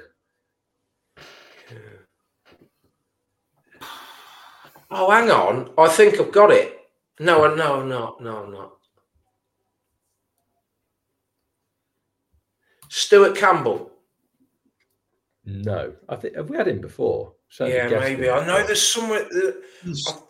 [4.90, 5.70] Oh, hang on.
[5.77, 6.78] I think I've got it.
[7.18, 8.73] No, no, no, no, no.
[12.89, 13.90] Stuart Campbell.
[15.47, 17.32] No, I think have we had him before?
[17.48, 18.28] Certainly yeah, maybe.
[18.28, 19.24] I know there's somewhere.
[19.31, 19.62] That,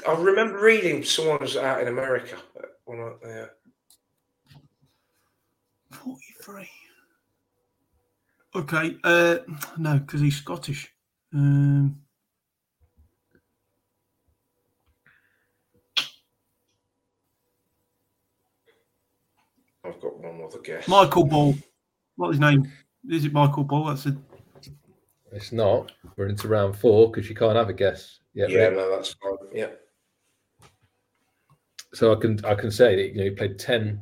[0.06, 2.36] I, I remember reading someone was out in America.
[2.84, 3.46] When I, yeah.
[5.90, 6.68] 43.
[8.56, 8.96] Okay.
[9.02, 9.38] Uh,
[9.78, 10.92] no, because he's Scottish.
[11.32, 11.98] Um,
[19.82, 20.86] I've got one other guess.
[20.88, 21.54] Michael Ball.
[22.16, 22.70] What's his name?
[23.08, 23.86] Is it Michael Ball?
[23.86, 24.16] That's a
[25.32, 25.92] It's not.
[26.16, 28.50] We're into round four because you can't have a guess yet.
[28.50, 29.36] yeah, no, that's fine.
[29.52, 29.70] Yeah.
[31.94, 34.00] So I can I can say that you know he played ten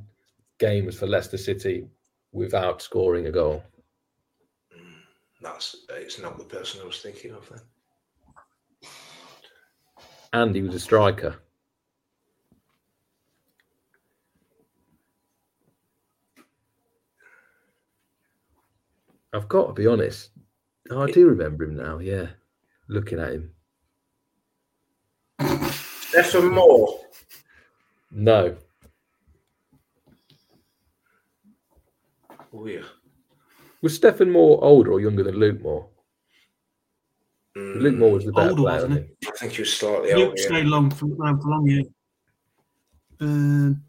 [0.59, 1.87] games for Leicester City
[2.33, 3.63] without scoring a goal.
[5.41, 7.61] That's it's not the person I was thinking of then.
[10.33, 11.37] And he was a striker.
[19.33, 20.31] I've got to be honest.
[20.91, 21.99] Oh, I do remember him now.
[21.99, 22.29] Yeah,
[22.89, 23.51] looking at him.
[26.23, 27.01] Stephen Moore.
[28.11, 28.57] No,
[32.57, 32.83] Oh yeah.
[33.83, 35.89] was Stefan Moore older or younger than Luke Moore?
[37.57, 38.71] Luke Moore was the better Older, player.
[38.71, 39.11] I wasn't think.
[39.27, 40.27] I think he was slightly older.
[40.27, 40.45] Luke yeah.
[40.45, 41.83] stayed long for, around for long, yeah.
[43.21, 43.83] Um,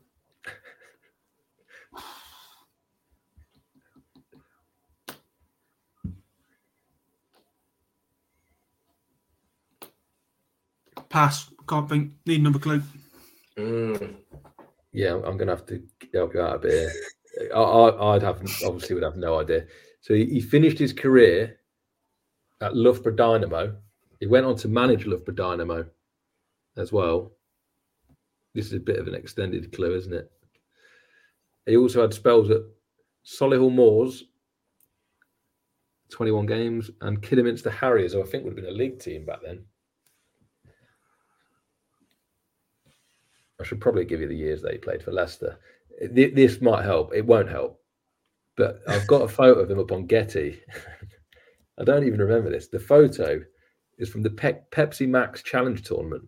[11.15, 11.49] pass.
[11.67, 12.11] Can't think.
[12.25, 12.81] Need another clue.
[13.57, 14.15] Mm.
[14.91, 15.81] Yeah, I'm going to have to
[16.13, 16.91] help you out a bit.
[17.37, 17.51] Here.
[17.55, 19.65] I, I, I'd have obviously would have no idea.
[20.01, 21.57] So he, he finished his career
[22.61, 23.75] at Loughborough Dynamo.
[24.19, 25.85] He went on to manage Loughborough Dynamo
[26.77, 27.31] as well.
[28.53, 30.29] This is a bit of an extended clue, isn't it?
[31.65, 32.61] He also had spells at
[33.25, 34.25] Solihull Moors,
[36.11, 39.39] 21 games, and Kidderminster Harriers, who I think would have been a league team back
[39.43, 39.65] then.
[43.59, 45.57] I should probably give you the years that he played for Leicester.
[46.11, 47.13] This might help.
[47.13, 47.79] It won't help.
[48.57, 50.61] But I've got a photo of him up on Getty.
[51.79, 52.67] I don't even remember this.
[52.67, 53.41] The photo
[53.97, 56.23] is from the Pe- Pepsi Max Challenge Tournament.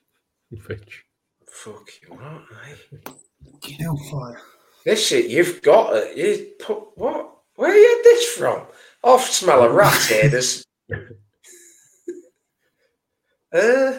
[0.50, 1.04] Which
[1.46, 3.74] Fuck you, aren't they?
[3.74, 4.40] Hellfire.
[4.84, 6.16] This shit, you've got it.
[6.16, 7.36] You put what?
[7.56, 8.66] Where you had this from?
[9.04, 10.28] I smell a rat here.
[10.28, 10.64] There's
[13.52, 13.98] uh,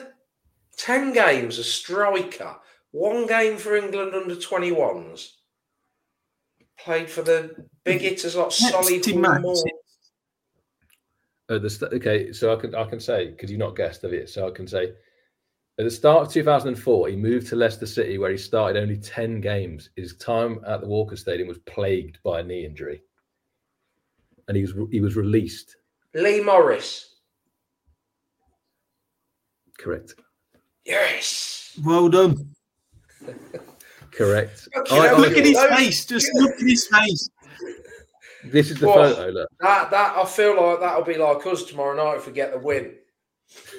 [0.81, 2.55] ten games a striker,
[2.91, 5.37] one game for England under twenty ones.
[6.79, 9.55] Played for the big hitters like Solid Pepsi Moore.
[11.49, 14.13] at the st- okay, so I can I can say because you've not guessed of
[14.13, 14.93] it, so I can say
[15.77, 19.39] at the start of 2004, he moved to Leicester City where he started only 10
[19.41, 19.89] games.
[19.95, 23.01] His time at the Walker Stadium was plagued by a knee injury,
[24.47, 25.77] and he was he was released.
[26.15, 27.19] Lee Morris.
[29.77, 30.13] Correct.
[30.85, 31.77] Yes.
[31.83, 32.49] Well done.
[34.11, 34.67] Correct.
[34.75, 36.05] Okay, I- now I- Look at his Those- face.
[36.05, 37.29] Just look at his face.
[38.45, 39.29] this is the Well, photo.
[39.31, 39.49] Look.
[39.59, 42.59] That that I feel like that'll be like us tomorrow night if we get the
[42.59, 42.95] win.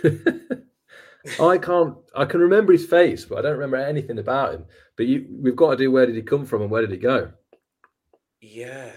[1.40, 1.96] I can't.
[2.16, 4.64] I can remember his face, but I don't remember anything about him.
[4.96, 6.96] But you, we've got to do where did he come from and where did he
[6.96, 7.30] go?
[8.40, 8.90] Yeah.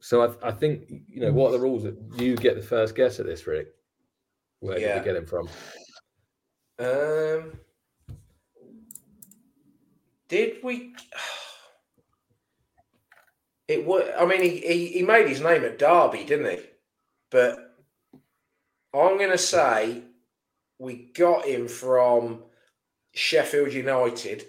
[0.00, 2.96] So I, I think you know what are the rules that you get the first
[2.96, 3.68] guess at this, Rick.
[4.60, 4.98] Where did Yeah.
[4.98, 5.48] we get him from?
[6.78, 7.58] Um,
[10.28, 10.94] did we?
[13.68, 14.02] It was.
[14.18, 16.64] I mean, he, he he made his name at Derby, didn't he?
[17.30, 17.74] But
[18.92, 20.02] I'm going to say
[20.78, 22.40] we got him from
[23.14, 24.44] Sheffield United,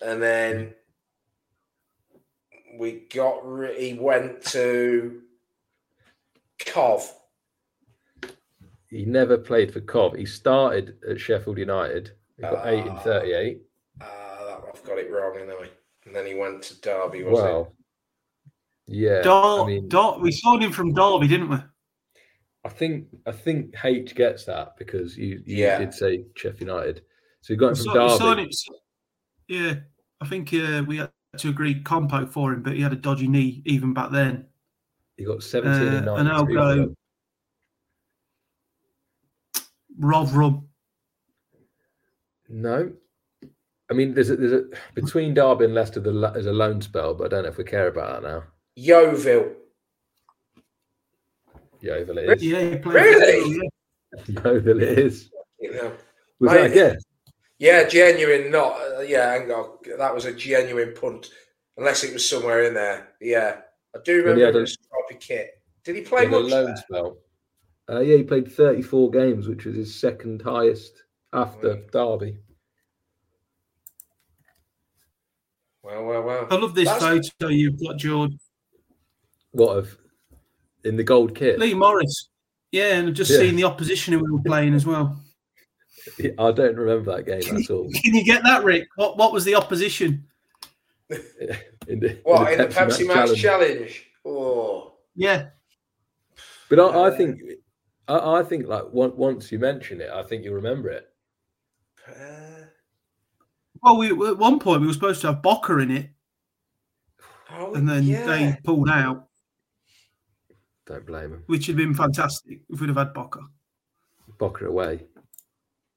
[0.00, 0.74] and then
[2.76, 3.42] we got.
[3.78, 5.20] He went to
[6.66, 7.14] Cov.
[8.90, 10.14] He never played for Cov.
[10.16, 12.10] He started at Sheffield United.
[12.36, 12.98] He got eight in Ah.
[12.98, 13.62] thirty-eight.
[14.00, 15.70] Ah, I've got it wrong, anyway.
[16.06, 17.42] And then he went to Derby, was it?
[17.42, 17.74] Well,
[18.86, 19.22] yeah.
[19.22, 21.56] Dar- I mean, Dar- we signed him from Derby, didn't we?
[22.64, 25.78] I think I think H gets that because you, you Yeah.
[25.78, 27.02] did say Sheffield United.
[27.42, 28.18] So you got him We from si- Derby.
[28.18, 28.50] signed him-
[29.48, 29.74] yeah,
[30.20, 33.28] I think uh, we had to agree compo for him, but he had a dodgy
[33.28, 34.46] knee even back then.
[35.16, 36.54] He got 17 and Uh, and I'll 92
[36.86, 36.94] go-
[40.26, 40.68] for them.
[42.48, 42.92] No.
[43.90, 44.64] I mean, there's a, there's a
[44.94, 47.88] between Derby and Leicester there's a loan spell, but I don't know if we care
[47.88, 48.44] about that now.
[48.76, 49.52] Yeovil.
[51.80, 52.42] Yeovil it is.
[52.42, 52.78] Yeah.
[52.84, 53.60] Really?
[54.26, 55.30] Yeovil it is.
[55.58, 55.92] You know.
[56.38, 57.02] Was that a guess?
[57.58, 58.50] Yeah, genuine.
[58.50, 58.80] Not.
[58.80, 59.76] Uh, yeah, hang on.
[59.98, 61.30] That was a genuine punt,
[61.76, 63.08] unless it was somewhere in there.
[63.20, 63.60] Yeah,
[63.94, 65.50] I do remember yeah, a a- stripy kit.
[65.84, 66.50] Did he He play had a much?
[66.50, 66.76] loan there?
[66.76, 67.18] spell.
[67.90, 71.02] Uh, yeah, he played 34 games, which was his second highest
[71.32, 71.90] after Mm.
[71.90, 72.38] Derby.
[75.82, 76.46] Well, well, well.
[76.50, 78.32] I love this That's- photo you've got, George.
[79.52, 79.98] What of
[80.84, 81.58] in the gold kit?
[81.58, 82.28] Lee Morris.
[82.70, 83.38] Yeah, and I've just Yeah.
[83.38, 85.20] seen the opposition who we were playing as well.
[86.38, 87.90] I don't remember that game at all.
[88.04, 88.88] Can you get that, Rick?
[88.96, 90.26] What What was the opposition?
[91.88, 93.42] In the, What in the Pepsi Max Challenge.
[93.42, 94.06] challenge?
[94.24, 95.48] Oh, Yeah,
[96.68, 97.40] But I, I think,
[98.10, 101.08] I, I think like on- once you mention it, I think you remember it.
[102.08, 102.64] uh,
[103.82, 106.10] well, we at one point we were supposed to have Boca in it,
[107.52, 108.26] oh and then yeah.
[108.26, 109.28] they pulled out,
[110.86, 111.44] Don't blame him.
[111.46, 113.40] which would have been fantastic if we'd have had Boca.
[114.38, 115.04] Boca away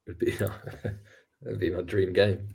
[0.07, 0.31] would be
[1.41, 2.47] that'd be my dream game.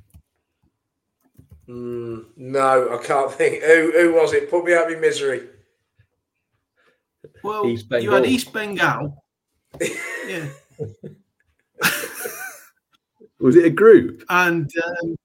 [1.68, 3.62] Mm, no, I can't think.
[3.62, 4.50] Who who was it?
[4.50, 5.48] Put me out of my misery.
[7.42, 9.22] Well, East you had East Bengal.
[10.26, 10.48] Yeah,
[13.40, 14.24] Was it a group?
[14.28, 14.70] and
[15.02, 15.16] um,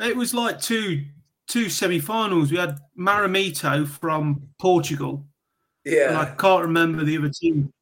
[0.00, 1.04] it was like two
[1.48, 2.50] two semi-finals.
[2.52, 5.26] We had Marítimo from Portugal,
[5.84, 6.08] Yeah.
[6.10, 7.72] and I can't remember the other team.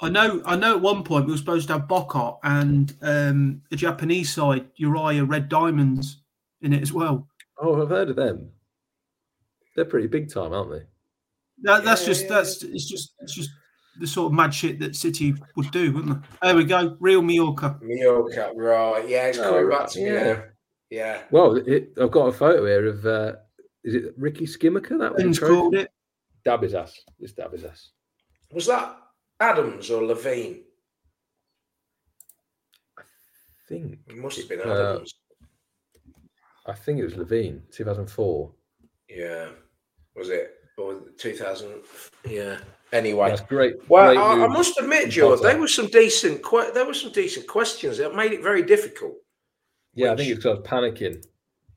[0.00, 0.76] I know, I know.
[0.76, 5.26] At one point, we were supposed to have Boca and um, the Japanese side, Urawa
[5.28, 6.18] Red Diamonds,
[6.60, 7.26] in it as well.
[7.58, 8.50] Oh, I've heard of them.
[9.74, 10.82] They're pretty big time, aren't they?
[11.62, 13.50] That, that's Yeah, just yeah, that's it's just it's just
[13.98, 16.30] the sort of mad shit that City would do, wouldn't it?
[16.42, 17.78] There we go, real Mallorca.
[17.80, 19.08] Mallorca, right?
[19.08, 20.22] Yeah, it's Oh, coming right, back to me yeah.
[20.22, 20.42] now.
[20.90, 21.22] Yeah.
[21.30, 23.32] Well, it, I've got a photo here of uh,
[23.84, 24.98] is it Ricky Skimmaker?
[24.98, 25.90] That was the called it.
[26.46, 26.92] Dabizas.
[27.18, 27.88] It's Dabizas.
[28.52, 28.96] Was that
[29.40, 30.60] Adams or Levein?
[32.98, 33.02] I
[33.68, 35.14] think It must have been Uh, Adams.
[36.66, 38.52] I think it was Levein, 2004.
[39.08, 39.48] yeah.
[40.14, 40.52] Was it?
[40.76, 41.82] Or 2000?
[42.28, 42.58] Yeah.
[42.92, 43.30] Anyway.
[43.30, 43.74] That's great.
[43.88, 46.42] Well, great I, I must admit, from George, there were some decent.
[46.42, 47.98] Que- there were some decent questions.
[47.98, 49.14] It made it very difficult.
[49.94, 51.24] Yeah, I think it's because I was panicking.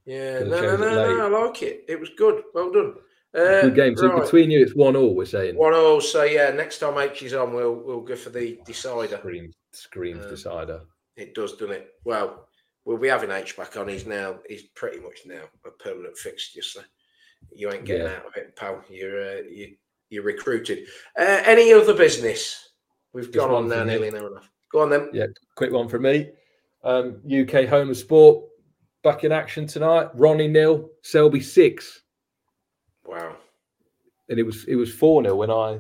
[0.06, 1.38] Yeah, no, no, no, no.
[1.38, 1.86] I like it.
[1.88, 2.44] It was good.
[2.54, 2.96] Well done.
[3.34, 3.96] Uh, Good game.
[3.96, 4.24] So right.
[4.24, 5.16] between you, it's one all.
[5.16, 5.56] We're saying.
[5.56, 6.02] One all.
[6.02, 9.18] So yeah, next time H is on, we'll we'll go for the decider.
[9.18, 10.82] Screams, screams Um, decider.
[11.16, 11.90] It does, doesn't it?
[12.06, 12.48] Well,
[12.86, 13.88] we'll be having H back on.
[13.88, 16.64] He's now he's pretty much now a permanent fixture.
[16.64, 16.82] So
[17.52, 18.14] you ain't getting Yeah.
[18.18, 18.84] out of it, pal.
[18.90, 19.76] You're uh, you
[20.10, 20.88] you're recruited.
[21.18, 22.70] Uh, any other business?
[23.14, 24.52] We've gone on now nearly an hour and a half.
[24.72, 25.10] Go on then.
[25.14, 26.32] Yeah, quick one for me.
[26.84, 28.46] Um, UK Home of Sport
[29.04, 30.10] back in action tonight.
[30.14, 32.02] Ronnie nil, Selby six,
[33.06, 33.36] Wow.
[34.30, 35.80] and it was it was four 0 when I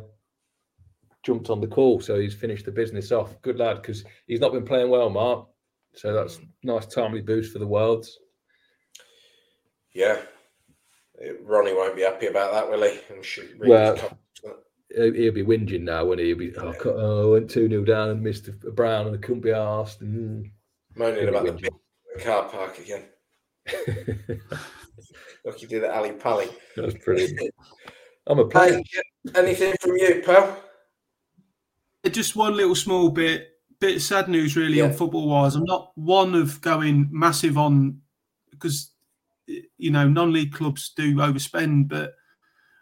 [1.23, 1.99] jumped on the call.
[2.02, 3.40] So he's finished the business off.
[3.41, 5.48] Good lad, because he's not been playing well, Mark.
[5.95, 8.19] So that's nice timely boost for the worlds.
[9.94, 10.22] Yeah.
[11.21, 12.99] Uh, Ronnie won't be happy about that, will he?
[13.13, 13.45] I'm sure.
[13.59, 13.97] Well.
[14.95, 16.25] He'll he'll be whinging now, when he?
[16.25, 19.15] He'll be oh, co- oh, I went two 0 down and missed a brown and
[19.15, 20.01] I couldn't be asked.
[20.01, 20.49] And
[20.95, 22.23] moaning he'll about the whinging.
[22.23, 23.03] car park again.
[25.45, 26.49] Look, you did that Ali Pally.
[26.75, 27.39] That's brilliant.
[28.25, 28.73] I'm a player.
[28.73, 28.83] Hey,
[29.35, 30.63] anything from you, pal?
[32.11, 35.55] just one little small bit, bit of sad news really on football wise.
[35.55, 38.01] I'm not one of going massive on
[38.51, 38.91] because
[39.77, 42.13] you know non-league clubs do overspend, but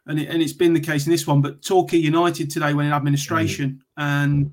[0.07, 1.41] and it, and it's been the case in this one.
[1.41, 4.51] But Torquay United today went in administration, and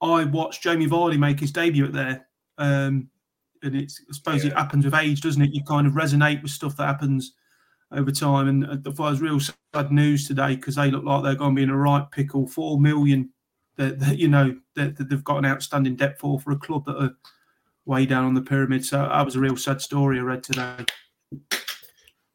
[0.00, 2.26] I watched Jamie Vardy make his debut at there.
[2.58, 3.08] Um,
[3.62, 5.54] and it's I suppose it happens with age, doesn't it?
[5.54, 7.34] You kind of resonate with stuff that happens
[7.90, 8.48] over time.
[8.48, 11.56] And thought it was real sad news today because they look like they're going to
[11.56, 12.46] be in a right pickle.
[12.46, 13.30] Four million
[13.76, 16.84] that, that you know that, that they've got an outstanding debt for for a club
[16.86, 17.16] that are
[17.86, 18.84] way down on the pyramid.
[18.84, 20.84] So that was a real sad story I read today.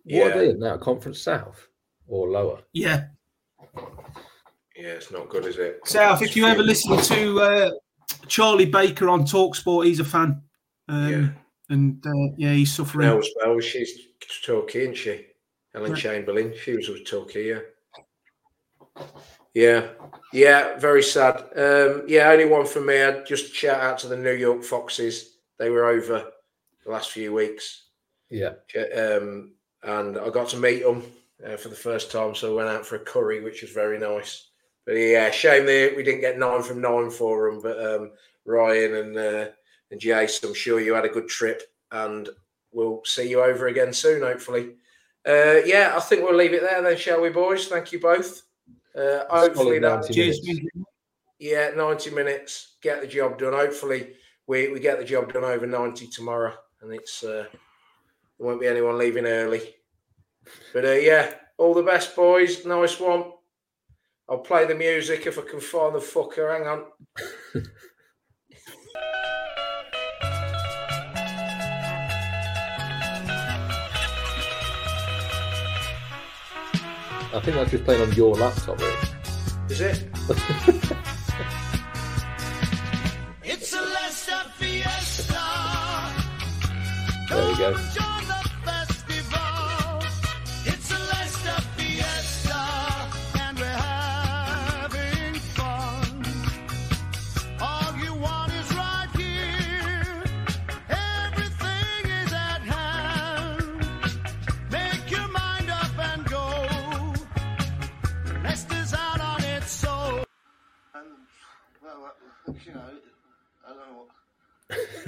[0.06, 0.78] What are they in now?
[0.78, 1.68] Conference South
[2.08, 2.60] or lower?
[2.74, 3.06] Yeah.
[4.76, 5.82] Yeah, it's not good, is it?
[5.86, 7.72] South, if you ever listen to uh,
[8.28, 10.42] Charlie Baker on Talksport, he's a fan.
[10.88, 11.28] Um, Yeah.
[11.72, 13.08] And uh, yeah, he's suffering.
[13.08, 13.60] Mel as well.
[13.60, 13.92] She's
[14.44, 15.26] Torquay, isn't she?
[15.76, 15.98] Ellen Yeah.
[15.98, 16.54] Chamberlain.
[16.60, 17.60] She was with Torquay, yeah.
[19.54, 19.90] Yeah,
[20.34, 21.38] yeah, very sad.
[21.56, 23.02] Um, yeah, only one for me.
[23.02, 25.38] I'd just shout out to the New York Foxes.
[25.58, 26.32] They were over
[26.86, 27.89] the last few weeks.
[28.30, 28.54] Yeah.
[28.96, 29.54] Um,
[29.84, 31.04] and I got to meet them
[31.46, 32.36] uh, for the first time.
[32.36, 34.48] So I went out for a curry, which was very nice.
[34.86, 37.62] But yeah, shame that we didn't get nine from nine for them.
[37.62, 38.12] But um,
[38.46, 39.46] Ryan and uh,
[39.92, 42.30] and Jace, I'm sure you had a good trip, and
[42.72, 44.72] we'll see you over again soon, hopefully.
[45.28, 47.68] Uh, yeah, I think we'll leave it there then, shall we, boys?
[47.68, 48.44] Thank you both.
[48.96, 50.40] Uh, hopefully that Cheers.
[51.40, 53.54] yeah, 90 minutes, get the job done.
[53.54, 54.14] Hopefully,
[54.48, 57.46] we, we get the job done over 90 tomorrow, and it's uh,
[58.40, 59.62] there won't be anyone leaving early.
[60.74, 62.66] But uh, yeah, all the best, boys.
[62.66, 63.26] Nice one.
[64.30, 66.58] I'll play the music if I can find the fucker.
[66.58, 66.86] Hang on.
[77.32, 79.10] I think that's just playing on your laptop, Rich.
[79.70, 80.96] Is it?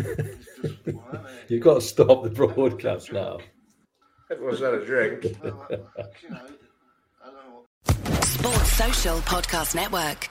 [1.48, 3.40] You've got to stop the broadcast now.
[4.32, 5.24] Everyone's had a drink.
[8.24, 10.31] Sports Social Podcast Network.